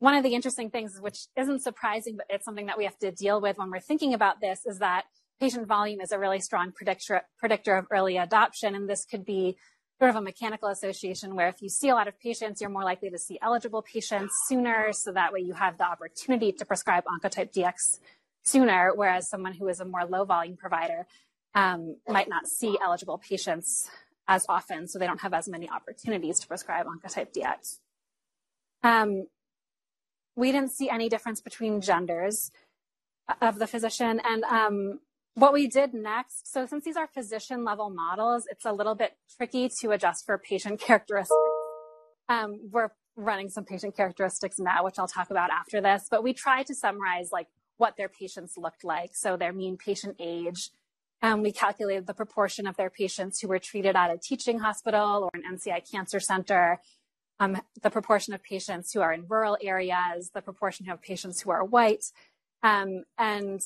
one 0.00 0.16
of 0.16 0.24
the 0.24 0.34
interesting 0.34 0.70
things, 0.70 0.98
which 1.00 1.28
isn't 1.36 1.62
surprising, 1.62 2.16
but 2.16 2.26
it's 2.28 2.44
something 2.44 2.66
that 2.66 2.76
we 2.76 2.82
have 2.84 2.98
to 2.98 3.12
deal 3.12 3.40
with 3.40 3.56
when 3.56 3.70
we're 3.70 3.78
thinking 3.78 4.14
about 4.14 4.40
this, 4.40 4.66
is 4.66 4.80
that 4.80 5.04
patient 5.38 5.68
volume 5.68 6.00
is 6.00 6.10
a 6.10 6.18
really 6.18 6.40
strong 6.40 6.72
predictor, 6.72 7.22
predictor 7.38 7.76
of 7.76 7.86
early 7.92 8.16
adoption. 8.16 8.74
And 8.74 8.90
this 8.90 9.04
could 9.04 9.24
be 9.24 9.58
sort 10.00 10.08
of 10.08 10.16
a 10.16 10.22
mechanical 10.22 10.70
association 10.70 11.34
where 11.34 11.48
if 11.48 11.60
you 11.60 11.68
see 11.68 11.90
a 11.90 11.94
lot 11.94 12.08
of 12.08 12.18
patients, 12.18 12.62
you're 12.62 12.70
more 12.70 12.84
likely 12.84 13.10
to 13.10 13.18
see 13.18 13.38
eligible 13.42 13.82
patients 13.82 14.34
sooner. 14.46 14.94
So 14.94 15.12
that 15.12 15.30
way 15.30 15.40
you 15.40 15.52
have 15.52 15.76
the 15.76 15.84
opportunity 15.84 16.52
to 16.52 16.64
prescribe 16.64 17.04
Oncotype 17.04 17.52
DX 17.52 17.98
sooner, 18.42 18.92
whereas 18.94 19.28
someone 19.28 19.52
who 19.52 19.68
is 19.68 19.78
a 19.78 19.84
more 19.84 20.06
low 20.06 20.24
volume 20.24 20.56
provider 20.56 21.06
um, 21.54 21.96
might 22.08 22.30
not 22.30 22.46
see 22.46 22.78
eligible 22.82 23.18
patients 23.18 23.90
as 24.26 24.46
often, 24.48 24.88
so 24.88 24.98
they 24.98 25.06
don't 25.06 25.20
have 25.20 25.34
as 25.34 25.48
many 25.48 25.68
opportunities 25.68 26.40
to 26.40 26.48
prescribe 26.48 26.86
Oncotype 26.86 27.34
DX. 27.34 27.80
Um, 28.82 29.26
we 30.34 30.50
didn't 30.50 30.72
see 30.72 30.88
any 30.88 31.10
difference 31.10 31.42
between 31.42 31.82
genders 31.82 32.50
of 33.42 33.58
the 33.58 33.66
physician. 33.66 34.18
And 34.24 34.44
um, 34.44 35.00
what 35.40 35.54
we 35.54 35.66
did 35.66 35.94
next, 35.94 36.52
so 36.52 36.66
since 36.66 36.84
these 36.84 36.96
are 36.96 37.06
physician 37.06 37.64
level 37.64 37.88
models, 37.88 38.46
it's 38.50 38.66
a 38.66 38.72
little 38.72 38.94
bit 38.94 39.16
tricky 39.38 39.70
to 39.80 39.90
adjust 39.90 40.26
for 40.26 40.36
patient 40.36 40.80
characteristics. 40.86 41.34
Um, 42.28 42.60
we're 42.70 42.90
running 43.16 43.48
some 43.48 43.64
patient 43.64 43.96
characteristics 43.96 44.58
now, 44.58 44.84
which 44.84 44.98
I'll 44.98 45.08
talk 45.08 45.30
about 45.30 45.50
after 45.50 45.80
this, 45.80 46.08
but 46.10 46.22
we 46.22 46.34
tried 46.34 46.66
to 46.66 46.74
summarize 46.74 47.30
like 47.32 47.48
what 47.78 47.96
their 47.96 48.08
patients 48.08 48.54
looked 48.58 48.84
like. 48.84 49.12
So 49.14 49.36
their 49.36 49.52
mean 49.52 49.78
patient 49.78 50.16
age. 50.20 50.70
Um, 51.22 51.42
we 51.42 51.52
calculated 51.52 52.06
the 52.06 52.14
proportion 52.14 52.66
of 52.66 52.76
their 52.76 52.90
patients 52.90 53.40
who 53.40 53.48
were 53.48 53.58
treated 53.58 53.96
at 53.96 54.10
a 54.10 54.18
teaching 54.18 54.58
hospital 54.58 55.24
or 55.24 55.30
an 55.34 55.42
NCI 55.56 55.90
cancer 55.90 56.20
center, 56.20 56.80
um, 57.38 57.60
the 57.82 57.90
proportion 57.90 58.34
of 58.34 58.42
patients 58.42 58.92
who 58.92 59.00
are 59.00 59.12
in 59.12 59.24
rural 59.28 59.56
areas, 59.62 60.30
the 60.34 60.42
proportion 60.42 60.90
of 60.90 61.00
patients 61.00 61.40
who 61.40 61.50
are 61.50 61.64
white, 61.64 62.04
um, 62.62 63.04
and 63.18 63.62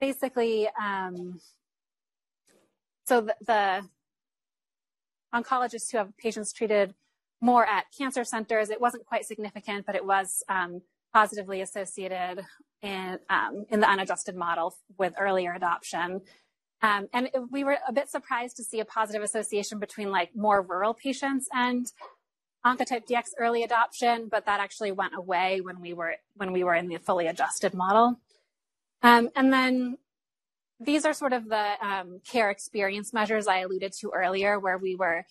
basically, 0.00 0.68
um, 0.80 1.40
so 3.06 3.22
the, 3.22 3.34
the, 3.46 3.84
oncologists 5.34 5.92
who 5.92 5.98
have 5.98 6.16
patients 6.16 6.54
treated 6.54 6.94
more 7.42 7.66
at 7.66 7.84
cancer 7.96 8.24
centers, 8.24 8.70
it 8.70 8.80
wasn't 8.80 9.04
quite 9.04 9.26
significant, 9.26 9.84
but 9.84 9.94
it 9.94 10.04
was 10.04 10.42
um, 10.48 10.80
positively 11.12 11.60
associated 11.60 12.44
in, 12.80 13.18
um, 13.28 13.66
in 13.68 13.80
the 13.80 13.88
unadjusted 13.88 14.34
model 14.34 14.74
with 14.96 15.12
earlier 15.18 15.52
adoption. 15.52 16.22
Um, 16.80 17.08
and 17.12 17.28
we 17.50 17.64
were 17.64 17.76
a 17.86 17.92
bit 17.92 18.08
surprised 18.08 18.56
to 18.56 18.64
see 18.64 18.80
a 18.80 18.84
positive 18.84 19.22
association 19.22 19.78
between 19.78 20.10
like 20.10 20.30
more 20.34 20.62
rural 20.62 20.94
patients 20.94 21.48
and 21.52 21.86
Oncotype 22.64 23.06
DX 23.06 23.30
early 23.38 23.62
adoption, 23.62 24.28
but 24.30 24.46
that 24.46 24.60
actually 24.60 24.92
went 24.92 25.14
away 25.16 25.60
when 25.60 25.80
we 25.80 25.92
were 25.92 26.16
when 26.34 26.52
we 26.52 26.64
were 26.64 26.74
in 26.74 26.88
the 26.88 26.98
fully 26.98 27.26
adjusted 27.26 27.72
model. 27.72 28.20
Um, 29.02 29.30
and 29.36 29.52
then 29.52 29.98
these 30.80 31.04
are 31.04 31.12
sort 31.12 31.32
of 31.32 31.48
the 31.48 31.72
um, 31.80 32.20
care 32.30 32.50
experience 32.50 33.12
measures 33.12 33.46
I 33.46 33.60
alluded 33.60 33.92
to 34.00 34.10
earlier, 34.14 34.58
where 34.58 34.78
we 34.78 34.94
were 34.94 35.24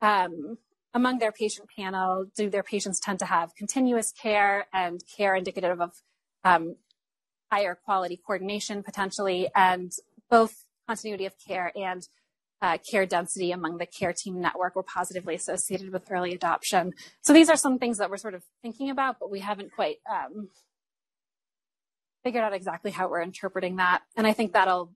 um, 0.00 0.58
among 0.94 1.18
their 1.18 1.32
patient 1.32 1.68
panel. 1.74 2.26
Do 2.36 2.50
their 2.50 2.62
patients 2.62 3.00
tend 3.00 3.18
to 3.20 3.26
have 3.26 3.54
continuous 3.54 4.12
care 4.12 4.66
and 4.72 5.02
care 5.16 5.34
indicative 5.34 5.80
of 5.80 5.92
um, 6.44 6.76
higher 7.50 7.74
quality 7.74 8.16
coordination 8.16 8.82
potentially, 8.82 9.48
and 9.54 9.92
both 10.30 10.64
continuity 10.86 11.26
of 11.26 11.34
care 11.38 11.72
and 11.76 12.08
uh, 12.60 12.78
care 12.78 13.06
density 13.06 13.50
among 13.50 13.78
the 13.78 13.86
care 13.86 14.12
team 14.12 14.40
network 14.40 14.76
were 14.76 14.82
positively 14.82 15.34
associated 15.34 15.92
with 15.92 16.10
early 16.10 16.32
adoption. 16.32 16.92
So 17.20 17.32
these 17.32 17.50
are 17.50 17.56
some 17.56 17.78
things 17.78 17.98
that 17.98 18.08
we're 18.08 18.16
sort 18.16 18.34
of 18.34 18.44
thinking 18.62 18.88
about, 18.88 19.16
but 19.18 19.30
we 19.30 19.40
haven't 19.40 19.72
quite 19.72 19.96
um, 20.10 20.48
figured 22.24 22.44
out 22.44 22.52
exactly 22.52 22.90
how 22.90 23.08
we're 23.08 23.22
interpreting 23.22 23.76
that. 23.76 24.02
And 24.16 24.26
I 24.26 24.32
think 24.32 24.52
that'll 24.52 24.92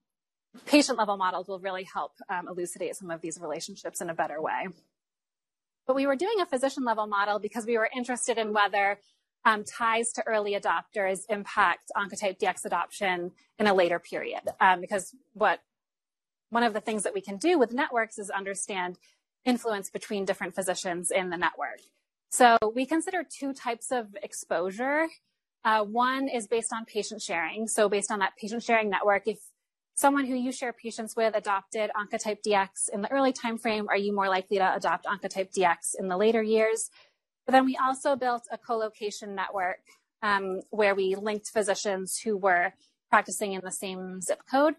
patient 0.64 0.98
level 0.98 1.16
models 1.16 1.48
will 1.48 1.58
really 1.58 1.84
help 1.84 2.12
um, 2.30 2.48
elucidate 2.48 2.96
some 2.96 3.10
of 3.10 3.20
these 3.20 3.38
relationships 3.40 4.00
in 4.00 4.08
a 4.08 4.14
better 4.14 4.40
way. 4.40 4.68
But 5.86 5.96
we 5.96 6.06
were 6.06 6.16
doing 6.16 6.40
a 6.40 6.46
physician 6.46 6.84
level 6.84 7.06
model 7.06 7.38
because 7.38 7.66
we 7.66 7.78
were 7.78 7.88
interested 7.94 8.38
in 8.38 8.52
whether 8.52 8.98
um, 9.44 9.64
ties 9.64 10.12
to 10.12 10.26
early 10.26 10.58
adopters 10.58 11.20
impact 11.28 11.92
Oncotype 11.96 12.38
DX 12.38 12.64
adoption 12.64 13.32
in 13.58 13.66
a 13.66 13.74
later 13.74 13.98
period. 13.98 14.40
Um, 14.60 14.80
because 14.80 15.14
what 15.34 15.60
one 16.50 16.62
of 16.62 16.72
the 16.72 16.80
things 16.80 17.04
that 17.04 17.14
we 17.14 17.20
can 17.20 17.36
do 17.36 17.58
with 17.58 17.72
networks 17.72 18.18
is 18.18 18.30
understand 18.30 18.98
influence 19.44 19.90
between 19.90 20.24
different 20.24 20.54
physicians 20.54 21.10
in 21.10 21.30
the 21.30 21.36
network. 21.36 21.80
So 22.30 22.58
we 22.74 22.86
consider 22.86 23.22
two 23.22 23.52
types 23.52 23.92
of 23.92 24.16
exposure 24.22 25.06
uh, 25.66 25.82
one 25.82 26.28
is 26.28 26.46
based 26.46 26.72
on 26.72 26.84
patient 26.84 27.20
sharing. 27.20 27.66
So 27.66 27.88
based 27.88 28.12
on 28.12 28.20
that 28.20 28.34
patient 28.40 28.62
sharing 28.62 28.88
network, 28.88 29.26
if 29.26 29.40
someone 29.96 30.24
who 30.24 30.36
you 30.36 30.52
share 30.52 30.72
patients 30.72 31.16
with 31.16 31.34
adopted 31.34 31.90
Oncotype 32.00 32.38
DX 32.46 32.88
in 32.92 33.02
the 33.02 33.10
early 33.10 33.32
timeframe, 33.32 33.86
are 33.88 33.96
you 33.96 34.14
more 34.14 34.28
likely 34.28 34.58
to 34.58 34.76
adopt 34.76 35.06
Oncotype 35.06 35.52
DX 35.52 35.96
in 35.98 36.06
the 36.06 36.16
later 36.16 36.40
years? 36.40 36.88
But 37.46 37.52
then 37.52 37.64
we 37.64 37.76
also 37.76 38.14
built 38.14 38.46
a 38.52 38.58
co-location 38.58 39.34
network 39.34 39.80
um, 40.22 40.60
where 40.70 40.94
we 40.94 41.16
linked 41.16 41.48
physicians 41.48 42.16
who 42.16 42.36
were 42.36 42.72
practicing 43.10 43.52
in 43.52 43.60
the 43.64 43.72
same 43.72 44.20
zip 44.20 44.42
code. 44.48 44.74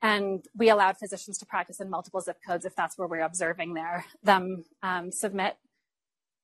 And 0.00 0.44
we 0.56 0.70
allowed 0.70 0.96
physicians 0.96 1.38
to 1.38 1.46
practice 1.46 1.80
in 1.80 1.90
multiple 1.90 2.20
zip 2.20 2.38
codes 2.46 2.64
if 2.64 2.76
that's 2.76 2.96
where 2.96 3.08
we're 3.08 3.20
observing 3.20 3.74
their, 3.74 4.04
them 4.22 4.64
um, 4.80 5.10
submit 5.10 5.56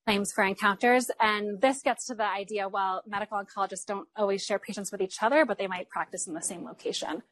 claims 0.07 0.33
for 0.33 0.45
encounters. 0.45 1.11
And 1.21 1.61
this 1.61 1.83
gets 1.83 2.07
to 2.07 2.15
the 2.15 2.27
idea, 2.27 2.69
well, 2.69 3.03
medical 3.07 3.39
oncologists 3.39 3.85
don't 3.85 4.09
always 4.17 4.45
share 4.45 4.59
patients 4.59 4.93
with 4.93 5.01
each 5.01 5.23
other, 5.23 5.45
but 5.45 5.59
they 5.59 5.67
might 5.67 5.89
practice 5.89 6.27
in 6.27 6.35
the 6.35 6.41
same 6.41 6.65
location. 6.65 7.23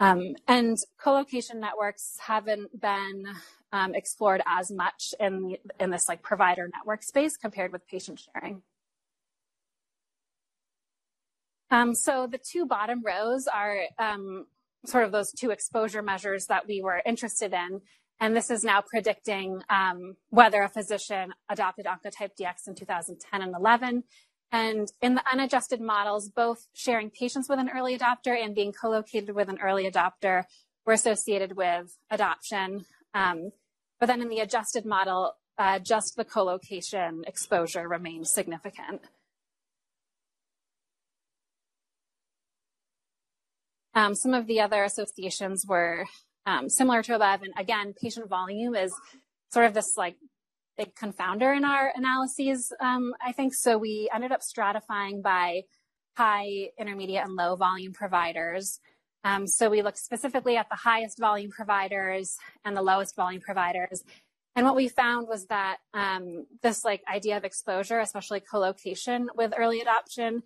Um, 0.00 0.34
and 0.46 0.76
co-location 1.00 1.60
networks 1.60 2.18
haven't 2.20 2.80
been 2.80 3.24
um, 3.72 3.94
explored 3.94 4.42
as 4.46 4.70
much 4.70 5.14
in, 5.20 5.56
in 5.78 5.90
this 5.90 6.08
like 6.08 6.22
provider 6.22 6.68
network 6.74 7.02
space 7.02 7.36
compared 7.36 7.72
with 7.72 7.86
patient 7.86 8.20
sharing. 8.20 8.62
Um, 11.70 11.94
so 11.94 12.26
the 12.26 12.38
two 12.38 12.66
bottom 12.66 13.02
rows 13.04 13.46
are 13.46 13.80
um, 13.98 14.46
sort 14.86 15.04
of 15.04 15.12
those 15.12 15.32
two 15.32 15.50
exposure 15.50 16.02
measures 16.02 16.46
that 16.46 16.66
we 16.66 16.80
were 16.82 17.02
interested 17.04 17.52
in. 17.52 17.80
And 18.20 18.36
this 18.36 18.50
is 18.50 18.64
now 18.64 18.82
predicting 18.82 19.62
um, 19.70 20.16
whether 20.30 20.62
a 20.62 20.68
physician 20.68 21.32
adopted 21.48 21.86
Oncotype 21.86 22.30
DX 22.40 22.66
in 22.66 22.74
2010 22.74 23.42
and 23.42 23.54
11. 23.54 24.02
And 24.50 24.88
in 25.00 25.14
the 25.14 25.22
unadjusted 25.30 25.80
models, 25.80 26.28
both 26.28 26.66
sharing 26.72 27.10
patients 27.10 27.48
with 27.48 27.58
an 27.58 27.70
early 27.72 27.96
adopter 27.96 28.34
and 28.34 28.54
being 28.54 28.72
co-located 28.72 29.34
with 29.34 29.48
an 29.48 29.58
early 29.62 29.88
adopter 29.88 30.44
were 30.84 30.94
associated 30.94 31.56
with 31.56 31.96
adoption. 32.10 32.86
Um, 33.14 33.50
but 34.00 34.06
then 34.06 34.20
in 34.20 34.28
the 34.28 34.40
adjusted 34.40 34.84
model, 34.84 35.34
uh, 35.58 35.78
just 35.78 36.16
the 36.16 36.24
co-location 36.24 37.24
exposure 37.26 37.86
remained 37.86 38.26
significant. 38.26 39.02
Um, 43.94 44.14
some 44.14 44.32
of 44.32 44.46
the 44.46 44.60
other 44.60 44.84
associations 44.84 45.64
were 45.66 46.06
um, 46.48 46.68
similar 46.68 47.02
to 47.02 47.14
above. 47.14 47.42
And 47.42 47.52
again, 47.58 47.94
patient 48.00 48.28
volume 48.28 48.74
is 48.74 48.92
sort 49.52 49.66
of 49.66 49.74
this 49.74 49.96
like 49.96 50.16
big 50.78 50.94
confounder 50.94 51.54
in 51.54 51.64
our 51.64 51.92
analyses, 51.94 52.72
um, 52.80 53.12
I 53.24 53.32
think. 53.32 53.52
So 53.54 53.76
we 53.76 54.08
ended 54.14 54.32
up 54.32 54.40
stratifying 54.40 55.22
by 55.22 55.62
high, 56.16 56.70
intermediate, 56.78 57.24
and 57.26 57.36
low 57.36 57.54
volume 57.54 57.92
providers. 57.92 58.80
Um, 59.24 59.46
so 59.46 59.68
we 59.68 59.82
looked 59.82 59.98
specifically 59.98 60.56
at 60.56 60.68
the 60.70 60.76
highest 60.76 61.18
volume 61.18 61.50
providers 61.50 62.36
and 62.64 62.76
the 62.76 62.82
lowest 62.82 63.14
volume 63.14 63.42
providers. 63.42 64.02
And 64.56 64.64
what 64.64 64.74
we 64.74 64.88
found 64.88 65.28
was 65.28 65.46
that 65.46 65.78
um, 65.92 66.46
this 66.62 66.84
like 66.84 67.02
idea 67.12 67.36
of 67.36 67.44
exposure, 67.44 68.00
especially 68.00 68.40
co-location 68.40 69.28
with 69.36 69.52
early 69.56 69.80
adoption, 69.80 70.42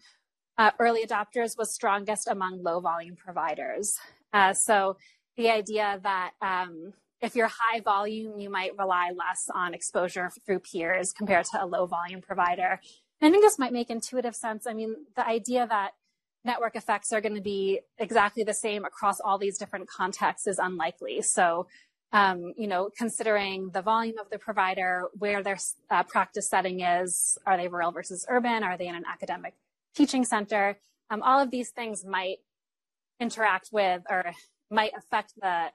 uh, 0.58 0.72
early 0.78 1.06
adopters 1.06 1.56
was 1.56 1.72
strongest 1.72 2.28
among 2.28 2.62
low 2.62 2.80
volume 2.80 3.16
providers. 3.16 3.98
Uh, 4.32 4.52
so 4.52 4.96
the 5.36 5.50
idea 5.50 6.00
that 6.02 6.32
um, 6.40 6.92
if 7.20 7.36
you're 7.36 7.48
high 7.48 7.80
volume, 7.80 8.38
you 8.38 8.50
might 8.50 8.76
rely 8.76 9.10
less 9.16 9.48
on 9.54 9.74
exposure 9.74 10.30
through 10.44 10.58
peers 10.58 11.12
compared 11.12 11.46
to 11.46 11.64
a 11.64 11.66
low 11.66 11.86
volume 11.86 12.20
provider. 12.20 12.80
And 13.20 13.28
I 13.28 13.30
think 13.30 13.44
this 13.44 13.58
might 13.58 13.72
make 13.72 13.90
intuitive 13.90 14.34
sense. 14.34 14.66
I 14.66 14.74
mean, 14.74 14.96
the 15.14 15.26
idea 15.26 15.66
that 15.68 15.92
network 16.44 16.74
effects 16.74 17.12
are 17.12 17.20
going 17.20 17.36
to 17.36 17.40
be 17.40 17.80
exactly 17.98 18.42
the 18.42 18.54
same 18.54 18.84
across 18.84 19.20
all 19.20 19.38
these 19.38 19.58
different 19.58 19.88
contexts 19.88 20.48
is 20.48 20.58
unlikely. 20.58 21.22
So, 21.22 21.68
um, 22.12 22.52
you 22.58 22.66
know, 22.66 22.90
considering 22.98 23.70
the 23.70 23.80
volume 23.80 24.18
of 24.18 24.28
the 24.30 24.38
provider, 24.38 25.04
where 25.16 25.42
their 25.42 25.58
uh, 25.90 26.02
practice 26.02 26.48
setting 26.48 26.80
is, 26.80 27.38
are 27.46 27.56
they 27.56 27.68
rural 27.68 27.92
versus 27.92 28.26
urban? 28.28 28.64
Are 28.64 28.76
they 28.76 28.88
in 28.88 28.96
an 28.96 29.04
academic 29.10 29.54
teaching 29.94 30.24
center? 30.24 30.78
Um, 31.08 31.22
all 31.22 31.40
of 31.40 31.50
these 31.50 31.70
things 31.70 32.04
might 32.04 32.38
interact 33.20 33.68
with 33.70 34.02
or 34.10 34.32
might 34.72 34.92
affect 34.96 35.34
the 35.40 35.70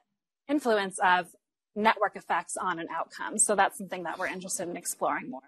influence 0.48 0.98
of 0.98 1.28
network 1.76 2.16
effects 2.16 2.56
on 2.56 2.78
an 2.78 2.88
outcome. 2.94 3.38
So 3.38 3.54
that's 3.54 3.78
something 3.78 4.02
that 4.02 4.18
we're 4.18 4.26
interested 4.26 4.68
in 4.68 4.76
exploring 4.76 5.30
more. 5.30 5.40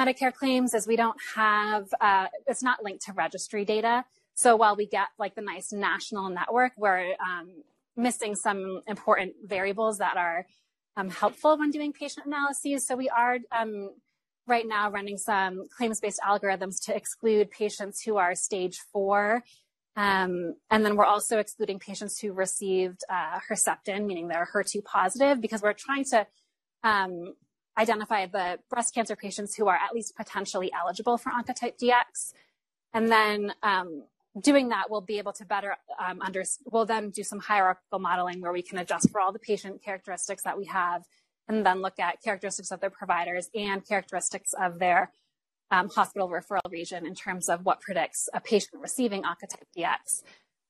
Medicare 0.00 0.32
claims 0.32 0.72
is 0.72 0.86
we 0.86 0.96
don't 0.96 1.18
have, 1.34 1.88
uh, 2.00 2.28
it's 2.46 2.62
not 2.62 2.82
linked 2.82 3.04
to 3.04 3.12
registry 3.12 3.64
data. 3.64 4.04
So 4.40 4.56
while 4.56 4.74
we 4.74 4.86
get 4.86 5.08
like 5.18 5.34
the 5.34 5.42
nice 5.42 5.70
national 5.70 6.30
network, 6.30 6.72
we're 6.78 7.12
um, 7.20 7.62
missing 7.94 8.34
some 8.34 8.80
important 8.86 9.34
variables 9.44 9.98
that 9.98 10.16
are 10.16 10.46
um, 10.96 11.10
helpful 11.10 11.58
when 11.58 11.70
doing 11.70 11.92
patient 11.92 12.24
analyses. 12.24 12.86
So 12.86 12.96
we 12.96 13.10
are 13.10 13.36
um, 13.52 13.90
right 14.46 14.66
now 14.66 14.90
running 14.90 15.18
some 15.18 15.66
claims-based 15.76 16.20
algorithms 16.26 16.82
to 16.86 16.96
exclude 16.96 17.50
patients 17.50 18.00
who 18.00 18.16
are 18.16 18.34
stage 18.34 18.78
four. 18.90 19.44
Um, 19.94 20.54
and 20.70 20.86
then 20.86 20.96
we're 20.96 21.04
also 21.04 21.38
excluding 21.38 21.78
patients 21.78 22.18
who 22.18 22.32
received 22.32 23.02
uh, 23.10 23.40
Herceptin, 23.46 24.06
meaning 24.06 24.28
they're 24.28 24.48
HER2 24.54 24.82
positive, 24.82 25.42
because 25.42 25.60
we're 25.60 25.74
trying 25.74 26.04
to 26.04 26.26
um, 26.82 27.34
identify 27.76 28.24
the 28.24 28.58
breast 28.70 28.94
cancer 28.94 29.16
patients 29.16 29.54
who 29.54 29.68
are 29.68 29.76
at 29.76 29.94
least 29.94 30.16
potentially 30.16 30.72
eligible 30.72 31.18
for 31.18 31.30
Oncotype 31.30 31.78
DX. 31.78 32.32
And 32.94 33.10
then 33.10 33.52
um, 33.62 34.04
doing 34.38 34.68
that, 34.68 34.90
we'll 34.90 35.00
be 35.00 35.18
able 35.18 35.32
to 35.32 35.44
better 35.44 35.76
um, 35.98 36.20
under, 36.20 36.44
we'll 36.70 36.86
then 36.86 37.10
do 37.10 37.22
some 37.22 37.40
hierarchical 37.40 37.98
modeling 37.98 38.40
where 38.40 38.52
we 38.52 38.62
can 38.62 38.78
adjust 38.78 39.10
for 39.10 39.20
all 39.20 39.32
the 39.32 39.38
patient 39.38 39.82
characteristics 39.82 40.42
that 40.44 40.56
we 40.56 40.66
have 40.66 41.04
and 41.48 41.66
then 41.66 41.82
look 41.82 41.98
at 41.98 42.22
characteristics 42.22 42.70
of 42.70 42.80
their 42.80 42.90
providers 42.90 43.50
and 43.54 43.86
characteristics 43.86 44.52
of 44.60 44.78
their 44.78 45.10
um, 45.72 45.88
hospital 45.88 46.28
referral 46.28 46.70
region 46.70 47.06
in 47.06 47.14
terms 47.14 47.48
of 47.48 47.64
what 47.64 47.80
predicts 47.80 48.28
a 48.32 48.40
patient 48.40 48.80
receiving 48.80 49.22
Oncotype 49.22 49.66
DX. 49.76 50.22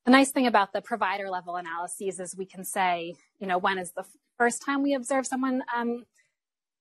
The 0.06 0.10
nice 0.10 0.30
thing 0.30 0.46
about 0.46 0.72
the 0.72 0.80
provider 0.80 1.28
level 1.28 1.56
analyses 1.56 2.18
is 2.18 2.34
we 2.36 2.46
can 2.46 2.64
say, 2.64 3.14
you 3.38 3.46
know, 3.46 3.58
when 3.58 3.78
is 3.78 3.92
the 3.92 4.04
first 4.38 4.62
time 4.64 4.82
we 4.82 4.94
observe 4.94 5.26
someone 5.26 5.62
um, 5.76 6.04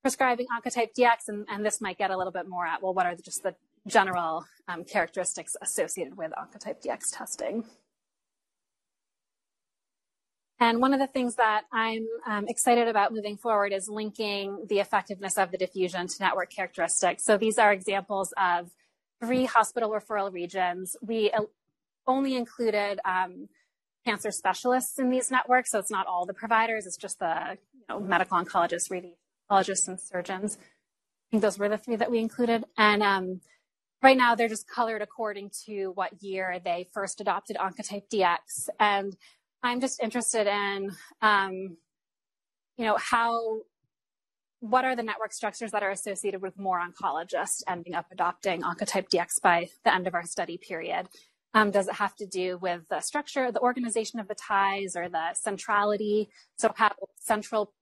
prescribing 0.01 0.47
Oncotype 0.47 0.89
DX, 0.97 1.27
and, 1.27 1.45
and, 1.49 1.65
this 1.65 1.81
might 1.81 1.97
get 1.97 2.11
a 2.11 2.17
little 2.17 2.31
bit 2.31 2.47
more 2.47 2.65
at, 2.65 2.81
well, 2.81 2.93
what 2.93 3.05
are 3.05 3.15
the, 3.15 3.21
just 3.21 3.43
the 3.43 3.55
general 3.89 4.45
um, 4.67 4.83
characteristics 4.83 5.55
associated 5.61 6.17
with 6.17 6.31
Oncotype 6.31 6.83
DX 6.83 7.01
testing. 7.11 7.65
And 10.61 10.81
one 10.81 10.93
of 10.93 10.99
the 10.99 11.07
things 11.07 11.35
that 11.35 11.63
I'm 11.71 12.05
um, 12.27 12.45
excited 12.47 12.89
about 12.89 13.13
moving 13.13 13.37
forward 13.37 13.71
is 13.71 13.87
linking 13.87 14.65
the 14.67 14.79
effectiveness 14.79 15.37
of 15.37 15.51
the 15.51 15.57
diffusion 15.57 16.07
to 16.07 16.15
network 16.19 16.51
characteristics. 16.51 17.23
So 17.23 17.37
these 17.37 17.57
are 17.57 17.71
examples 17.71 18.33
of 18.37 18.71
three 19.21 19.45
hospital 19.45 19.89
referral 19.89 20.33
regions. 20.33 20.97
We 21.01 21.31
only 22.05 22.35
included 22.35 22.99
um, 23.05 23.47
cancer 24.05 24.31
specialists 24.31 24.99
in 24.99 25.09
these 25.09 25.31
networks, 25.31 25.71
so 25.71 25.79
it's 25.79 25.91
not 25.91 26.07
all 26.07 26.25
the 26.25 26.33
providers, 26.33 26.85
it's 26.85 26.97
just 26.97 27.19
the 27.19 27.57
you 27.73 27.81
know, 27.87 27.99
medical 27.99 28.37
oncologists, 28.37 28.91
radiologists, 28.91 29.87
and 29.87 29.99
surgeons. 29.99 30.57
I 30.59 31.31
think 31.31 31.43
those 31.43 31.57
were 31.57 31.69
the 31.69 31.77
three 31.77 31.95
that 31.95 32.11
we 32.11 32.19
included. 32.19 32.65
And 32.77 33.01
um, 33.01 33.41
right 34.01 34.17
now 34.17 34.35
they're 34.35 34.47
just 34.47 34.67
colored 34.67 35.01
according 35.01 35.51
to 35.65 35.91
what 35.95 36.21
year 36.21 36.59
they 36.63 36.87
first 36.93 37.21
adopted 37.21 37.57
Oncotype 37.57 38.09
DX. 38.11 38.69
And 38.79 39.15
I'm 39.61 39.81
just 39.81 40.01
interested 40.01 40.47
in, 40.47 40.91
um, 41.21 41.77
you 42.77 42.85
know, 42.85 42.97
how, 42.97 43.59
what 44.61 44.85
are 44.85 44.95
the 44.95 45.03
network 45.03 45.33
structures 45.33 45.71
that 45.71 45.83
are 45.83 45.91
associated 45.91 46.41
with 46.41 46.57
more 46.57 46.81
oncologists 46.81 47.61
ending 47.67 47.93
up 47.93 48.05
adopting 48.11 48.61
Oncotype 48.61 49.09
DX 49.09 49.41
by 49.41 49.69
the 49.83 49.93
end 49.93 50.07
of 50.07 50.15
our 50.15 50.25
study 50.25 50.57
period? 50.57 51.07
Um, 51.53 51.71
does 51.71 51.87
it 51.87 51.95
have 51.95 52.15
to 52.17 52.27
do 52.27 52.59
with 52.59 52.81
the 52.89 52.99
structure, 52.99 53.51
the 53.51 53.59
organization 53.59 54.19
of 54.19 54.27
the 54.27 54.35
ties, 54.35 54.95
or 54.95 55.09
the 55.09 55.33
centrality? 55.33 56.29
So, 56.57 56.71
how 56.75 56.91
central 57.19 57.73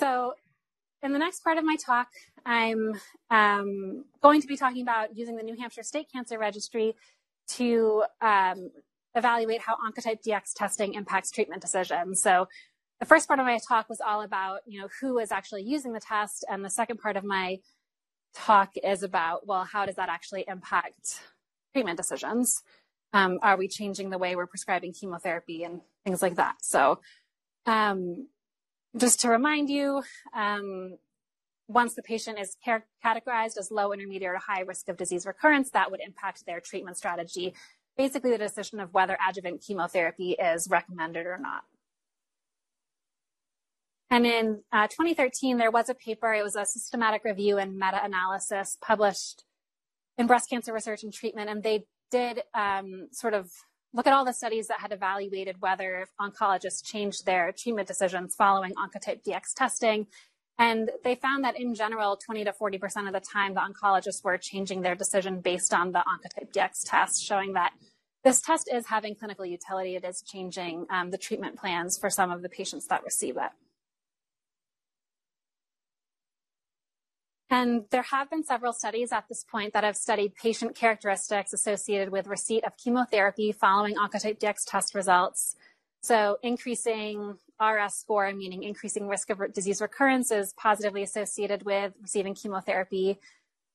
So 0.00 0.32
in 1.02 1.12
the 1.12 1.18
next 1.18 1.44
part 1.44 1.58
of 1.58 1.64
my 1.64 1.76
talk, 1.76 2.08
I'm 2.46 2.94
um, 3.28 4.06
going 4.22 4.40
to 4.40 4.46
be 4.46 4.56
talking 4.56 4.80
about 4.80 5.14
using 5.14 5.36
the 5.36 5.42
New 5.42 5.56
Hampshire 5.56 5.82
State 5.82 6.06
Cancer 6.10 6.38
Registry 6.38 6.94
to 7.56 8.04
um, 8.22 8.70
evaluate 9.14 9.60
how 9.60 9.76
Oncotype 9.76 10.22
DX 10.26 10.54
testing 10.56 10.94
impacts 10.94 11.30
treatment 11.30 11.60
decisions. 11.60 12.22
So 12.22 12.48
the 12.98 13.04
first 13.04 13.28
part 13.28 13.40
of 13.40 13.44
my 13.44 13.58
talk 13.68 13.90
was 13.90 14.00
all 14.00 14.22
about, 14.22 14.60
you 14.66 14.80
know, 14.80 14.88
who 15.02 15.18
is 15.18 15.30
actually 15.30 15.64
using 15.64 15.92
the 15.92 16.00
test. 16.00 16.46
And 16.50 16.64
the 16.64 16.70
second 16.70 16.96
part 16.96 17.18
of 17.18 17.24
my 17.24 17.58
talk 18.34 18.70
is 18.82 19.02
about, 19.02 19.46
well, 19.46 19.64
how 19.64 19.84
does 19.84 19.96
that 19.96 20.08
actually 20.08 20.46
impact 20.48 21.20
treatment 21.74 21.98
decisions? 21.98 22.62
Um, 23.12 23.38
are 23.42 23.58
we 23.58 23.68
changing 23.68 24.08
the 24.08 24.18
way 24.18 24.34
we're 24.34 24.46
prescribing 24.46 24.94
chemotherapy 24.94 25.62
and 25.62 25.82
things 26.06 26.22
like 26.22 26.36
that? 26.36 26.56
So 26.62 27.00
um, 27.66 28.28
just 28.96 29.20
to 29.20 29.28
remind 29.28 29.70
you, 29.70 30.02
um, 30.34 30.96
once 31.68 31.94
the 31.94 32.02
patient 32.02 32.38
is 32.38 32.56
categorized 32.66 33.56
as 33.56 33.70
low, 33.70 33.92
intermediate, 33.92 34.30
or 34.30 34.38
high 34.38 34.60
risk 34.60 34.88
of 34.88 34.96
disease 34.96 35.24
recurrence, 35.24 35.70
that 35.70 35.90
would 35.90 36.00
impact 36.00 36.44
their 36.44 36.60
treatment 36.60 36.96
strategy. 36.96 37.54
Basically, 37.96 38.30
the 38.30 38.38
decision 38.38 38.80
of 38.80 38.92
whether 38.92 39.16
adjuvant 39.28 39.62
chemotherapy 39.64 40.32
is 40.32 40.68
recommended 40.68 41.26
or 41.26 41.38
not. 41.38 41.62
And 44.10 44.26
in 44.26 44.62
uh, 44.72 44.88
2013, 44.88 45.58
there 45.58 45.70
was 45.70 45.88
a 45.88 45.94
paper, 45.94 46.34
it 46.34 46.42
was 46.42 46.56
a 46.56 46.66
systematic 46.66 47.22
review 47.24 47.58
and 47.58 47.76
meta 47.76 48.00
analysis 48.02 48.76
published 48.82 49.44
in 50.18 50.26
Breast 50.26 50.50
Cancer 50.50 50.72
Research 50.72 51.04
and 51.04 51.12
Treatment, 51.12 51.48
and 51.48 51.62
they 51.62 51.84
did 52.10 52.42
um, 52.52 53.08
sort 53.12 53.34
of 53.34 53.52
look 53.92 54.06
at 54.06 54.12
all 54.12 54.24
the 54.24 54.32
studies 54.32 54.68
that 54.68 54.80
had 54.80 54.92
evaluated 54.92 55.56
whether 55.60 56.06
oncologists 56.20 56.84
changed 56.84 57.26
their 57.26 57.52
treatment 57.52 57.88
decisions 57.88 58.34
following 58.34 58.72
Oncotype 58.74 59.22
DX 59.24 59.54
testing. 59.56 60.06
And 60.58 60.90
they 61.04 61.14
found 61.14 61.42
that 61.44 61.58
in 61.58 61.74
general, 61.74 62.16
20 62.16 62.44
to 62.44 62.52
40% 62.52 63.06
of 63.06 63.12
the 63.14 63.20
time, 63.20 63.54
the 63.54 63.60
oncologists 63.60 64.22
were 64.22 64.36
changing 64.36 64.82
their 64.82 64.94
decision 64.94 65.40
based 65.40 65.72
on 65.72 65.92
the 65.92 66.00
Oncotype 66.00 66.52
DX 66.52 66.82
test, 66.84 67.24
showing 67.24 67.54
that 67.54 67.72
this 68.22 68.42
test 68.42 68.68
is 68.70 68.86
having 68.86 69.14
clinical 69.14 69.46
utility. 69.46 69.96
It 69.96 70.04
is 70.04 70.22
changing 70.22 70.86
um, 70.90 71.10
the 71.10 71.18
treatment 71.18 71.56
plans 71.56 71.96
for 71.98 72.10
some 72.10 72.30
of 72.30 72.42
the 72.42 72.50
patients 72.50 72.86
that 72.88 73.02
receive 73.02 73.36
it. 73.38 73.50
And 77.52 77.84
there 77.90 78.02
have 78.02 78.30
been 78.30 78.44
several 78.44 78.72
studies 78.72 79.10
at 79.10 79.28
this 79.28 79.42
point 79.42 79.72
that 79.72 79.82
have 79.82 79.96
studied 79.96 80.36
patient 80.36 80.76
characteristics 80.76 81.52
associated 81.52 82.10
with 82.10 82.28
receipt 82.28 82.64
of 82.64 82.76
chemotherapy 82.76 83.50
following 83.50 83.96
Oncotype 83.96 84.38
DX 84.38 84.58
test 84.66 84.94
results. 84.94 85.56
So 86.00 86.38
increasing 86.44 87.38
RS 87.60 87.94
score, 87.94 88.32
meaning 88.32 88.62
increasing 88.62 89.08
risk 89.08 89.30
of 89.30 89.52
disease 89.52 89.80
recurrence, 89.80 90.30
is 90.30 90.52
positively 90.52 91.02
associated 91.02 91.64
with 91.64 91.92
receiving 92.00 92.34
chemotherapy. 92.34 93.18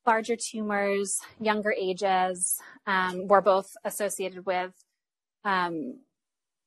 Larger 0.08 0.38
tumors, 0.38 1.20
younger 1.42 1.74
ages 1.78 2.58
um, 2.88 3.28
were 3.28 3.42
both 3.42 3.76
associated 3.84 4.46
with 4.46 4.72
um, 5.44 6.00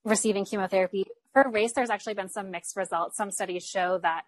receiving 0.05 0.45
chemotherapy. 0.45 1.07
For 1.33 1.49
race, 1.49 1.73
there's 1.73 1.91
actually 1.91 2.15
been 2.15 2.29
some 2.29 2.51
mixed 2.51 2.77
results. 2.77 3.17
Some 3.17 3.31
studies 3.31 3.65
show 3.65 3.99
that 4.03 4.25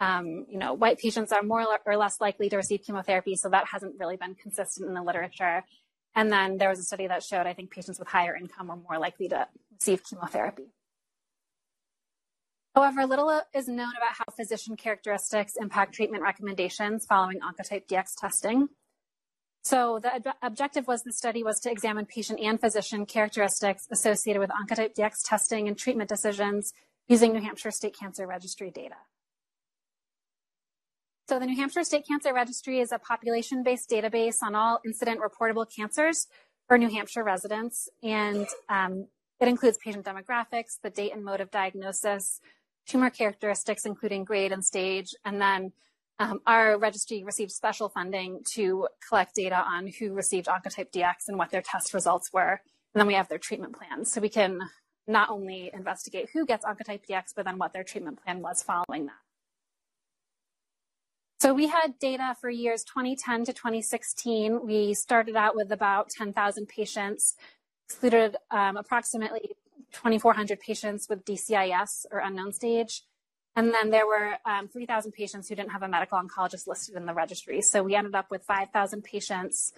um, 0.00 0.46
you 0.48 0.58
know, 0.58 0.74
white 0.74 0.98
patients 0.98 1.32
are 1.32 1.42
more 1.42 1.66
or 1.86 1.96
less 1.96 2.20
likely 2.20 2.48
to 2.48 2.56
receive 2.56 2.82
chemotherapy, 2.82 3.36
so 3.36 3.48
that 3.48 3.66
hasn't 3.68 3.94
really 3.98 4.16
been 4.16 4.34
consistent 4.34 4.88
in 4.88 4.94
the 4.94 5.02
literature. 5.02 5.64
And 6.14 6.32
then 6.32 6.58
there 6.58 6.68
was 6.68 6.78
a 6.78 6.82
study 6.82 7.06
that 7.06 7.22
showed 7.22 7.46
I 7.46 7.52
think 7.52 7.70
patients 7.70 7.98
with 7.98 8.08
higher 8.08 8.34
income 8.34 8.70
are 8.70 8.76
more 8.76 8.98
likely 8.98 9.28
to 9.28 9.48
receive 9.72 10.02
chemotherapy. 10.04 10.72
However, 12.74 13.06
little 13.06 13.40
is 13.54 13.68
known 13.68 13.92
about 13.96 14.16
how 14.18 14.24
physician 14.36 14.76
characteristics 14.76 15.54
impact 15.58 15.94
treatment 15.94 16.22
recommendations 16.22 17.06
following 17.06 17.40
Oncotype 17.40 17.86
DX 17.86 18.16
testing. 18.18 18.68
So 19.62 19.98
the 19.98 20.14
ob- 20.16 20.36
objective 20.42 20.86
was 20.86 21.02
the 21.02 21.12
study 21.12 21.42
was 21.42 21.58
to 21.60 21.70
examine 21.70 22.04
patient 22.04 22.38
and 22.38 22.60
physician 22.60 23.06
characteristics 23.06 23.88
associated 23.90 24.40
with 24.40 24.50
Oncotype 24.50 24.94
DX 24.94 25.22
testing 25.24 25.68
and 25.68 25.76
treatment 25.76 26.10
decisions 26.10 26.72
using 27.08 27.32
New 27.32 27.40
Hampshire 27.40 27.70
State 27.70 27.96
Cancer 27.98 28.26
Registry 28.26 28.70
data. 28.70 28.96
So 31.28 31.40
the 31.40 31.46
New 31.46 31.56
Hampshire 31.56 31.82
State 31.82 32.06
Cancer 32.06 32.32
Registry 32.32 32.78
is 32.78 32.92
a 32.92 33.00
population-based 33.00 33.90
database 33.90 34.36
on 34.44 34.54
all 34.54 34.78
incident 34.86 35.18
reportable 35.20 35.66
cancers 35.68 36.28
for 36.68 36.78
New 36.78 36.88
Hampshire 36.88 37.24
residents. 37.24 37.88
And 38.00 38.46
um, 38.68 39.08
it 39.40 39.48
includes 39.48 39.76
patient 39.76 40.06
demographics, 40.06 40.78
the 40.84 40.90
date 40.90 41.12
and 41.12 41.24
mode 41.24 41.40
of 41.40 41.50
diagnosis, 41.50 42.40
tumor 42.86 43.10
characteristics, 43.10 43.84
including 43.84 44.22
grade 44.22 44.52
and 44.52 44.64
stage, 44.64 45.16
and 45.24 45.40
then 45.40 45.72
um, 46.20 46.38
our 46.46 46.78
registry 46.78 47.24
received 47.24 47.50
special 47.50 47.88
funding 47.88 48.42
to 48.54 48.86
collect 49.08 49.34
data 49.34 49.64
on 49.66 49.88
who 49.98 50.12
received 50.12 50.46
Oncotype 50.46 50.92
DX 50.92 51.26
and 51.26 51.38
what 51.38 51.50
their 51.50 51.60
test 51.60 51.92
results 51.92 52.30
were. 52.32 52.60
And 52.94 53.00
then 53.00 53.08
we 53.08 53.14
have 53.14 53.28
their 53.28 53.38
treatment 53.38 53.76
plans. 53.76 54.12
So 54.12 54.20
we 54.20 54.28
can 54.28 54.60
not 55.08 55.28
only 55.28 55.72
investigate 55.74 56.28
who 56.32 56.46
gets 56.46 56.64
Oncotype 56.64 57.04
DX, 57.10 57.32
but 57.34 57.46
then 57.46 57.58
what 57.58 57.72
their 57.72 57.84
treatment 57.84 58.22
plan 58.22 58.40
was 58.42 58.62
following 58.62 59.06
that. 59.06 59.25
So 61.38 61.52
we 61.52 61.66
had 61.66 61.98
data 61.98 62.34
for 62.40 62.48
years 62.48 62.82
2010 62.84 63.44
to 63.44 63.52
2016. 63.52 64.66
We 64.66 64.94
started 64.94 65.36
out 65.36 65.54
with 65.54 65.70
about 65.70 66.08
10,000 66.08 66.66
patients, 66.66 67.34
excluded 67.86 68.36
um, 68.50 68.78
approximately 68.78 69.50
2,400 69.92 70.58
patients 70.60 71.08
with 71.10 71.26
DCIS 71.26 72.06
or 72.10 72.20
unknown 72.20 72.52
stage. 72.52 73.02
And 73.54 73.72
then 73.72 73.90
there 73.90 74.06
were 74.06 74.36
um, 74.46 74.68
3,000 74.68 75.12
patients 75.12 75.48
who 75.48 75.54
didn't 75.54 75.72
have 75.72 75.82
a 75.82 75.88
medical 75.88 76.18
oncologist 76.18 76.66
listed 76.66 76.96
in 76.96 77.04
the 77.04 77.14
registry. 77.14 77.60
So 77.60 77.82
we 77.82 77.94
ended 77.94 78.14
up 78.14 78.30
with 78.30 78.42
5,000 78.44 79.04
patients. 79.04 79.74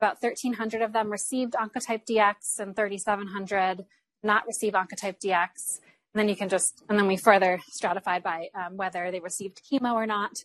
About 0.00 0.22
1,300 0.22 0.82
of 0.82 0.92
them 0.92 1.10
received 1.10 1.54
Oncotype 1.54 2.06
DX 2.06 2.58
and 2.60 2.76
3,700 2.76 3.86
not 4.22 4.46
receive 4.46 4.74
Oncotype 4.74 5.20
DX. 5.20 5.80
And 6.12 6.20
then 6.20 6.28
you 6.28 6.36
can 6.36 6.48
just, 6.48 6.82
and 6.88 6.98
then 6.98 7.06
we 7.06 7.16
further 7.16 7.60
stratified 7.68 8.22
by 8.22 8.48
um, 8.54 8.76
whether 8.76 9.10
they 9.10 9.20
received 9.20 9.62
chemo 9.64 9.94
or 9.94 10.06
not. 10.06 10.44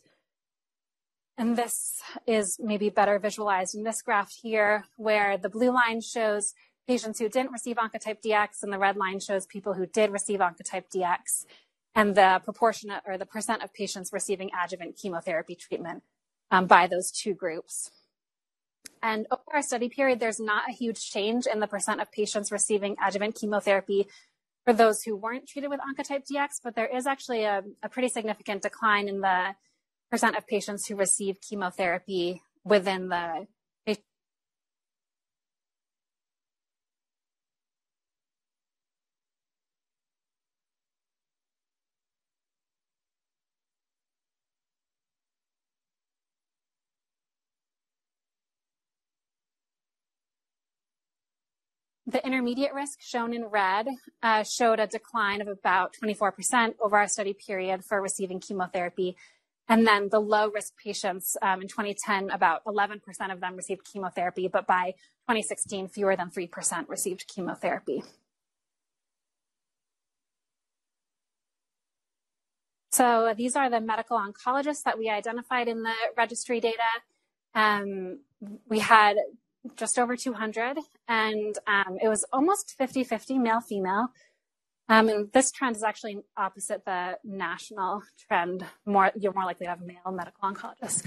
And 1.38 1.58
this 1.58 2.02
is 2.28 2.58
maybe 2.60 2.89
better 2.89 3.17
visualized 3.17 3.76
in 3.76 3.84
this 3.84 4.02
graph 4.02 4.32
here, 4.32 4.86
where 4.98 5.38
the 5.38 5.50
blue 5.50 5.72
line 5.72 6.00
shows 6.02 6.54
patients 6.88 7.19
who 7.19 7.30
didn't 7.30 7.52
receive 7.52 7.78
Oncotype 7.78 8.22
DX, 8.24 8.62
and 8.62 8.72
the 8.72 8.78
red 8.78 8.98
line 8.98 9.19
shows 9.19 9.46
people 9.46 9.74
who 9.74 9.86
did 9.86 10.12
receive 10.12 10.41
Oncotype 10.41 10.86
DX, 10.93 11.46
and 11.96 12.15
the 12.15 12.41
proportion 12.43 12.91
or 13.06 13.17
the 13.17 13.26
percent 13.26 13.63
of 13.63 13.74
patients 13.74 14.13
receiving 14.13 14.52
adjuvant 14.63 14.96
chemotherapy 14.96 15.56
treatment 15.56 16.04
um, 16.52 16.67
by 16.67 16.86
those 16.88 17.12
two 17.12 17.34
groups. 17.34 17.89
And 19.02 19.26
over 19.32 19.41
our 19.54 19.62
study 19.62 19.89
period, 19.89 20.19
there's 20.19 20.39
not 20.39 20.69
a 20.69 20.74
huge 20.74 21.10
change 21.10 21.46
in 21.46 21.60
the 21.60 21.67
percent 21.67 22.00
of 22.00 22.12
patients 22.12 22.52
receiving 22.52 22.96
adjuvant 23.04 23.36
chemotherapy 23.36 24.08
for 24.65 24.74
those 24.74 25.04
who 25.04 25.15
weren't 25.15 25.48
treated 25.48 25.69
with 25.69 25.80
Oncotype 25.82 26.26
DX, 26.32 26.62
but 26.63 26.76
there 26.76 26.88
is 26.88 27.06
actually 27.06 27.43
a, 27.43 27.63
a 27.82 27.89
pretty 27.89 28.08
significant 28.08 28.62
decline 28.62 29.10
in 29.10 29.19
the 29.19 29.56
of 30.21 30.45
patients 30.45 30.86
who 30.86 30.95
receive 30.95 31.41
chemotherapy 31.41 32.43
within 32.63 33.10
the 33.10 33.47
The 52.06 52.23
intermediate 52.23 52.73
risk 52.73 53.02
shown 53.02 53.34
in 53.34 53.45
red 53.45 53.88
uh, 54.21 54.43
showed 54.43 54.80
a 54.80 54.86
decline 54.86 55.41
of 55.41 55.47
about 55.47 55.95
24% 55.95 56.76
over 56.80 56.97
our 56.97 57.08
study 57.08 57.34
period 57.34 57.84
for 57.84 57.99
receiving 57.99 58.39
chemotherapy 58.39 59.15
and 59.69 59.88
then 59.88 60.10
the 60.10 60.19
low 60.19 60.49
risk 60.49 60.73
patients 60.78 61.38
um, 61.41 61.62
in 61.62 61.67
2010, 61.67 62.30
about 62.30 62.63
11% 62.65 62.99
of 63.32 63.39
them 63.39 63.56
received 63.56 63.86
chemotherapy, 63.86 64.47
but 64.47 64.67
by 64.67 64.91
2016, 65.30 65.88
fewer 65.88 66.15
than 66.15 66.30
3% 66.30 66.89
received 66.89 67.26
chemotherapy. 67.28 68.04
So 72.91 73.34
these 73.36 73.56
are 73.56 73.69
the 73.69 73.82
medical 73.82 74.19
oncologists 74.19 74.84
that 74.84 74.99
we 74.99 75.10
identified 75.10 75.67
in 75.67 75.82
the 75.82 75.93
registry 76.15 76.60
data. 76.60 76.91
Um, 77.56 78.19
we 78.67 78.80
had 78.80 79.17
just 79.76 79.97
over 79.97 80.15
200, 80.15 80.78
and 81.08 81.58
um, 81.65 81.97
it 82.02 82.08
was 82.08 82.26
almost 82.32 82.76
50 82.78 83.04
50 83.04 83.39
male 83.39 83.62
female. 83.62 84.10
Um, 84.89 85.08
and 85.08 85.32
this 85.32 85.52
trend 85.52 85.76
is 85.76 85.84
actually 85.84 86.19
opposite 86.36 86.84
the 86.86 87.17
national 87.24 88.04
trend. 88.28 88.65
More, 88.86 89.12
you're 89.15 89.34
more 89.34 89.46
likely 89.46 89.65
to 89.65 89.69
have 89.69 89.82
male 89.82 90.12
medical 90.12 90.43
oncologist 90.43 91.06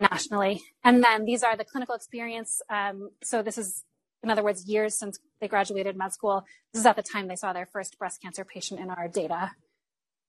nationally. 0.00 0.62
And 0.82 1.04
then 1.04 1.24
these 1.24 1.42
are 1.42 1.56
the 1.56 1.64
clinical 1.64 1.94
experience. 1.94 2.62
Um, 2.70 3.10
so 3.22 3.42
this 3.42 3.58
is, 3.58 3.84
in 4.22 4.30
other 4.30 4.42
words, 4.42 4.66
years 4.66 4.98
since 4.98 5.18
they 5.40 5.48
graduated 5.48 5.96
med 5.96 6.12
school. 6.12 6.44
This 6.72 6.80
is 6.80 6.86
at 6.86 6.96
the 6.96 7.02
time 7.02 7.28
they 7.28 7.36
saw 7.36 7.52
their 7.52 7.66
first 7.66 7.98
breast 7.98 8.22
cancer 8.22 8.44
patient 8.44 8.80
in 8.80 8.90
our 8.90 9.06
data. 9.08 9.52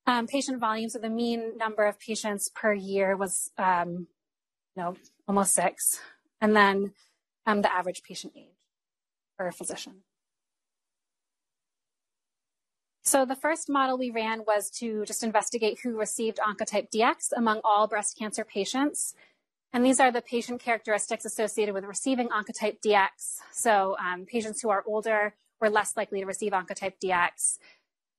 Um, 0.08 0.28
patient 0.28 0.60
volume, 0.60 0.90
so 0.90 1.00
the 1.00 1.10
mean 1.10 1.58
number 1.58 1.86
of 1.86 2.00
patients 2.00 2.50
per 2.54 2.74
year 2.74 3.18
was, 3.18 3.50
um, 3.58 4.08
you 4.76 4.84
know, 4.84 4.96
almost 5.28 5.56
six. 5.56 6.00
And 6.42 6.56
then 6.56 6.92
um, 7.48 7.62
the 7.64 7.74
average 7.74 8.04
patient 8.04 8.34
age 8.38 8.50
a 9.40 9.52
physician. 9.52 10.04
So 13.06 13.24
the 13.24 13.36
first 13.36 13.70
model 13.70 14.00
we 14.00 14.10
ran 14.10 14.42
was 14.48 14.72
to 14.80 15.06
just 15.06 15.24
investigate 15.24 15.80
who 15.84 15.96
received 15.96 16.40
Oncotype 16.40 16.90
DX 16.90 17.30
among 17.38 17.62
all 17.64 17.88
breast 17.88 18.18
cancer 18.18 18.44
patients. 18.44 19.14
And 19.72 19.86
these 19.86 20.00
are 20.00 20.12
the 20.12 20.24
patient 20.24 20.60
characteristics 20.60 21.24
associated 21.24 21.76
with 21.76 21.84
receiving 21.84 22.30
Oncotype 22.30 22.82
DX. 22.84 23.42
So 23.52 23.96
um, 24.04 24.26
patients 24.26 24.62
who 24.62 24.70
are 24.70 24.84
older 24.88 25.36
were 25.62 25.70
less 25.70 25.96
likely 25.96 26.20
to 26.22 26.26
receive 26.26 26.52
Oncotype 26.52 26.94
DX. 27.04 27.60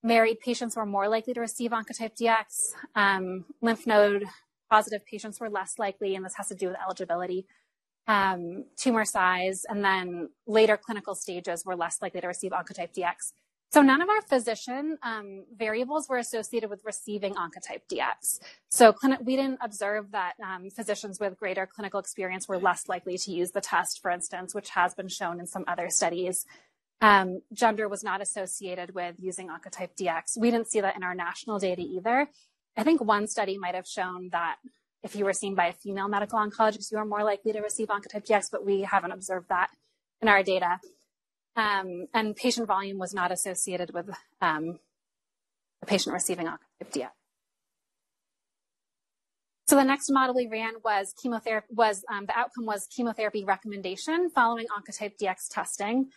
Married 0.04 0.38
patients 0.38 0.76
were 0.76 0.86
more 0.86 1.08
likely 1.08 1.34
to 1.34 1.40
receive 1.40 1.72
Oncotype 1.72 2.16
DX. 2.16 2.74
Um, 2.94 3.44
lymph 3.60 3.88
node 3.88 4.26
positive 4.70 5.04
patients 5.04 5.40
were 5.40 5.50
less 5.50 5.80
likely, 5.80 6.14
and 6.14 6.24
this 6.24 6.34
has 6.36 6.48
to 6.48 6.54
do 6.54 6.68
with 6.68 6.76
eligibility. 6.80 7.46
Um, 8.06 8.66
tumor 8.76 9.04
size, 9.04 9.64
and 9.68 9.84
then 9.84 10.28
later 10.46 10.76
clinical 10.76 11.16
stages 11.16 11.64
were 11.64 11.74
less 11.74 12.00
likely 12.00 12.20
to 12.20 12.28
receive 12.28 12.52
Oncotype 12.52 12.94
DX. 12.94 13.32
So 13.72 13.82
none 13.82 14.00
of 14.00 14.08
our 14.08 14.22
physician 14.22 14.96
um, 15.02 15.44
variables 15.54 16.08
were 16.08 16.18
associated 16.18 16.70
with 16.70 16.82
receiving 16.84 17.34
Oncotype 17.34 17.82
DX. 17.90 18.38
So 18.70 18.94
we 19.22 19.36
didn't 19.36 19.58
observe 19.60 20.12
that 20.12 20.34
um, 20.42 20.70
physicians 20.70 21.20
with 21.20 21.36
greater 21.36 21.66
clinical 21.66 22.00
experience 22.00 22.48
were 22.48 22.58
less 22.58 22.88
likely 22.88 23.18
to 23.18 23.30
use 23.32 23.50
the 23.50 23.60
test, 23.60 24.00
for 24.00 24.10
instance, 24.10 24.54
which 24.54 24.70
has 24.70 24.94
been 24.94 25.08
shown 25.08 25.40
in 25.40 25.46
some 25.46 25.64
other 25.66 25.90
studies. 25.90 26.46
Um, 27.00 27.42
gender 27.52 27.88
was 27.88 28.02
not 28.02 28.22
associated 28.22 28.94
with 28.94 29.16
using 29.18 29.48
Oncotype 29.48 29.90
DX. 30.00 30.38
We 30.38 30.50
didn't 30.50 30.70
see 30.70 30.80
that 30.80 30.96
in 30.96 31.02
our 31.02 31.14
national 31.14 31.58
data 31.58 31.82
either. 31.82 32.28
I 32.76 32.82
think 32.82 33.02
one 33.02 33.26
study 33.26 33.58
might 33.58 33.74
have 33.74 33.86
shown 33.86 34.30
that 34.32 34.56
if 35.02 35.14
you 35.14 35.24
were 35.24 35.32
seen 35.32 35.54
by 35.54 35.66
a 35.66 35.72
female 35.72 36.08
medical 36.08 36.38
oncologist, 36.38 36.90
you 36.90 36.98
are 36.98 37.04
more 37.04 37.24
likely 37.24 37.52
to 37.52 37.60
receive 37.60 37.88
Oncotype 37.88 38.26
DX, 38.26 38.50
but 38.50 38.64
we 38.64 38.82
haven't 38.82 39.12
observed 39.12 39.48
that 39.50 39.70
in 40.20 40.28
our 40.28 40.42
data. 40.42 40.78
Um, 41.56 42.06
and 42.12 42.36
patient 42.36 42.66
volume 42.66 42.98
was 42.98 43.14
not 43.14 43.32
associated 43.32 43.94
with 43.94 44.10
um, 44.40 44.78
the 45.80 45.86
patient 45.86 46.12
receiving 46.12 46.46
DX. 46.46 47.08
So 49.68 49.74
the 49.74 49.84
next 49.84 50.10
model 50.10 50.36
we 50.36 50.46
ran 50.46 50.74
was 50.84 51.12
chemotherapy. 51.20 51.66
Was 51.74 52.04
um, 52.08 52.26
the 52.26 52.38
outcome 52.38 52.66
was 52.66 52.86
chemotherapy 52.86 53.44
recommendation 53.44 54.30
following 54.30 54.66
Oncotype 54.66 55.18
DX 55.20 55.48
testing. 55.50 56.10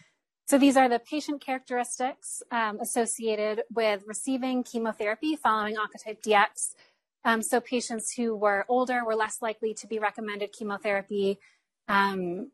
So 0.48 0.58
these 0.58 0.78
are 0.78 0.90
the 0.90 1.00
patient 1.00 1.42
characteristics 1.42 2.44
um, 2.52 2.80
associated 2.80 3.64
with 3.74 4.04
receiving 4.06 4.64
chemotherapy 4.64 5.36
following 5.36 5.76
Oncotype 5.76 6.22
DX. 6.22 6.76
Um, 7.26 7.42
so 7.42 7.60
patients 7.60 8.14
who 8.14 8.36
were 8.36 8.66
older 8.68 9.04
were 9.06 9.16
less 9.16 9.42
likely 9.42 9.74
to 9.76 9.88
be 9.88 10.00
recommended 10.00 10.52
chemotherapy. 10.52 11.40
Um, 11.88 12.52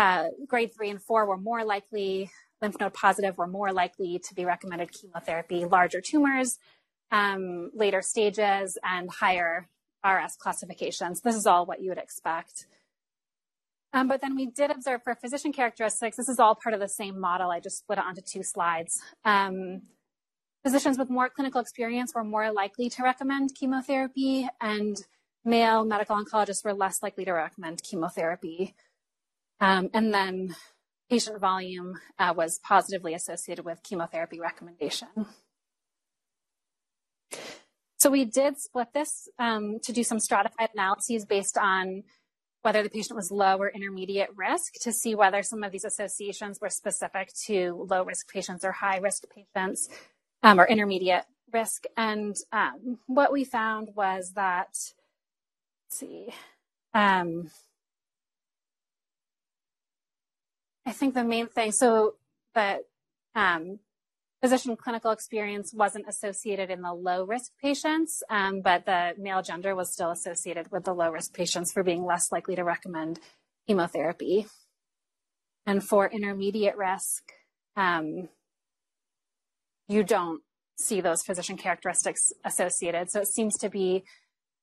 uh, 0.00 0.28
grade 0.46 0.74
three 0.74 0.88
and 0.88 1.02
four 1.02 1.26
were 1.26 1.36
more 1.36 1.62
likely, 1.62 2.30
lymph 2.62 2.80
node 2.80 2.94
positive 2.94 3.36
were 3.36 3.46
more 3.46 3.70
likely 3.70 4.18
to 4.18 4.34
be 4.34 4.46
recommended 4.46 4.90
chemotherapy, 4.92 5.66
larger 5.66 6.00
tumors, 6.00 6.58
um, 7.10 7.70
later 7.74 8.00
stages, 8.00 8.78
and 8.82 9.10
higher 9.10 9.68
RS 10.02 10.36
classifications. 10.36 11.20
This 11.20 11.36
is 11.36 11.46
all 11.46 11.66
what 11.66 11.82
you 11.82 11.90
would 11.90 11.98
expect. 11.98 12.66
Um, 13.92 14.08
but 14.08 14.22
then 14.22 14.34
we 14.36 14.46
did 14.46 14.70
observe 14.70 15.02
for 15.02 15.14
physician 15.14 15.52
characteristics, 15.52 16.16
this 16.16 16.30
is 16.30 16.38
all 16.38 16.54
part 16.54 16.72
of 16.72 16.80
the 16.80 16.88
same 16.88 17.20
model. 17.20 17.50
I 17.50 17.60
just 17.60 17.80
split 17.80 17.98
it 17.98 18.04
onto 18.04 18.22
two 18.22 18.42
slides. 18.42 19.02
Um, 19.26 19.82
physicians 20.64 20.96
with 20.96 21.10
more 21.10 21.28
clinical 21.28 21.60
experience 21.60 22.14
were 22.14 22.24
more 22.24 22.50
likely 22.50 22.88
to 22.88 23.02
recommend 23.02 23.50
chemotherapy, 23.54 24.48
and 24.62 24.96
male 25.44 25.84
medical 25.84 26.16
oncologists 26.16 26.64
were 26.64 26.72
less 26.72 27.02
likely 27.02 27.26
to 27.26 27.32
recommend 27.32 27.82
chemotherapy. 27.82 28.74
Um, 29.60 29.90
and 29.92 30.12
then 30.12 30.56
patient 31.10 31.40
volume 31.40 31.98
uh, 32.18 32.32
was 32.36 32.60
positively 32.62 33.14
associated 33.14 33.64
with 33.64 33.82
chemotherapy 33.82 34.40
recommendation. 34.40 35.08
So 37.98 38.10
we 38.10 38.24
did 38.24 38.58
split 38.58 38.88
this 38.94 39.28
um, 39.38 39.78
to 39.82 39.92
do 39.92 40.02
some 40.02 40.20
stratified 40.20 40.70
analyses 40.72 41.26
based 41.26 41.58
on 41.58 42.04
whether 42.62 42.82
the 42.82 42.90
patient 42.90 43.16
was 43.16 43.30
low 43.30 43.58
or 43.58 43.68
intermediate 43.68 44.30
risk 44.36 44.74
to 44.82 44.92
see 44.92 45.14
whether 45.14 45.42
some 45.42 45.62
of 45.62 45.72
these 45.72 45.84
associations 45.84 46.58
were 46.60 46.70
specific 46.70 47.30
to 47.46 47.86
low 47.90 48.02
risk 48.02 48.30
patients 48.30 48.64
or 48.64 48.72
high 48.72 48.98
risk 48.98 49.24
patients 49.34 49.88
um, 50.42 50.60
or 50.60 50.66
intermediate 50.66 51.24
risk. 51.52 51.84
And 51.96 52.36
um, 52.52 52.98
what 53.06 53.32
we 53.32 53.44
found 53.44 53.90
was 53.94 54.32
that, 54.34 54.76
see, 55.90 56.28
I 60.90 60.92
think 60.92 61.14
the 61.14 61.22
main 61.22 61.46
thing, 61.46 61.70
so 61.70 62.16
that 62.56 62.80
um, 63.36 63.78
physician 64.42 64.74
clinical 64.74 65.12
experience 65.12 65.72
wasn't 65.72 66.08
associated 66.08 66.68
in 66.68 66.82
the 66.82 66.92
low 66.92 67.22
risk 67.22 67.52
patients, 67.62 68.24
um, 68.28 68.60
but 68.60 68.86
the 68.86 69.14
male 69.16 69.40
gender 69.40 69.76
was 69.76 69.92
still 69.92 70.10
associated 70.10 70.72
with 70.72 70.82
the 70.82 70.92
low 70.92 71.08
risk 71.12 71.32
patients 71.32 71.72
for 71.72 71.84
being 71.84 72.04
less 72.04 72.32
likely 72.32 72.56
to 72.56 72.64
recommend 72.64 73.20
chemotherapy. 73.68 74.48
And 75.64 75.80
for 75.84 76.10
intermediate 76.10 76.76
risk, 76.76 77.22
um, 77.76 78.28
you 79.86 80.02
don't 80.02 80.42
see 80.76 81.00
those 81.00 81.22
physician 81.22 81.56
characteristics 81.56 82.32
associated. 82.44 83.12
So 83.12 83.20
it 83.20 83.28
seems 83.28 83.56
to 83.58 83.68
be 83.70 84.02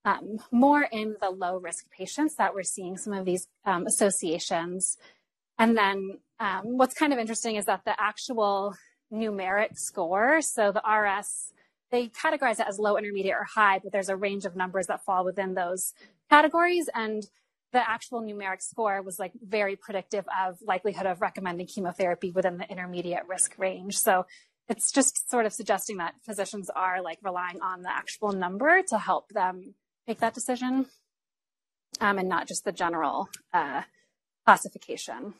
um, 0.03 0.39
more 0.51 0.81
in 0.91 1.15
the 1.21 1.29
low 1.29 1.57
risk 1.57 1.85
patients 1.89 2.35
that 2.35 2.53
we're 2.53 2.63
seeing 2.63 2.97
some 2.97 3.13
of 3.13 3.23
these 3.23 3.47
um, 3.63 3.87
associations. 3.87 4.97
And 5.59 5.77
then 5.77 6.19
um, 6.39 6.77
what's 6.77 6.93
kind 6.93 7.13
of 7.13 7.19
interesting 7.19 7.55
is 7.55 7.65
that 7.65 7.83
the 7.85 7.99
actual 7.99 8.75
numeric 9.11 9.77
score, 9.77 10.41
so 10.41 10.71
the 10.71 10.81
RS, 10.87 11.53
they 11.91 12.09
categorize 12.09 12.59
it 12.59 12.67
as 12.67 12.79
low, 12.79 12.97
intermediate, 12.97 13.35
or 13.35 13.45
high, 13.55 13.79
but 13.79 13.91
there's 13.91 14.09
a 14.09 14.15
range 14.15 14.45
of 14.45 14.55
numbers 14.55 14.87
that 14.87 15.03
fall 15.03 15.25
within 15.25 15.53
those 15.53 15.93
categories. 16.29 16.89
And 16.93 17.23
the 17.71 17.89
actual 17.89 18.21
numeric 18.21 18.61
score 18.61 19.01
was 19.01 19.19
like 19.19 19.31
very 19.41 19.75
predictive 19.75 20.25
of 20.39 20.57
likelihood 20.61 21.05
of 21.05 21.21
recommending 21.21 21.67
chemotherapy 21.67 22.31
within 22.31 22.57
the 22.57 22.69
intermediate 22.69 23.27
risk 23.27 23.55
range. 23.57 23.97
So 23.97 24.25
it's 24.69 24.91
just 24.91 25.29
sort 25.29 25.45
of 25.45 25.53
suggesting 25.53 25.97
that 25.97 26.15
physicians 26.23 26.69
are 26.69 27.01
like 27.01 27.19
relying 27.23 27.61
on 27.61 27.81
the 27.81 27.91
actual 27.91 28.31
number 28.31 28.81
to 28.89 28.97
help 28.97 29.29
them 29.29 29.75
make 30.07 30.19
that 30.19 30.33
decision 30.33 30.87
um, 32.01 32.17
and 32.17 32.29
not 32.29 32.47
just 32.47 32.65
the 32.65 32.71
general 32.71 33.29
uh, 33.53 33.83
classification. 34.45 35.33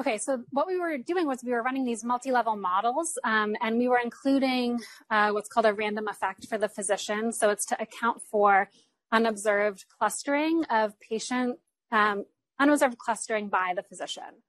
Okay, 0.00 0.16
so 0.16 0.42
what 0.50 0.66
we 0.66 0.78
were 0.78 0.96
doing 0.96 1.26
was 1.26 1.44
we 1.44 1.52
were 1.52 1.62
running 1.62 1.84
these 1.84 2.02
multi-level 2.02 2.56
models 2.56 3.18
um, 3.22 3.54
and 3.60 3.76
we 3.76 3.86
were 3.86 4.00
including 4.02 4.80
uh, 5.10 5.30
what's 5.30 5.46
called 5.46 5.66
a 5.66 5.74
random 5.74 6.08
effect 6.08 6.46
for 6.46 6.56
the 6.56 6.70
physician. 6.70 7.32
So 7.32 7.50
it's 7.50 7.66
to 7.66 7.82
account 7.82 8.22
for 8.22 8.70
unobserved 9.12 9.84
clustering 9.98 10.64
of 10.70 10.98
patient, 11.00 11.58
um, 11.92 12.24
unobserved 12.58 12.96
clustering 12.96 13.48
by 13.48 13.74
the 13.76 13.82
physician. 13.82 14.40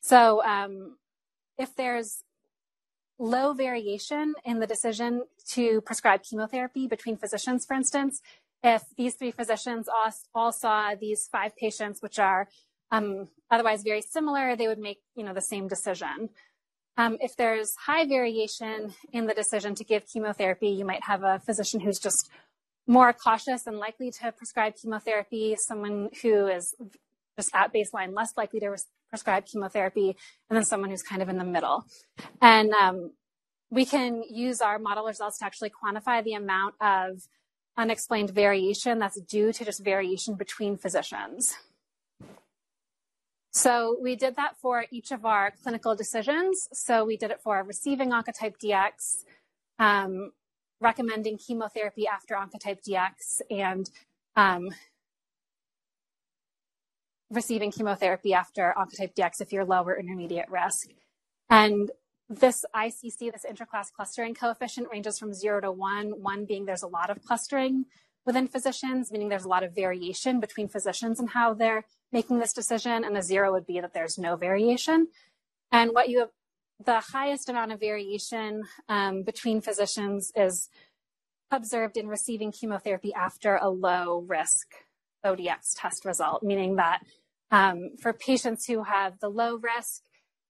So 0.00 0.44
um, 0.44 0.96
if 1.56 1.76
there's 1.76 2.24
low 3.20 3.52
variation 3.52 4.34
in 4.44 4.58
the 4.58 4.66
decision 4.66 5.22
to 5.50 5.80
prescribe 5.82 6.24
chemotherapy 6.24 6.88
between 6.88 7.16
physicians, 7.16 7.64
for 7.64 7.74
instance, 7.74 8.20
if 8.64 8.82
these 8.96 9.14
three 9.14 9.30
physicians 9.30 9.88
all, 9.88 10.12
all 10.34 10.50
saw 10.50 10.96
these 11.00 11.28
five 11.30 11.56
patients, 11.56 12.02
which 12.02 12.18
are 12.18 12.48
um, 12.90 13.28
otherwise 13.50 13.82
very 13.82 14.02
similar, 14.02 14.56
they 14.56 14.68
would 14.68 14.78
make 14.78 14.98
you 15.14 15.24
know 15.24 15.34
the 15.34 15.40
same 15.40 15.68
decision. 15.68 16.30
Um, 16.96 17.16
if 17.20 17.36
there's 17.36 17.74
high 17.76 18.06
variation 18.06 18.92
in 19.12 19.26
the 19.26 19.34
decision 19.34 19.74
to 19.76 19.84
give 19.84 20.04
chemotherapy, 20.12 20.68
you 20.68 20.84
might 20.84 21.04
have 21.04 21.22
a 21.22 21.38
physician 21.38 21.80
who's 21.80 22.00
just 22.00 22.28
more 22.88 23.12
cautious 23.12 23.66
and 23.66 23.78
likely 23.78 24.10
to 24.10 24.32
prescribe 24.32 24.74
chemotherapy, 24.74 25.56
someone 25.56 26.08
who 26.22 26.48
is 26.48 26.74
just 27.36 27.54
at 27.54 27.72
baseline 27.72 28.14
less 28.14 28.32
likely 28.36 28.58
to 28.60 28.68
res- 28.70 28.86
prescribe 29.10 29.46
chemotherapy, 29.46 30.16
and 30.50 30.56
then 30.56 30.64
someone 30.64 30.90
who's 30.90 31.02
kind 31.02 31.22
of 31.22 31.28
in 31.28 31.38
the 31.38 31.44
middle. 31.44 31.84
And 32.42 32.72
um, 32.72 33.12
we 33.70 33.84
can 33.84 34.24
use 34.28 34.60
our 34.60 34.78
model 34.78 35.04
results 35.04 35.38
to 35.38 35.44
actually 35.44 35.70
quantify 35.70 36.24
the 36.24 36.34
amount 36.34 36.74
of 36.80 37.28
unexplained 37.76 38.30
variation 38.30 38.98
that's 38.98 39.20
due 39.20 39.52
to 39.52 39.64
just 39.64 39.84
variation 39.84 40.34
between 40.34 40.76
physicians. 40.76 41.56
So 43.52 43.96
we 44.00 44.14
did 44.16 44.36
that 44.36 44.56
for 44.60 44.84
each 44.90 45.10
of 45.10 45.24
our 45.24 45.52
clinical 45.62 45.94
decisions. 45.94 46.68
So 46.72 47.04
we 47.04 47.16
did 47.16 47.30
it 47.30 47.40
for 47.42 47.62
receiving 47.62 48.10
Oncotype 48.10 48.56
DX, 48.62 49.24
um, 49.78 50.32
recommending 50.80 51.38
chemotherapy 51.38 52.06
after 52.06 52.34
Oncotype 52.34 52.82
DX 52.86 53.40
and 53.50 53.90
um, 54.36 54.68
receiving 57.30 57.70
chemotherapy 57.70 58.34
after 58.34 58.74
Oncotype 58.76 59.14
DX 59.14 59.40
if 59.40 59.52
you're 59.52 59.64
lower 59.64 59.98
intermediate 59.98 60.50
risk. 60.50 60.90
And 61.50 61.90
this 62.28 62.64
ICC, 62.76 63.32
this 63.32 63.46
interclass 63.50 63.90
clustering 63.94 64.34
coefficient, 64.34 64.88
ranges 64.92 65.18
from 65.18 65.32
zero 65.32 65.60
to 65.62 65.72
one, 65.72 66.10
one 66.22 66.44
being 66.44 66.66
there's 66.66 66.82
a 66.82 66.88
lot 66.88 67.08
of 67.08 67.22
clustering 67.24 67.86
within 68.26 68.48
physicians, 68.48 69.10
meaning 69.10 69.28
there's 69.28 69.44
a 69.44 69.48
lot 69.48 69.62
of 69.62 69.74
variation 69.74 70.40
between 70.40 70.68
physicians 70.68 71.18
and 71.18 71.30
how 71.30 71.54
they're 71.54 71.84
making 72.12 72.38
this 72.38 72.52
decision, 72.52 73.04
and 73.04 73.16
a 73.16 73.22
zero 73.22 73.52
would 73.52 73.66
be 73.66 73.80
that 73.80 73.94
there's 73.94 74.18
no 74.18 74.36
variation. 74.36 75.08
And 75.70 75.92
what 75.92 76.08
you 76.08 76.20
have 76.20 76.30
the 76.84 77.00
highest 77.00 77.48
amount 77.48 77.72
of 77.72 77.80
variation 77.80 78.62
um, 78.88 79.22
between 79.22 79.60
physicians 79.60 80.32
is 80.36 80.68
observed 81.50 81.96
in 81.96 82.06
receiving 82.06 82.52
chemotherapy 82.52 83.12
after 83.14 83.56
a 83.56 83.68
low 83.68 84.24
risk 84.26 84.68
ODX 85.24 85.74
test 85.76 86.04
result, 86.04 86.42
meaning 86.42 86.76
that 86.76 87.00
um, 87.50 87.96
for 88.00 88.12
patients 88.12 88.66
who 88.66 88.84
have 88.84 89.18
the 89.20 89.28
low 89.28 89.56
risk, 89.56 90.02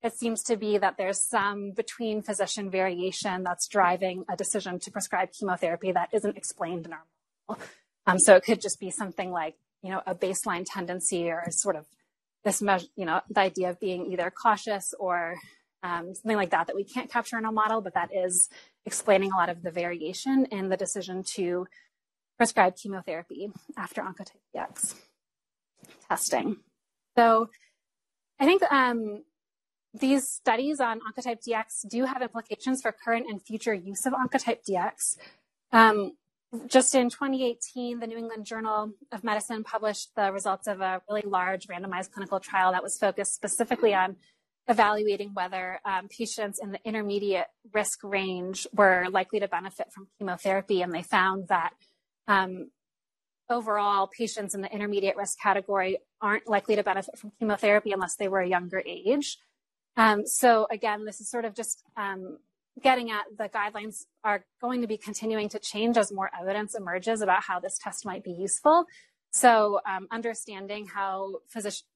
it 0.02 0.12
seems 0.12 0.42
to 0.44 0.56
be 0.56 0.78
that 0.78 0.96
there's 0.96 1.20
some 1.20 1.72
between 1.72 2.22
physician 2.22 2.70
variation 2.70 3.42
that's 3.42 3.66
driving 3.66 4.24
a 4.30 4.36
decision 4.36 4.78
to 4.80 4.90
prescribe 4.90 5.30
chemotherapy 5.32 5.92
that 5.92 6.10
isn't 6.12 6.36
explained 6.36 6.86
in 6.86 6.92
our. 6.92 7.04
Um, 8.06 8.18
so 8.18 8.34
it 8.36 8.44
could 8.44 8.60
just 8.60 8.80
be 8.80 8.90
something 8.90 9.30
like, 9.30 9.56
you 9.82 9.90
know, 9.90 10.02
a 10.06 10.14
baseline 10.14 10.64
tendency 10.66 11.30
or 11.30 11.44
sort 11.50 11.76
of 11.76 11.86
this 12.44 12.62
measure, 12.62 12.86
you 12.96 13.04
know, 13.04 13.20
the 13.28 13.40
idea 13.40 13.70
of 13.70 13.80
being 13.80 14.10
either 14.12 14.30
cautious 14.30 14.94
or 14.98 15.36
um, 15.82 16.14
something 16.14 16.36
like 16.36 16.50
that 16.50 16.66
that 16.66 16.76
we 16.76 16.84
can't 16.84 17.10
capture 17.10 17.38
in 17.38 17.44
a 17.44 17.52
model, 17.52 17.80
but 17.80 17.94
that 17.94 18.10
is 18.14 18.48
explaining 18.86 19.30
a 19.32 19.36
lot 19.36 19.48
of 19.48 19.62
the 19.62 19.70
variation 19.70 20.46
in 20.46 20.68
the 20.68 20.76
decision 20.76 21.22
to 21.22 21.66
prescribe 22.36 22.76
chemotherapy 22.76 23.50
after 23.76 24.02
Oncotype 24.02 24.40
DX 24.54 24.94
testing. 26.08 26.56
So 27.16 27.50
I 28.40 28.44
think 28.44 28.62
um, 28.70 29.24
these 29.92 30.28
studies 30.28 30.80
on 30.80 31.00
Oncotype 31.00 31.40
DX 31.46 31.88
do 31.88 32.04
have 32.04 32.22
implications 32.22 32.80
for 32.80 32.92
current 32.92 33.26
and 33.28 33.42
future 33.42 33.74
use 33.74 34.06
of 34.06 34.12
Oncotype 34.12 34.60
DX. 34.68 35.16
Um, 35.72 36.12
just 36.66 36.94
in 36.94 37.10
2018, 37.10 38.00
the 38.00 38.06
New 38.06 38.16
England 38.16 38.46
Journal 38.46 38.92
of 39.12 39.24
Medicine 39.24 39.64
published 39.64 40.10
the 40.16 40.32
results 40.32 40.66
of 40.66 40.80
a 40.80 41.02
really 41.08 41.24
large 41.26 41.66
randomized 41.66 42.10
clinical 42.10 42.40
trial 42.40 42.72
that 42.72 42.82
was 42.82 42.96
focused 42.98 43.34
specifically 43.34 43.94
on 43.94 44.16
evaluating 44.66 45.30
whether 45.34 45.80
um, 45.84 46.08
patients 46.08 46.58
in 46.62 46.72
the 46.72 46.78
intermediate 46.84 47.46
risk 47.72 48.00
range 48.02 48.66
were 48.74 49.06
likely 49.10 49.40
to 49.40 49.48
benefit 49.48 49.92
from 49.92 50.08
chemotherapy. 50.18 50.82
And 50.82 50.92
they 50.92 51.02
found 51.02 51.48
that 51.48 51.72
um, 52.26 52.70
overall, 53.50 54.08
patients 54.08 54.54
in 54.54 54.60
the 54.60 54.72
intermediate 54.72 55.16
risk 55.16 55.38
category 55.42 55.98
aren't 56.20 56.48
likely 56.48 56.76
to 56.76 56.82
benefit 56.82 57.18
from 57.18 57.32
chemotherapy 57.38 57.92
unless 57.92 58.16
they 58.16 58.28
were 58.28 58.40
a 58.40 58.48
younger 58.48 58.82
age. 58.86 59.38
Um, 59.96 60.26
so, 60.26 60.66
again, 60.70 61.04
this 61.04 61.20
is 61.20 61.30
sort 61.30 61.44
of 61.44 61.54
just 61.54 61.82
um, 61.96 62.38
getting 62.82 63.10
at 63.10 63.24
the 63.36 63.48
guidelines 63.48 64.06
are 64.24 64.44
going 64.60 64.80
to 64.80 64.86
be 64.86 64.96
continuing 64.96 65.48
to 65.50 65.58
change 65.58 65.96
as 65.96 66.12
more 66.12 66.30
evidence 66.38 66.74
emerges 66.74 67.20
about 67.20 67.42
how 67.42 67.60
this 67.60 67.78
test 67.78 68.04
might 68.06 68.24
be 68.24 68.32
useful. 68.32 68.86
So 69.30 69.80
um, 69.86 70.08
understanding 70.10 70.86
how 70.86 71.40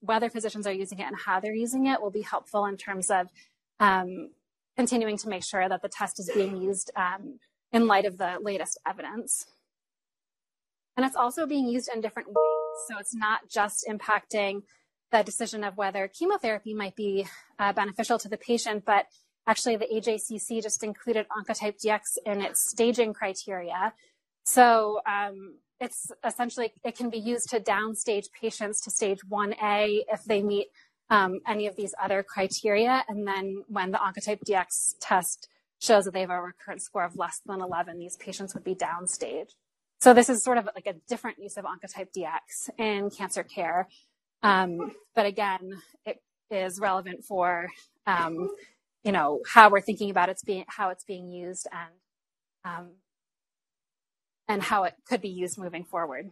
whether 0.00 0.28
physicians 0.28 0.66
are 0.66 0.72
using 0.72 0.98
it 0.98 1.06
and 1.06 1.16
how 1.16 1.40
they're 1.40 1.54
using 1.54 1.86
it 1.86 2.00
will 2.00 2.10
be 2.10 2.22
helpful 2.22 2.66
in 2.66 2.76
terms 2.76 3.10
of 3.10 3.28
um, 3.80 4.30
continuing 4.76 5.16
to 5.18 5.28
make 5.28 5.44
sure 5.44 5.68
that 5.68 5.82
the 5.82 5.88
test 5.88 6.18
is 6.20 6.30
being 6.34 6.56
used 6.56 6.90
um, 6.96 7.38
in 7.72 7.86
light 7.86 8.04
of 8.04 8.18
the 8.18 8.36
latest 8.40 8.78
evidence. 8.86 9.46
And 10.96 11.06
it's 11.06 11.16
also 11.16 11.46
being 11.46 11.68
used 11.68 11.88
in 11.92 12.00
different 12.00 12.28
ways. 12.28 12.36
So 12.88 12.98
it's 12.98 13.14
not 13.14 13.48
just 13.48 13.86
impacting 13.88 14.62
the 15.10 15.22
decision 15.22 15.64
of 15.64 15.76
whether 15.76 16.08
chemotherapy 16.08 16.74
might 16.74 16.96
be 16.96 17.26
uh, 17.58 17.72
beneficial 17.72 18.18
to 18.18 18.28
the 18.28 18.36
patient, 18.36 18.84
but 18.84 19.06
actually 19.46 19.76
the 19.76 19.86
AJCC 19.86 20.62
just 20.62 20.82
included 20.82 21.26
Oncotype 21.28 21.82
DX 21.82 22.18
in 22.24 22.40
its 22.40 22.68
staging 22.70 23.12
criteria. 23.12 23.92
So 24.44 25.00
um, 25.06 25.56
it's 25.80 26.10
essentially 26.24 26.72
it 26.84 26.96
can 26.96 27.10
be 27.10 27.18
used 27.18 27.50
to 27.50 27.60
downstage 27.60 28.26
patients 28.32 28.80
to 28.82 28.90
stage 28.90 29.20
1A 29.30 30.02
if 30.12 30.24
they 30.24 30.42
meet 30.42 30.68
um, 31.10 31.40
any 31.46 31.66
of 31.66 31.76
these 31.76 31.94
other 32.02 32.22
criteria. 32.22 33.04
And 33.08 33.26
then 33.26 33.64
when 33.68 33.90
the 33.90 33.98
Oncotype 33.98 34.40
DX 34.44 34.94
test 35.00 35.48
shows 35.80 36.04
that 36.04 36.14
they 36.14 36.20
have 36.20 36.30
a 36.30 36.40
recurrence 36.40 36.84
score 36.84 37.04
of 37.04 37.16
less 37.16 37.40
than 37.44 37.60
11, 37.60 37.98
these 37.98 38.16
patients 38.16 38.54
would 38.54 38.64
be 38.64 38.74
downstage. 38.74 39.50
So 40.00 40.14
this 40.14 40.28
is 40.28 40.42
sort 40.42 40.58
of 40.58 40.68
like 40.74 40.86
a 40.86 40.94
different 41.08 41.38
use 41.38 41.56
of 41.56 41.64
Oncotype 41.64 42.08
DX 42.16 42.70
in 42.78 43.10
cancer 43.10 43.42
care. 43.42 43.88
Um, 44.42 44.92
but 45.14 45.26
again, 45.26 45.80
it 46.04 46.20
is 46.50 46.80
relevant 46.80 47.24
for 47.24 47.68
um, 48.06 48.50
you 49.04 49.12
know, 49.12 49.40
how 49.48 49.70
we're 49.70 49.80
thinking 49.80 50.10
about 50.10 50.28
it's 50.28 50.44
being, 50.44 50.64
how 50.68 50.90
it's 50.90 51.04
being 51.04 51.28
used 51.28 51.66
and, 51.72 51.90
um, 52.64 52.88
and 54.48 54.62
how 54.62 54.84
it 54.84 54.94
could 55.08 55.20
be 55.22 55.28
used 55.30 55.58
moving 55.58 55.84
forward. 55.84 56.30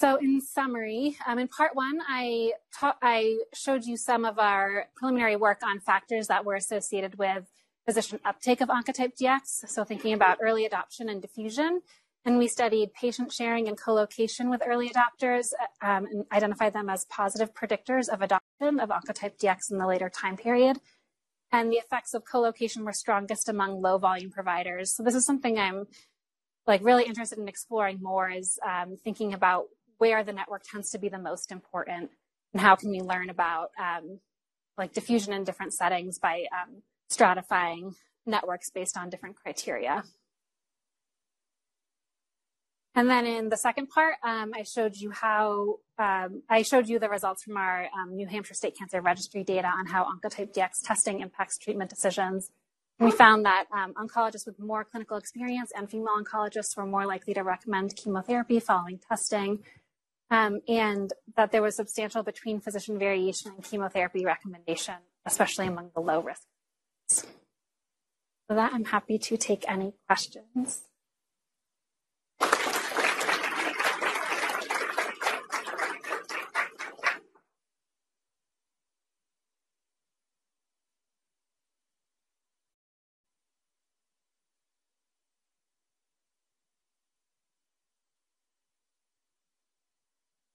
So 0.00 0.16
in 0.16 0.40
summary, 0.42 1.16
um, 1.26 1.38
in 1.38 1.48
part 1.48 1.74
one, 1.74 2.00
I, 2.08 2.52
ta- 2.78 2.98
I 3.02 3.38
showed 3.54 3.84
you 3.86 3.96
some 3.96 4.24
of 4.24 4.38
our 4.38 4.88
preliminary 4.96 5.36
work 5.36 5.62
on 5.64 5.80
factors 5.80 6.28
that 6.28 6.44
were 6.44 6.56
associated 6.56 7.18
with 7.18 7.44
physician 7.86 8.20
uptake 8.24 8.60
of 8.60 8.68
Oncotype 8.68 9.12
DX. 9.20 9.68
So 9.70 9.84
thinking 9.84 10.12
about 10.12 10.38
early 10.42 10.66
adoption 10.66 11.08
and 11.08 11.22
diffusion. 11.22 11.82
And 12.26 12.38
we 12.38 12.48
studied 12.48 12.92
patient 12.92 13.32
sharing 13.32 13.68
and 13.68 13.78
co-location 13.78 14.50
with 14.50 14.60
early 14.66 14.90
adopters 14.90 15.52
um, 15.80 16.06
and 16.06 16.24
identified 16.32 16.72
them 16.72 16.90
as 16.90 17.04
positive 17.04 17.54
predictors 17.54 18.08
of 18.08 18.20
adoption 18.20 18.80
of 18.80 18.88
Oncotype 18.88 19.38
DX 19.38 19.70
in 19.70 19.78
the 19.78 19.86
later 19.86 20.10
time 20.10 20.36
period. 20.36 20.80
And 21.52 21.70
the 21.70 21.76
effects 21.76 22.14
of 22.14 22.24
co-location 22.24 22.84
were 22.84 22.92
strongest 22.92 23.48
among 23.48 23.80
low 23.80 23.96
volume 23.98 24.32
providers. 24.32 24.92
So 24.92 25.04
this 25.04 25.14
is 25.14 25.24
something 25.24 25.56
I'm 25.56 25.86
like 26.66 26.84
really 26.84 27.04
interested 27.04 27.38
in 27.38 27.46
exploring 27.46 28.00
more 28.02 28.28
is 28.28 28.58
um, 28.66 28.96
thinking 28.96 29.32
about 29.32 29.66
where 29.98 30.24
the 30.24 30.32
network 30.32 30.64
tends 30.64 30.90
to 30.90 30.98
be 30.98 31.08
the 31.08 31.20
most 31.20 31.52
important 31.52 32.10
and 32.52 32.60
how 32.60 32.74
can 32.74 32.90
we 32.90 33.00
learn 33.02 33.30
about 33.30 33.70
um, 33.80 34.18
like 34.76 34.92
diffusion 34.92 35.32
in 35.32 35.44
different 35.44 35.74
settings 35.74 36.18
by 36.18 36.46
um, 36.52 36.82
stratifying 37.08 37.94
networks 38.26 38.68
based 38.70 38.96
on 38.96 39.10
different 39.10 39.36
criteria. 39.36 40.02
And 42.96 43.10
then 43.10 43.26
in 43.26 43.50
the 43.50 43.58
second 43.58 43.90
part, 43.90 44.14
um, 44.24 44.52
I 44.54 44.62
showed 44.62 44.96
you 44.96 45.10
how, 45.10 45.80
um, 45.98 46.42
I 46.48 46.62
showed 46.62 46.88
you 46.88 46.98
the 46.98 47.10
results 47.10 47.42
from 47.44 47.58
our 47.58 47.88
um, 47.94 48.16
New 48.16 48.26
Hampshire 48.26 48.54
State 48.54 48.74
Cancer 48.76 49.02
Registry 49.02 49.44
data 49.44 49.68
on 49.68 49.84
how 49.84 50.06
Oncotype 50.06 50.54
DX 50.54 50.82
testing 50.82 51.20
impacts 51.20 51.58
treatment 51.58 51.90
decisions. 51.90 52.50
We 52.98 53.10
found 53.10 53.44
that 53.44 53.66
um, 53.70 53.92
oncologists 53.92 54.46
with 54.46 54.58
more 54.58 54.82
clinical 54.82 55.18
experience 55.18 55.70
and 55.76 55.90
female 55.90 56.14
oncologists 56.18 56.74
were 56.74 56.86
more 56.86 57.04
likely 57.04 57.34
to 57.34 57.42
recommend 57.42 57.94
chemotherapy 57.96 58.60
following 58.60 58.98
testing, 59.06 59.62
um, 60.30 60.60
and 60.66 61.12
that 61.36 61.52
there 61.52 61.60
was 61.60 61.76
substantial 61.76 62.22
between 62.22 62.60
physician 62.60 62.98
variation 62.98 63.52
in 63.54 63.62
chemotherapy 63.62 64.24
recommendation, 64.24 64.94
especially 65.26 65.66
among 65.66 65.90
the 65.94 66.00
low 66.00 66.20
risk. 66.20 66.44
So 67.10 67.26
that 68.48 68.72
I'm 68.72 68.86
happy 68.86 69.18
to 69.18 69.36
take 69.36 69.66
any 69.68 69.92
questions. 70.06 70.84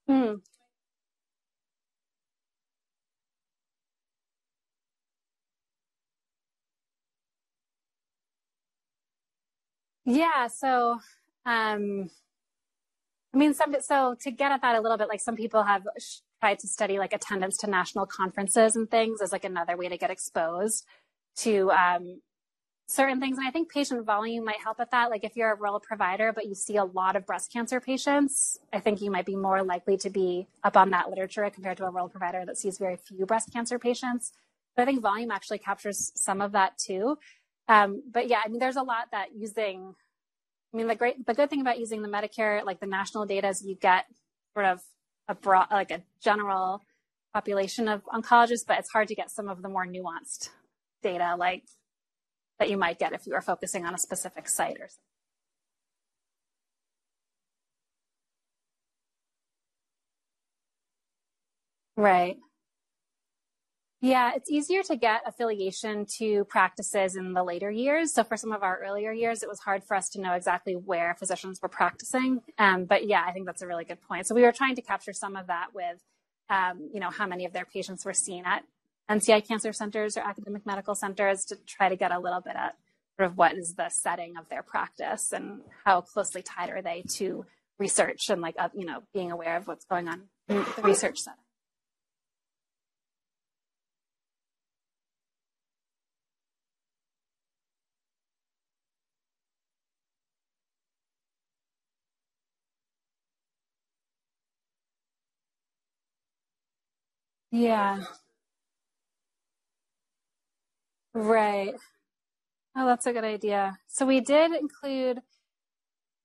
Hmm. 0.08 0.36
Yeah, 10.06 10.48
so 10.48 11.00
um, 11.46 12.10
I 13.34 13.38
mean, 13.38 13.54
some 13.54 13.76
so 13.82 14.16
to 14.22 14.32
get 14.32 14.52
at 14.52 14.62
that 14.64 14.76
a 14.76 14.82
little 14.82 14.98
bit, 14.98 15.10
like 15.10 15.22
some 15.22 15.36
people 15.36 15.64
have 15.64 15.84
tried 16.42 16.60
to 16.60 16.68
study 16.68 17.00
like 17.00 17.14
attendance 17.14 17.58
to 17.60 17.70
national 17.70 18.06
conferences 18.08 18.76
and 18.76 18.90
things 18.92 19.22
as 19.22 19.32
like 19.32 19.46
another 19.46 19.78
way 19.78 19.90
to 19.90 19.98
get 19.98 20.12
exposed 20.12 20.86
to 21.38 21.72
um, 21.72 22.22
certain 22.92 23.20
things. 23.20 23.38
And 23.38 23.48
I 23.48 23.52
think 23.52 23.72
patient 23.72 24.06
volume 24.06 24.44
might 24.46 24.60
help 24.60 24.80
with 24.80 24.92
that. 24.92 25.10
Like 25.10 25.24
if 25.24 25.36
you're 25.36 25.52
a 25.52 25.56
rural 25.56 25.80
provider, 25.80 26.34
but 26.34 26.48
you 26.48 26.56
see 26.56 26.76
a 26.76 26.84
lot 26.84 27.16
of 27.16 27.26
breast 27.26 27.52
cancer 27.52 27.80
patients, 27.80 28.60
I 28.74 28.80
think 28.80 29.02
you 29.02 29.10
might 29.10 29.26
be 29.26 29.36
more 29.36 29.64
likely 29.64 29.98
to 29.98 30.10
be 30.10 30.48
up 30.64 30.76
on 30.76 30.90
that 30.92 31.10
literature 31.10 31.50
compared 31.50 31.78
to 31.78 31.86
a 31.86 31.90
rural 31.90 32.10
provider 32.10 32.46
that 32.46 32.58
sees 32.58 32.78
very 32.78 32.98
few 32.98 33.26
breast 33.26 33.52
cancer 33.52 33.80
patients. 33.80 34.34
But 34.76 34.84
I 34.84 34.86
think 34.86 35.02
volume 35.02 35.32
actually 35.32 35.60
captures 35.60 36.12
some 36.16 36.42
of 36.42 36.52
that 36.52 36.78
too. 36.78 37.18
Um, 37.68 38.04
but 38.12 38.28
yeah, 38.28 38.42
I 38.44 38.50
mean, 38.50 38.60
there's 38.60 38.76
a 38.76 38.84
lot 38.84 39.12
that 39.12 39.30
using, 39.36 39.96
I 40.74 40.78
mean, 40.78 40.88
the 40.88 40.96
great, 40.96 41.26
the 41.26 41.34
good 41.34 41.50
thing 41.50 41.62
about 41.62 41.80
using 41.80 42.02
the 42.02 42.10
Medicare, 42.10 42.64
like 42.66 42.80
the 42.80 42.88
national 42.88 43.26
data 43.26 43.48
is 43.48 43.66
you 43.66 43.76
get 43.76 44.06
sort 44.54 44.66
of 44.66 44.82
a 45.28 45.36
broad, 45.36 45.68
like 45.72 45.92
a 45.92 46.02
general 46.22 46.82
population 47.34 47.88
of 47.88 48.04
oncologists, 48.06 48.66
but 48.68 48.80
it's 48.80 48.90
hard 48.90 49.08
to 49.08 49.16
get 49.16 49.32
some 49.32 49.48
of 49.48 49.62
the 49.62 49.70
more 49.70 49.86
nuanced 49.86 50.50
data, 51.02 51.36
like 51.38 51.64
that 52.62 52.70
you 52.70 52.78
might 52.78 53.00
get 53.00 53.14
if 53.14 53.28
you 53.28 53.34
are 53.36 53.42
focusing 53.42 53.86
on 53.86 53.94
a 53.96 54.00
specific 54.00 54.48
site 54.48 54.78
or 54.80 54.88
something. 54.88 54.98
Right. 61.98 62.38
Yeah, 64.02 64.32
it's 64.36 64.50
easier 64.50 64.82
to 64.84 64.96
get 64.96 65.22
affiliation 65.28 66.06
to 66.18 66.44
practices 66.46 67.16
in 67.16 67.34
the 67.34 67.44
later 67.44 67.70
years. 67.72 68.14
So 68.14 68.24
for 68.24 68.36
some 68.38 68.52
of 68.52 68.64
our 68.64 68.80
earlier 68.84 69.12
years, 69.12 69.44
it 69.44 69.50
was 69.50 69.60
hard 69.60 69.84
for 69.84 69.96
us 69.96 70.10
to 70.10 70.22
know 70.22 70.34
exactly 70.34 70.74
where 70.76 71.16
physicians 71.20 71.60
were 71.62 71.70
practicing. 71.70 72.42
Um, 72.60 72.86
but 72.86 73.08
yeah, 73.08 73.24
I 73.28 73.32
think 73.32 73.46
that's 73.48 73.62
a 73.62 73.68
really 73.68 73.86
good 73.86 74.02
point. 74.02 74.26
So 74.28 74.34
we 74.36 74.42
were 74.44 74.52
trying 74.52 74.76
to 74.76 74.82
capture 74.82 75.14
some 75.14 75.36
of 75.36 75.48
that 75.48 75.68
with, 75.76 76.02
um, 76.50 76.90
you 76.94 77.00
know, 77.00 77.10
how 77.12 77.28
many 77.28 77.46
of 77.46 77.54
their 77.54 77.66
patients 77.66 78.04
were 78.06 78.14
seen 78.14 78.44
at 78.46 78.64
NCI 79.12 79.48
cancer 79.48 79.74
centers 79.74 80.18
or 80.18 80.22
academic 80.22 80.66
medical 80.66 80.96
centers 80.96 81.46
to 81.46 81.58
try 81.68 81.90
to 81.90 81.96
get 81.98 82.12
a 82.12 82.20
little 82.20 82.42
bit 82.42 82.56
at 82.56 82.76
sort 83.18 83.30
of 83.30 83.38
what 83.38 83.56
is 83.58 83.76
the 83.76 83.90
setting 83.90 84.38
of 84.38 84.48
their 84.50 84.64
practice 84.64 85.34
and 85.34 85.62
how 85.86 86.02
closely 86.02 86.42
tied 86.42 86.70
are 86.70 86.82
they 86.82 87.04
to 87.16 87.46
research 87.78 88.30
and 88.30 88.42
like, 88.42 88.56
uh, 88.58 88.70
you 88.74 88.86
know, 88.86 89.04
being 89.14 89.32
aware 89.32 89.58
of 89.58 89.68
what's 89.68 89.86
going 89.86 90.08
on 90.08 90.24
in 90.48 90.66
the 90.78 90.82
research 90.84 91.20
setting. 91.20 91.40
Yeah. 107.52 108.04
Right. 111.14 111.74
Oh, 112.76 112.86
that's 112.86 113.06
a 113.06 113.14
good 113.14 113.26
idea. 113.26 113.78
So 113.88 114.06
we 114.06 114.22
did 114.22 114.54
include, 114.54 115.20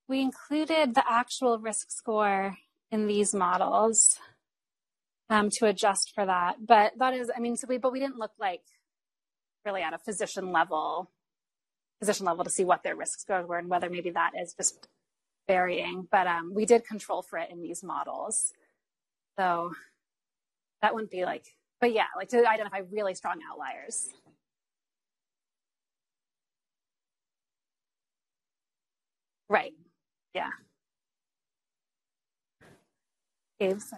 we 0.07 0.21
included 0.21 0.95
the 0.95 1.03
actual 1.09 1.59
risk 1.59 1.91
score 1.91 2.57
in 2.89 3.07
these 3.07 3.33
models 3.33 4.17
um, 5.29 5.49
to 5.51 5.65
adjust 5.65 6.13
for 6.15 6.25
that. 6.25 6.65
But 6.65 6.93
that 6.99 7.13
is, 7.13 7.29
I 7.35 7.41
mean, 7.41 7.57
so 7.57 7.67
we, 7.67 7.77
but 7.77 7.91
we 7.91 7.99
didn't 7.99 8.17
look 8.17 8.31
like 8.39 8.61
really 9.65 9.81
at 9.81 9.93
a 9.93 9.97
physician 9.97 10.53
level, 10.53 11.11
physician 11.99 12.25
level 12.25 12.45
to 12.45 12.49
see 12.49 12.63
what 12.63 12.83
their 12.83 12.95
risk 12.95 13.19
scores 13.19 13.45
were 13.45 13.57
and 13.57 13.69
whether 13.69 13.89
maybe 13.89 14.11
that 14.11 14.31
is 14.41 14.53
just 14.53 14.87
varying. 15.49 16.07
But 16.09 16.27
um, 16.27 16.53
we 16.53 16.65
did 16.65 16.85
control 16.85 17.21
for 17.21 17.37
it 17.39 17.51
in 17.51 17.61
these 17.61 17.83
models. 17.83 18.53
So 19.37 19.73
that 20.81 20.93
wouldn't 20.93 21.11
be 21.11 21.25
like, 21.25 21.43
but 21.81 21.91
yeah, 21.91 22.05
like 22.15 22.29
to 22.29 22.49
identify 22.49 22.81
really 22.89 23.15
strong 23.15 23.39
outliers. 23.51 24.07
Right. 29.49 29.73
Yeah. 30.35 30.51
Gabe's. 33.59 33.93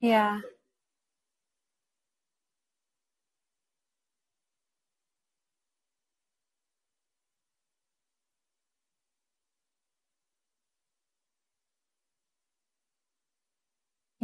Yeah. 0.00 0.40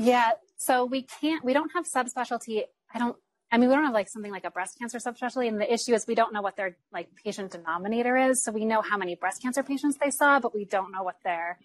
Yeah. 0.03 0.33
So 0.59 0.85
we 0.87 1.03
can't, 1.03 1.45
we 1.45 1.55
don't 1.55 1.73
have 1.75 1.87
subspecialty. 1.87 2.65
I 2.95 2.99
don't, 3.01 3.17
I 3.53 3.59
mean, 3.59 3.69
we 3.69 3.75
don't 3.75 3.85
have 3.85 3.95
like 3.95 4.09
something 4.09 4.33
like 4.33 4.45
a 4.45 4.51
breast 4.51 4.79
cancer 4.79 4.99
subspecialty. 4.99 5.49
And 5.49 5.61
the 5.61 5.73
issue 5.73 5.95
is 5.95 6.07
we 6.07 6.17
don't 6.17 6.33
know 6.35 6.43
what 6.43 6.57
their 6.57 6.77
like 6.93 7.09
patient 7.25 7.53
denominator 7.53 8.17
is. 8.17 8.45
So 8.45 8.53
we 8.53 8.65
know 8.67 8.83
how 8.83 8.99
many 8.99 9.17
breast 9.17 9.43
cancer 9.43 9.63
patients 9.63 9.99
they 10.03 10.11
saw, 10.11 10.41
but 10.41 10.55
we 10.55 10.65
don't 10.67 10.93
know 10.93 11.05
what 11.05 11.17
their, 11.25 11.59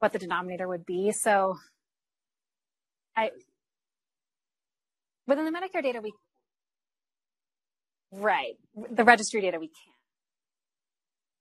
what 0.00 0.12
the 0.12 0.20
denominator 0.20 0.68
would 0.68 0.86
be. 0.86 1.12
So 1.12 1.58
I, 3.16 3.30
within 5.26 5.46
the 5.46 5.52
Medicare 5.52 5.82
data, 5.82 6.00
we, 6.02 6.12
Right. 8.12 8.56
The 8.92 9.04
registry 9.04 9.40
data 9.40 9.58
we 9.60 9.68
can't. 9.68 9.96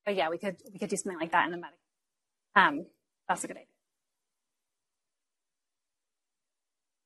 But 0.06 0.16
yeah, 0.16 0.30
we 0.30 0.38
could 0.40 0.58
we 0.74 0.80
could 0.80 0.90
do 0.90 0.98
something 0.98 1.20
like 1.20 1.32
that 1.34 1.46
in 1.46 1.52
the 1.52 1.58
medical. 1.58 1.80
Um, 2.56 2.88
that's 3.30 3.46
a 3.46 3.48
good 3.48 3.58
idea. 3.58 3.69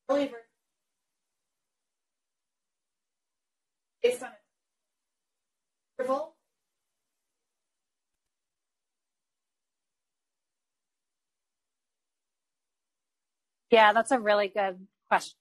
Believer. 0.08 0.36
Based 4.02 4.22
on 4.22 4.30
interval. 5.98 6.34
Yeah, 13.70 13.92
that's 13.92 14.10
a 14.12 14.20
really 14.20 14.48
good 14.48 14.86
question. 15.08 15.36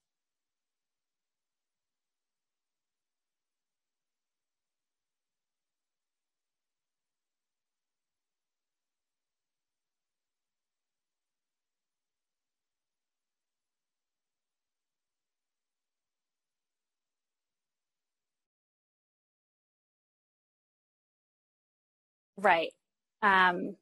Right. 22.43 22.73
Um, 23.21 23.77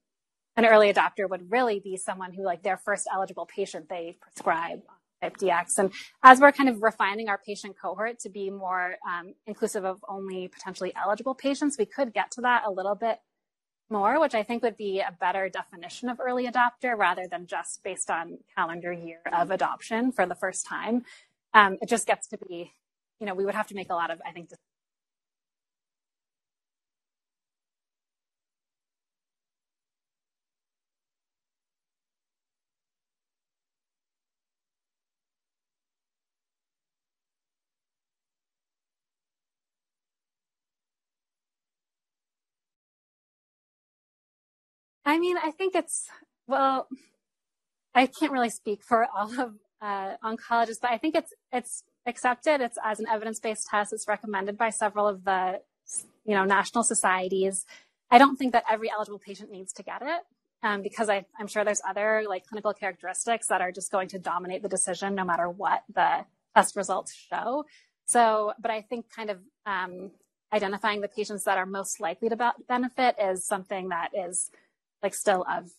an 0.55 0.65
early 0.65 0.93
adopter 0.93 1.29
would 1.29 1.51
really 1.51 1.79
be 1.79 1.97
someone 1.97 2.33
who, 2.33 2.43
like, 2.43 2.61
their 2.63 2.77
first 2.77 3.07
eligible 3.11 3.45
patient 3.45 3.89
they 3.89 4.17
prescribe 4.21 4.81
type 5.21 5.37
DX. 5.37 5.77
And 5.77 5.91
as 6.23 6.39
we're 6.39 6.51
kind 6.51 6.69
of 6.69 6.83
refining 6.83 7.29
our 7.29 7.37
patient 7.37 7.75
cohort 7.81 8.19
to 8.19 8.29
be 8.29 8.49
more 8.49 8.95
um, 9.07 9.33
inclusive 9.47 9.85
of 9.85 10.03
only 10.07 10.47
potentially 10.47 10.93
eligible 10.95 11.35
patients, 11.35 11.77
we 11.77 11.85
could 11.85 12.13
get 12.13 12.31
to 12.31 12.41
that 12.41 12.63
a 12.65 12.71
little 12.71 12.95
bit 12.95 13.19
more, 13.89 14.19
which 14.19 14.35
I 14.35 14.43
think 14.43 14.63
would 14.63 14.77
be 14.77 14.99
a 14.99 15.15
better 15.19 15.49
definition 15.49 16.09
of 16.09 16.19
early 16.19 16.47
adopter 16.47 16.97
rather 16.97 17.27
than 17.29 17.45
just 17.45 17.83
based 17.83 18.09
on 18.09 18.39
calendar 18.55 18.91
year 18.91 19.19
of 19.33 19.51
adoption 19.51 20.11
for 20.11 20.25
the 20.25 20.35
first 20.35 20.65
time. 20.65 21.03
Um, 21.53 21.77
it 21.81 21.89
just 21.89 22.07
gets 22.07 22.27
to 22.27 22.37
be, 22.37 22.71
you 23.19 23.25
know, 23.25 23.33
we 23.33 23.45
would 23.45 23.55
have 23.55 23.67
to 23.67 23.75
make 23.75 23.89
a 23.89 23.95
lot 23.95 24.11
of, 24.11 24.21
I 24.25 24.31
think, 24.31 24.49
I 45.11 45.19
mean, 45.19 45.35
I 45.37 45.51
think 45.51 45.75
it's, 45.75 46.07
well, 46.47 46.87
I 47.93 48.05
can't 48.05 48.31
really 48.31 48.49
speak 48.49 48.81
for 48.81 49.05
all 49.13 49.41
of 49.41 49.55
uh, 49.81 50.15
oncologists, 50.23 50.79
but 50.81 50.91
I 50.91 50.97
think 50.97 51.15
it's, 51.15 51.33
it's 51.51 51.83
accepted. 52.05 52.61
It's 52.61 52.77
as 52.81 53.01
an 53.01 53.07
evidence-based 53.11 53.67
test. 53.67 53.91
It's 53.91 54.07
recommended 54.07 54.57
by 54.57 54.69
several 54.69 55.09
of 55.09 55.25
the, 55.25 55.59
you 56.23 56.33
know, 56.33 56.45
national 56.45 56.85
societies. 56.85 57.65
I 58.09 58.19
don't 58.19 58.37
think 58.37 58.53
that 58.53 58.63
every 58.71 58.89
eligible 58.89 59.19
patient 59.19 59.51
needs 59.51 59.73
to 59.73 59.83
get 59.83 60.01
it. 60.01 60.21
Um, 60.63 60.81
because 60.81 61.09
I, 61.09 61.25
am 61.39 61.47
sure 61.47 61.65
there's 61.65 61.81
other 61.85 62.23
like 62.29 62.45
clinical 62.45 62.71
characteristics 62.71 63.47
that 63.47 63.59
are 63.59 63.71
just 63.71 63.91
going 63.91 64.07
to 64.09 64.19
dominate 64.19 64.61
the 64.61 64.69
decision 64.69 65.15
no 65.15 65.25
matter 65.25 65.49
what 65.49 65.83
the 65.93 66.23
test 66.55 66.77
results 66.77 67.13
show. 67.13 67.65
So, 68.05 68.53
but 68.61 68.71
I 68.71 68.81
think 68.81 69.07
kind 69.13 69.29
of 69.31 69.39
um, 69.65 70.11
identifying 70.53 71.01
the 71.01 71.09
patients 71.09 71.43
that 71.45 71.57
are 71.57 71.65
most 71.65 71.99
likely 71.99 72.29
to 72.29 72.53
benefit 72.69 73.15
is 73.19 73.43
something 73.43 73.89
that 73.89 74.11
is 74.13 74.51
like 75.03 75.13
still 75.13 75.45
of 75.49 75.69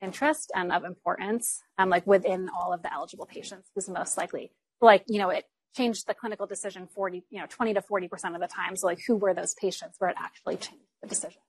interest 0.00 0.50
and 0.54 0.72
of 0.72 0.84
importance, 0.84 1.62
um, 1.78 1.90
like 1.90 2.06
within 2.06 2.48
all 2.48 2.72
of 2.72 2.82
the 2.82 2.92
eligible 2.92 3.26
patients 3.26 3.70
is 3.76 3.88
most 3.88 4.16
likely. 4.16 4.50
Like, 4.80 5.04
you 5.06 5.18
know, 5.18 5.30
it 5.30 5.44
changed 5.76 6.06
the 6.06 6.14
clinical 6.14 6.46
decision 6.46 6.88
40, 6.94 7.24
you 7.30 7.38
know, 7.38 7.46
20 7.48 7.74
to 7.74 7.82
40% 7.82 8.34
of 8.34 8.40
the 8.40 8.48
time. 8.48 8.76
So 8.76 8.86
like 8.86 9.00
who 9.06 9.16
were 9.16 9.34
those 9.34 9.54
patients 9.54 9.96
where 9.98 10.10
it 10.10 10.16
actually 10.18 10.56
changed 10.56 10.84
the 11.02 11.08
decision? 11.08 11.40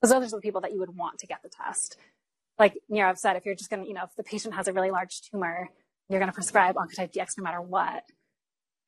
Because 0.00 0.12
those 0.12 0.32
are 0.32 0.36
the 0.36 0.42
people 0.42 0.60
that 0.62 0.72
you 0.72 0.78
would 0.78 0.96
want 0.96 1.18
to 1.18 1.26
get 1.26 1.42
the 1.42 1.48
test. 1.48 1.96
Like, 2.58 2.74
you 2.88 2.96
know, 2.96 3.08
I've 3.08 3.18
said, 3.18 3.36
if 3.36 3.44
you're 3.44 3.54
just 3.54 3.70
going 3.70 3.82
to, 3.82 3.88
you 3.88 3.94
know, 3.94 4.04
if 4.04 4.14
the 4.16 4.22
patient 4.22 4.54
has 4.54 4.68
a 4.68 4.72
really 4.72 4.90
large 4.90 5.20
tumor, 5.22 5.68
you're 6.08 6.20
going 6.20 6.30
to 6.30 6.34
prescribe 6.34 6.76
Oncotype 6.76 7.12
DX 7.12 7.38
no 7.38 7.44
matter 7.44 7.60
what. 7.60 8.04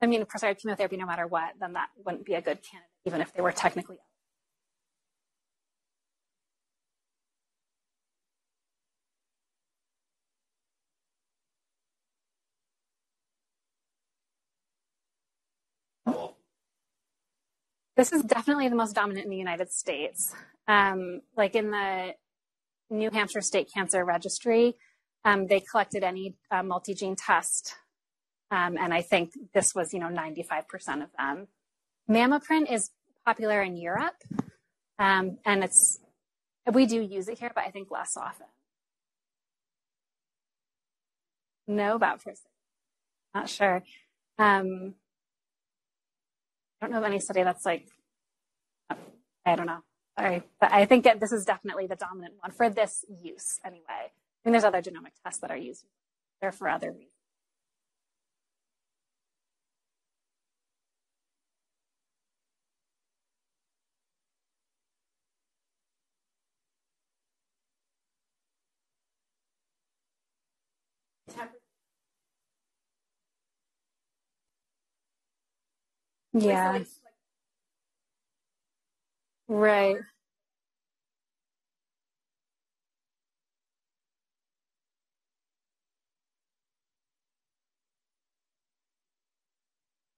I 0.01 0.07
mean, 0.07 0.25
prescribe 0.27 0.59
chemotherapy 0.59 0.97
no 0.97 1.07
matter 1.07 1.27
what, 1.27 1.55
then 1.61 1.73
that 1.73 1.89
wouldn't 2.05 2.25
be 2.25 2.35
a 2.35 2.41
good 2.41 2.63
candidate, 2.63 2.91
even 3.05 3.21
if 3.21 3.33
they 3.33 3.43
were 3.43 3.53
technically 3.53 3.99
This 17.99 18.13
is 18.13 18.23
definitely 18.23 18.69
the 18.69 18.77
most 18.77 18.95
dominant 18.95 19.25
in 19.25 19.31
the 19.31 19.37
United 19.37 19.73
States. 19.73 20.33
Um, 20.69 21.23
like 21.37 21.57
in 21.57 21.73
the 21.73 22.15
New 22.91 23.11
Hampshire 23.11 23.41
State 23.41 23.73
Cancer 23.75 24.05
Registry, 24.05 24.77
um, 25.25 25.49
they 25.49 25.59
collected 25.59 26.05
any 26.05 26.37
uh, 26.49 26.63
multi-gene 26.63 27.17
test, 27.17 27.75
um, 28.53 28.79
and 28.79 28.95
I 28.95 29.03
think 29.03 29.33
this 29.53 29.75
was, 29.75 29.93
you 29.93 29.99
know, 29.99 30.07
95% 30.07 31.03
of 31.03 31.09
them. 31.19 31.49
MammaPrint 32.09 32.73
is 32.73 32.91
popular 33.27 33.63
in 33.63 33.77
Europe, 33.77 34.23
um, 35.01 35.39
and 35.45 35.65
it's 35.65 35.99
we 36.73 36.87
do 36.87 37.03
use 37.03 37.27
it 37.27 37.41
here, 37.41 37.51
but 37.53 37.65
I 37.65 37.73
think 37.73 37.91
less 37.91 38.17
often. 38.17 38.47
No, 41.67 41.97
about 41.97 42.23
for 42.23 42.33
not 43.35 43.49
sure. 43.49 43.83
Um, 44.39 44.95
I 46.81 46.87
don't 46.87 46.93
know 46.93 46.99
of 46.99 47.05
any 47.05 47.19
study 47.19 47.43
that's 47.43 47.67
like, 47.67 47.89
I 49.45 49.57
don't 49.57 49.67
know. 49.67 49.81
Sorry. 50.19 50.43
But 50.61 50.73
I 50.73 50.85
think 50.85 51.05
that 51.05 51.21
this 51.21 51.33
is 51.33 51.45
definitely 51.45 51.87
the 51.87 51.97
dominant 51.97 52.35
one 52.41 52.53
for 52.53 52.71
this 52.71 53.05
use 53.09 53.59
anyway. 53.65 53.83
I 53.89 54.11
mean, 54.45 54.53
there's 54.53 54.65
other 54.65 54.83
genomic 54.83 55.13
tests 55.25 55.41
that 55.41 55.51
are 55.51 55.57
used 55.57 55.85
there 56.41 56.53
for 56.53 56.69
other 56.69 56.93
reasons. 56.93 57.18
Yeah. 76.33 76.81
Right. 79.49 79.97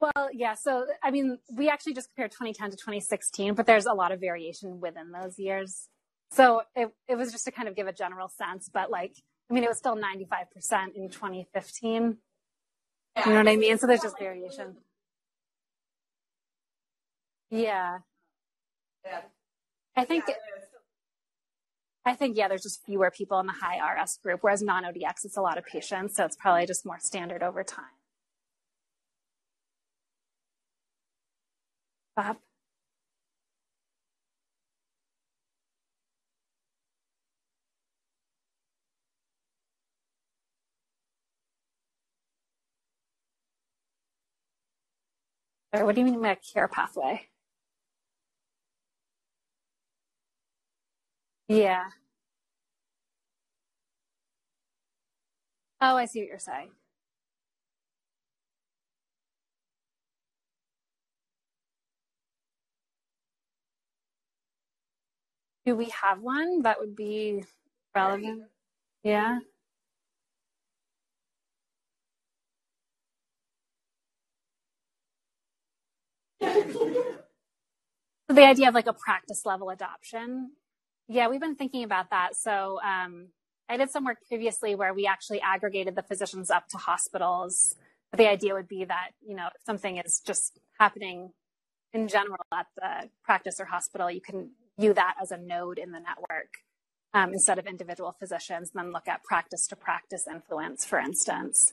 Well, 0.01 0.31
yeah. 0.33 0.55
So, 0.55 0.87
I 1.03 1.11
mean, 1.11 1.39
we 1.53 1.69
actually 1.69 1.95
just 1.95 2.09
compared 2.15 2.33
2010 2.33 2.71
to 2.71 2.77
2016, 2.77 3.55
but 3.55 3.67
there's 3.67 3.87
a 3.87 3.93
lot 3.93 4.13
of 4.13 4.21
variation 4.21 4.81
within 4.81 5.13
those 5.13 5.39
years. 5.39 5.89
So 6.33 6.63
it, 6.75 6.91
it 7.09 7.17
was 7.17 7.33
just 7.33 7.45
to 7.47 7.51
kind 7.51 7.69
of 7.69 7.77
give 7.77 7.87
a 7.87 7.93
general 7.93 8.29
sense, 8.29 8.71
but 8.73 8.91
like, 8.91 9.15
I 9.51 9.55
mean, 9.55 9.65
it 9.65 9.69
was 9.69 9.79
still 9.79 9.97
95% 9.97 10.95
in 10.95 11.11
2015. 11.11 12.19
You 13.27 13.33
know 13.33 13.39
what 13.39 13.49
I 13.49 13.57
mean? 13.57 13.79
So 13.79 13.87
there's 13.87 14.03
just 14.03 14.19
variation. 14.19 14.77
Yeah. 17.51 17.99
Yeah. 19.05 19.21
I 19.97 20.05
think 20.05 20.25
I 22.05 22.15
think 22.15 22.37
yeah, 22.37 22.49
there's 22.49 22.63
just 22.63 22.85
fewer 22.85 23.11
people 23.11 23.39
in 23.41 23.47
the 23.47 23.53
high 23.53 23.79
RS 24.03 24.19
group, 24.23 24.41
whereas 24.43 24.63
non-ODX 24.63 25.25
it's 25.25 25.37
a 25.37 25.43
lot 25.43 25.59
of 25.59 25.67
patients, 25.67 26.17
so 26.17 26.25
it's 26.25 26.37
probably 26.37 26.67
just 26.67 26.87
more 26.87 26.99
standard 26.99 27.43
over 27.43 27.63
time. 27.65 27.85
Bob. 32.17 32.37
what 45.73 45.95
do 45.95 46.01
you 46.01 46.07
mean 46.07 46.21
by 46.21 46.33
a 46.33 46.37
care 46.37 46.69
pathway? 46.69 47.29
Yeah. 51.51 51.87
Oh, 55.81 55.97
I 55.97 56.07
see 56.07 56.21
what 56.21 56.29
you're 56.29 56.39
saying. 56.41 56.71
Do 65.67 65.77
we 65.77 65.91
have 66.03 66.21
one 66.23 66.63
that 66.63 66.81
would 66.81 66.97
be 66.97 67.45
relevant? 67.95 68.45
Yeah. 69.05 69.41
the 76.41 77.15
idea 78.31 78.69
of 78.69 78.75
like 78.75 78.87
a 78.89 78.95
practice 78.95 79.47
level 79.47 79.71
adoption. 79.71 80.53
Yeah, 81.13 81.27
we've 81.27 81.41
been 81.41 81.57
thinking 81.57 81.83
about 81.83 82.11
that. 82.11 82.37
So 82.37 82.79
um, 82.85 83.31
I 83.69 83.77
did 83.77 83.91
some 83.91 84.05
work 84.05 84.19
previously 84.29 84.77
where 84.77 84.95
we 84.95 85.09
actually 85.09 85.41
aggregated 85.41 85.97
the 85.97 86.05
physicians 86.05 86.53
up 86.53 86.69
to 86.69 86.79
hospitals. 86.79 87.75
The 88.17 88.29
idea 88.29 88.55
would 88.55 88.69
be 88.69 88.85
that, 88.85 89.11
you 89.21 89.35
know, 89.35 89.49
if 89.49 89.61
something 89.67 89.97
is 89.97 90.23
just 90.25 90.61
happening 90.79 91.33
in 91.93 92.07
general 92.07 92.39
at 92.55 92.67
the 92.77 93.11
practice 93.25 93.59
or 93.59 93.65
hospital, 93.65 94.09
you 94.09 94.21
can 94.21 94.53
view 94.79 94.95
that 94.95 95.17
as 95.21 95.33
a 95.33 95.37
node 95.37 95.79
in 95.79 95.91
the 95.91 95.99
network 95.99 96.59
um, 97.13 97.33
instead 97.33 97.59
of 97.59 97.67
individual 97.67 98.15
physicians, 98.17 98.71
and 98.73 98.85
then 98.85 98.93
look 98.93 99.09
at 99.09 99.25
practice 99.25 99.67
to 99.67 99.75
practice 99.75 100.29
influence, 100.31 100.85
for 100.85 101.01
instance. 101.01 101.73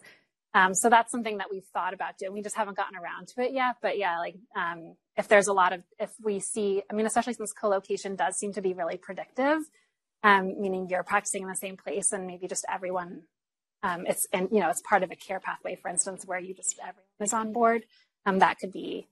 Um, 0.53 0.73
so 0.73 0.89
that's 0.89 1.11
something 1.11 1.37
that 1.37 1.47
we've 1.51 1.65
thought 1.73 1.93
about 1.93 2.17
doing. 2.17 2.33
We 2.33 2.41
just 2.41 2.55
haven't 2.55 2.77
gotten 2.77 2.97
around 2.97 3.27
to 3.29 3.41
it 3.41 3.53
yet. 3.53 3.75
But 3.81 3.97
yeah, 3.97 4.19
like 4.19 4.35
um, 4.55 4.95
if 5.15 5.27
there's 5.27 5.47
a 5.47 5.53
lot 5.53 5.73
of, 5.73 5.83
if 5.99 6.11
we 6.23 6.39
see, 6.39 6.81
I 6.89 6.95
mean, 6.95 7.05
especially 7.05 7.33
since 7.33 7.53
co-location 7.53 8.15
does 8.15 8.37
seem 8.37 8.53
to 8.53 8.61
be 8.61 8.73
really 8.73 8.97
predictive, 8.97 9.59
um, 10.23 10.59
meaning 10.59 10.87
you're 10.89 11.03
practicing 11.03 11.43
in 11.43 11.47
the 11.47 11.55
same 11.55 11.77
place 11.77 12.11
and 12.11 12.25
maybe 12.25 12.47
just 12.47 12.65
everyone, 12.71 13.23
um, 13.83 14.05
it's, 14.07 14.25
and 14.33 14.49
you 14.51 14.59
know, 14.59 14.69
it's 14.69 14.81
part 14.81 15.03
of 15.03 15.11
a 15.11 15.15
care 15.15 15.39
pathway, 15.39 15.75
for 15.75 15.89
instance, 15.89 16.23
where 16.25 16.39
you 16.39 16.53
just, 16.55 16.79
everyone 16.79 17.03
is 17.19 17.33
on 17.33 17.53
board. 17.53 17.85
Um, 18.25 18.39
that 18.39 18.57
could 18.59 18.71
be, 18.71 19.09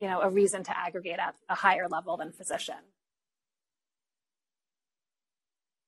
you 0.00 0.08
know, 0.08 0.20
a 0.20 0.30
reason 0.30 0.64
to 0.64 0.78
aggregate 0.78 1.18
at 1.18 1.34
a 1.48 1.54
higher 1.54 1.88
level 1.88 2.16
than 2.16 2.32
physician. 2.32 2.76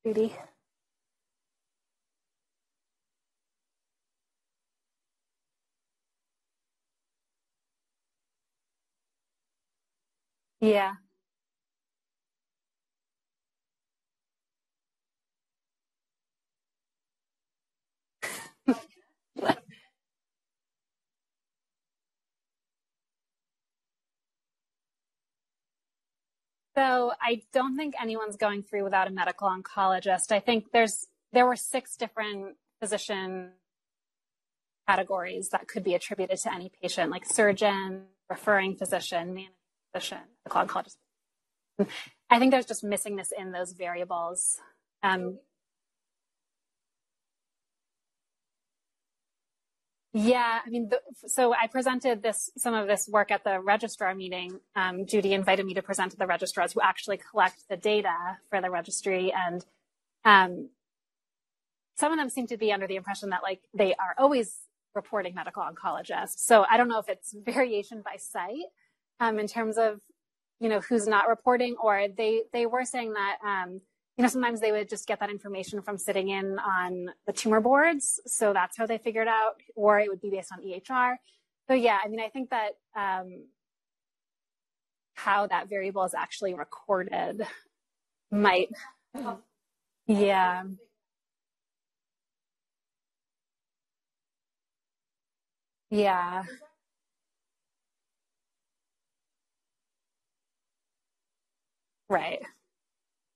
Judy? 0.06 0.34
Yeah. 10.60 10.94
So 26.76 27.10
I 27.20 27.42
don't 27.52 27.76
think 27.76 27.94
anyone's 28.00 28.36
going 28.36 28.62
through 28.62 28.84
without 28.84 29.08
a 29.08 29.10
medical 29.10 29.48
oncologist. 29.48 30.30
I 30.30 30.38
think 30.38 30.66
there's 30.72 31.08
there 31.32 31.44
were 31.44 31.56
six 31.56 31.96
different 31.96 32.56
physician 32.80 33.50
categories 34.88 35.48
that 35.50 35.66
could 35.66 35.82
be 35.82 35.94
attributed 35.94 36.38
to 36.38 36.54
any 36.54 36.70
patient, 36.80 37.10
like 37.10 37.26
surgeon, 37.26 38.04
referring 38.30 38.76
physician, 38.76 39.34
medical 39.94 40.20
oncologist. 40.54 40.96
I 42.30 42.38
think 42.38 42.50
there's 42.50 42.66
just 42.66 42.84
missing 42.84 43.16
this 43.16 43.32
in 43.36 43.52
those 43.52 43.72
variables. 43.72 44.58
Um, 45.02 45.38
Yeah, 50.14 50.60
I 50.66 50.68
mean, 50.70 50.88
the, 50.88 51.00
so 51.28 51.52
I 51.52 51.66
presented 51.66 52.22
this 52.22 52.50
some 52.56 52.74
of 52.74 52.88
this 52.88 53.08
work 53.08 53.30
at 53.30 53.44
the 53.44 53.60
registrar 53.60 54.14
meeting. 54.14 54.58
Um, 54.74 55.06
Judy 55.06 55.34
invited 55.34 55.66
me 55.66 55.74
to 55.74 55.82
present 55.82 56.12
to 56.12 56.16
the 56.16 56.26
registrars 56.26 56.72
who 56.72 56.80
actually 56.80 57.18
collect 57.30 57.68
the 57.68 57.76
data 57.76 58.38
for 58.48 58.60
the 58.60 58.70
registry, 58.70 59.32
and 59.32 59.64
um, 60.24 60.70
some 61.96 62.10
of 62.10 62.18
them 62.18 62.30
seem 62.30 62.46
to 62.48 62.56
be 62.56 62.72
under 62.72 62.86
the 62.86 62.96
impression 62.96 63.30
that 63.30 63.42
like 63.42 63.60
they 63.74 63.92
are 63.94 64.14
always 64.16 64.56
reporting 64.94 65.34
medical 65.34 65.62
oncologists. 65.62 66.38
So 66.38 66.64
I 66.68 66.78
don't 66.78 66.88
know 66.88 66.98
if 66.98 67.08
it's 67.08 67.32
variation 67.44 68.02
by 68.02 68.16
site 68.16 68.72
um, 69.20 69.38
in 69.38 69.46
terms 69.46 69.78
of 69.78 70.00
you 70.60 70.68
know 70.68 70.80
who's 70.80 71.06
not 71.06 71.28
reporting, 71.28 71.76
or 71.82 72.06
they 72.16 72.42
they 72.52 72.66
were 72.66 72.84
saying 72.84 73.14
that 73.14 73.38
um, 73.44 73.80
you 74.18 74.22
know, 74.22 74.28
sometimes 74.28 74.60
they 74.60 74.72
would 74.72 74.88
just 74.88 75.06
get 75.06 75.20
that 75.20 75.30
information 75.30 75.80
from 75.80 75.96
sitting 75.96 76.28
in 76.28 76.58
on 76.58 77.10
the 77.26 77.32
tumor 77.32 77.60
boards. 77.60 78.20
So 78.26 78.52
that's 78.52 78.76
how 78.76 78.84
they 78.84 78.98
figured 78.98 79.28
out, 79.28 79.54
or 79.76 80.00
it 80.00 80.08
would 80.08 80.20
be 80.20 80.30
based 80.30 80.50
on 80.52 80.60
EHR. 80.60 81.14
So 81.68 81.74
yeah, 81.74 81.98
I 82.04 82.08
mean, 82.08 82.18
I 82.18 82.28
think 82.28 82.50
that 82.50 82.70
um, 82.96 83.44
how 85.14 85.46
that 85.46 85.68
variable 85.68 86.04
is 86.04 86.14
actually 86.14 86.54
recorded 86.54 87.46
might, 88.32 88.70
yeah. 90.06 90.64
Yeah. 95.90 96.42
Right. 102.08 102.42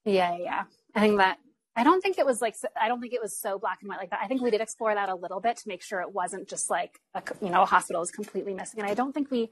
Yeah, 0.04 0.36
yeah. 0.38 0.64
I 0.94 1.00
think 1.00 1.18
that 1.18 1.38
I 1.74 1.84
don't 1.84 2.02
think 2.02 2.18
it 2.18 2.26
was 2.26 2.42
like 2.42 2.54
I 2.80 2.88
don't 2.88 3.00
think 3.00 3.12
it 3.12 3.22
was 3.22 3.36
so 3.36 3.58
black 3.58 3.78
and 3.80 3.88
white 3.88 3.98
like 3.98 4.10
that. 4.10 4.20
I 4.22 4.26
think 4.26 4.42
we 4.42 4.50
did 4.50 4.60
explore 4.60 4.94
that 4.94 5.08
a 5.08 5.14
little 5.14 5.40
bit 5.40 5.56
to 5.58 5.68
make 5.68 5.82
sure 5.82 6.00
it 6.00 6.12
wasn't 6.12 6.48
just 6.48 6.68
like 6.70 7.00
a, 7.14 7.22
you 7.40 7.50
know 7.50 7.62
a 7.62 7.66
hospital 7.66 8.02
is 8.02 8.10
completely 8.10 8.54
missing, 8.54 8.80
and 8.80 8.88
I 8.88 8.94
don't 8.94 9.12
think 9.12 9.30
we 9.30 9.50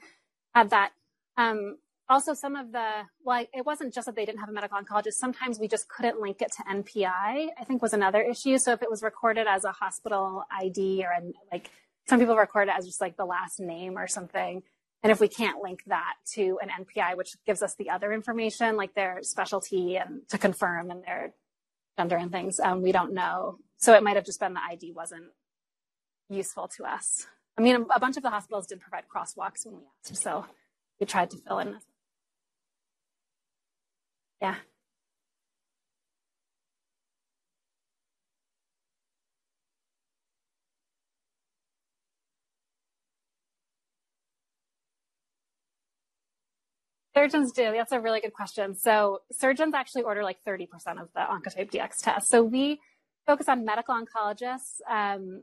had 0.55 0.71
that. 0.71 0.91
Um, 1.37 1.77
also, 2.09 2.35
some 2.35 2.57
of 2.57 2.73
the 2.73 3.03
well, 3.25 3.47
it 3.55 3.64
wasn't 3.64 3.95
just 3.95 4.07
that 4.07 4.16
they 4.16 4.27
didn't 4.27 4.41
have 4.41 4.49
a 4.49 4.53
medical 4.53 4.79
oncologist. 4.79 5.14
Sometimes 5.14 5.59
we 5.59 5.68
just 5.68 5.89
couldn't 5.89 6.21
link 6.21 6.43
it 6.43 6.53
to 6.53 6.62
NPI. 6.64 7.07
I 7.07 7.64
think 7.66 7.81
was 7.81 7.95
another 7.95 8.21
issue. 8.21 8.59
So 8.59 8.73
if 8.73 8.83
it 8.83 8.91
was 8.91 9.03
recorded 9.03 9.47
as 9.47 9.64
a 9.64 9.73
hospital 9.73 10.45
ID 10.51 11.05
or 11.05 11.12
an, 11.12 11.33
like 11.53 11.71
some 12.09 12.18
people 12.18 12.37
record 12.37 12.68
it 12.68 12.75
as 12.77 12.85
just 12.85 13.01
like 13.01 13.16
the 13.16 13.25
last 13.25 13.61
name 13.61 13.97
or 13.97 14.09
something, 14.09 14.62
and 15.03 15.11
if 15.11 15.21
we 15.21 15.29
can't 15.29 15.63
link 15.63 15.83
that 15.87 16.15
to 16.35 16.59
an 16.63 16.69
NPI, 16.85 17.17
which 17.17 17.37
gives 17.47 17.63
us 17.63 17.75
the 17.75 17.91
other 17.91 18.13
information, 18.13 18.77
like 18.77 18.95
their 18.95 19.21
specialty 19.23 19.97
and 19.97 20.29
to 20.29 20.39
confirm 20.39 20.91
and 20.91 21.03
their 21.05 21.33
gender 21.99 22.17
and 22.17 22.31
things, 22.31 22.61
um, 22.61 22.83
we 22.83 22.93
don't 22.93 23.15
know. 23.15 23.59
So 23.79 23.95
it 23.95 24.03
might 24.03 24.17
have 24.17 24.27
just 24.27 24.41
been 24.41 24.55
the 24.55 24.61
ID 24.61 24.93
wasn't 24.93 25.31
useful 26.29 26.69
to 26.77 26.85
us. 26.85 27.27
I 27.57 27.63
mean, 27.63 27.87
a 27.95 28.01
bunch 28.01 28.17
of 28.17 28.23
the 28.23 28.31
hospitals 28.31 28.67
did 28.67 28.81
provide 28.81 29.05
crosswalks 29.15 29.65
when 29.65 29.77
we 29.77 29.83
asked, 30.05 30.23
so 30.23 30.45
we 30.99 31.07
tried 31.07 31.31
to 31.31 31.39
fill 31.39 31.59
in. 31.59 31.79
Yeah. 34.41 34.57
Surgeons 47.21 47.53
do. 47.53 47.71
That's 47.73 47.93
a 47.93 48.01
really 48.01 48.23
good 48.23 48.33
question. 48.33 48.75
So 48.75 49.21
surgeons 49.31 49.75
actually 49.75 50.05
order 50.05 50.23
like 50.23 50.39
30% 50.43 50.64
of 50.99 51.11
the 51.14 51.21
Oncotype 51.21 51.71
DX 51.71 52.03
test. 52.03 52.31
So 52.31 52.43
we 52.43 52.81
focus 53.27 53.47
on 53.47 53.62
medical 53.66 53.95
oncologists 53.95 54.81
um, 54.89 55.43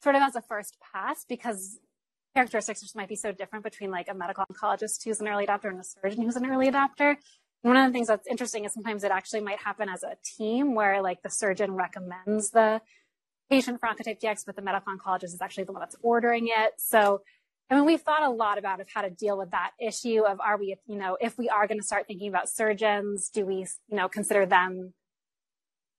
sort 0.00 0.14
of 0.14 0.22
as 0.22 0.36
a 0.36 0.42
first 0.42 0.76
pass 0.92 1.24
because 1.28 1.80
characteristics 2.36 2.82
just 2.82 2.94
might 2.94 3.08
be 3.08 3.16
so 3.16 3.32
different 3.32 3.64
between 3.64 3.90
like 3.90 4.06
a 4.08 4.14
medical 4.14 4.44
oncologist 4.48 5.02
who's 5.04 5.20
an 5.20 5.26
early 5.26 5.44
adopter 5.44 5.70
and 5.70 5.80
a 5.80 5.82
surgeon 5.82 6.22
who's 6.22 6.36
an 6.36 6.46
early 6.46 6.70
adopter. 6.70 7.16
And 7.64 7.74
one 7.74 7.76
of 7.76 7.88
the 7.88 7.92
things 7.92 8.06
that's 8.06 8.28
interesting 8.28 8.64
is 8.64 8.72
sometimes 8.72 9.02
it 9.02 9.10
actually 9.10 9.40
might 9.40 9.58
happen 9.58 9.88
as 9.88 10.04
a 10.04 10.14
team 10.22 10.76
where 10.76 11.02
like 11.02 11.22
the 11.22 11.30
surgeon 11.30 11.72
recommends 11.72 12.50
the 12.50 12.80
patient 13.50 13.80
for 13.80 13.88
Oncotype 13.88 14.20
DX, 14.20 14.44
but 14.46 14.54
the 14.54 14.62
medical 14.62 14.94
oncologist 14.96 15.34
is 15.34 15.40
actually 15.40 15.64
the 15.64 15.72
one 15.72 15.80
that's 15.80 15.96
ordering 16.00 16.46
it. 16.46 16.74
So 16.76 17.22
I 17.70 17.74
mean, 17.74 17.84
we've 17.84 18.00
thought 18.00 18.22
a 18.22 18.30
lot 18.30 18.56
about 18.56 18.80
of 18.80 18.88
how 18.92 19.02
to 19.02 19.10
deal 19.10 19.36
with 19.36 19.50
that 19.50 19.72
issue 19.78 20.22
of 20.26 20.40
are 20.40 20.56
we, 20.56 20.76
you 20.86 20.96
know, 20.96 21.18
if 21.20 21.36
we 21.36 21.50
are 21.50 21.66
going 21.66 21.78
to 21.78 21.86
start 21.86 22.06
thinking 22.06 22.28
about 22.28 22.48
surgeons, 22.48 23.28
do 23.28 23.44
we, 23.44 23.66
you 23.88 23.96
know, 23.96 24.08
consider 24.08 24.46
them, 24.46 24.94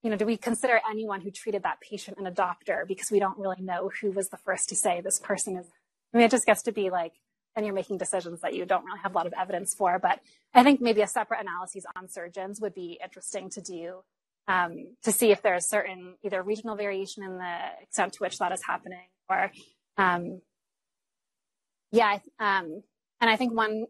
you 0.01 0.09
know, 0.09 0.15
do 0.15 0.25
we 0.25 0.35
consider 0.35 0.81
anyone 0.89 1.21
who 1.21 1.29
treated 1.29 1.63
that 1.63 1.79
patient 1.79 2.17
an 2.17 2.25
adopter 2.25 2.87
because 2.87 3.11
we 3.11 3.19
don't 3.19 3.37
really 3.37 3.61
know 3.61 3.91
who 4.01 4.11
was 4.11 4.29
the 4.29 4.37
first 4.37 4.69
to 4.69 4.75
say 4.75 4.99
this 4.99 5.19
person 5.19 5.57
is, 5.57 5.67
I 6.13 6.17
mean, 6.17 6.25
it 6.25 6.31
just 6.31 6.47
gets 6.47 6.63
to 6.63 6.71
be 6.71 6.89
like, 6.89 7.13
and 7.55 7.65
you're 7.65 7.75
making 7.75 7.97
decisions 7.97 8.41
that 8.41 8.55
you 8.55 8.65
don't 8.65 8.85
really 8.85 8.99
have 9.03 9.11
a 9.11 9.15
lot 9.15 9.27
of 9.27 9.33
evidence 9.39 9.75
for. 9.75 9.99
But 9.99 10.21
I 10.53 10.63
think 10.63 10.81
maybe 10.81 11.01
a 11.01 11.07
separate 11.07 11.41
analysis 11.41 11.83
on 11.95 12.07
surgeons 12.07 12.59
would 12.61 12.73
be 12.73 12.99
interesting 13.03 13.49
to 13.51 13.61
do 13.61 14.01
um, 14.47 14.95
to 15.03 15.11
see 15.11 15.31
if 15.31 15.43
there's 15.43 15.67
certain 15.67 16.15
either 16.23 16.41
regional 16.41 16.75
variation 16.75 17.23
in 17.23 17.37
the 17.37 17.57
extent 17.83 18.13
to 18.13 18.19
which 18.19 18.39
that 18.39 18.51
is 18.51 18.63
happening 18.65 19.07
or 19.29 19.51
um, 19.97 20.41
yeah, 21.91 22.19
um, 22.39 22.83
and 23.21 23.29
I 23.29 23.35
think 23.35 23.53
one 23.53 23.85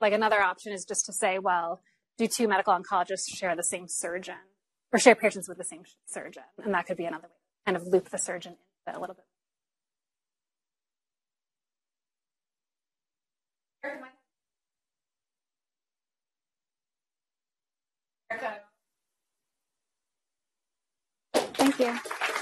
like 0.00 0.12
another 0.12 0.40
option 0.40 0.72
is 0.72 0.84
just 0.84 1.06
to 1.06 1.12
say, 1.12 1.38
well, 1.38 1.80
do 2.16 2.26
two 2.26 2.48
medical 2.48 2.74
oncologists 2.74 3.28
share 3.34 3.54
the 3.54 3.62
same 3.62 3.86
surgeon 3.88 4.34
or 4.92 4.98
share 4.98 5.14
patients 5.14 5.48
with 5.48 5.58
the 5.58 5.64
same 5.64 5.82
surgeon, 6.06 6.44
and 6.64 6.74
that 6.74 6.86
could 6.86 6.96
be 6.96 7.04
another 7.04 7.28
way 7.28 7.28
to 7.28 7.72
kind 7.72 7.76
of 7.76 7.86
loop 7.86 8.08
the 8.10 8.18
surgeon 8.18 8.56
in 8.86 8.94
a 8.94 9.00
little 9.00 9.14
bit. 9.14 9.24
Thank 21.54 21.78
you. 21.78 22.39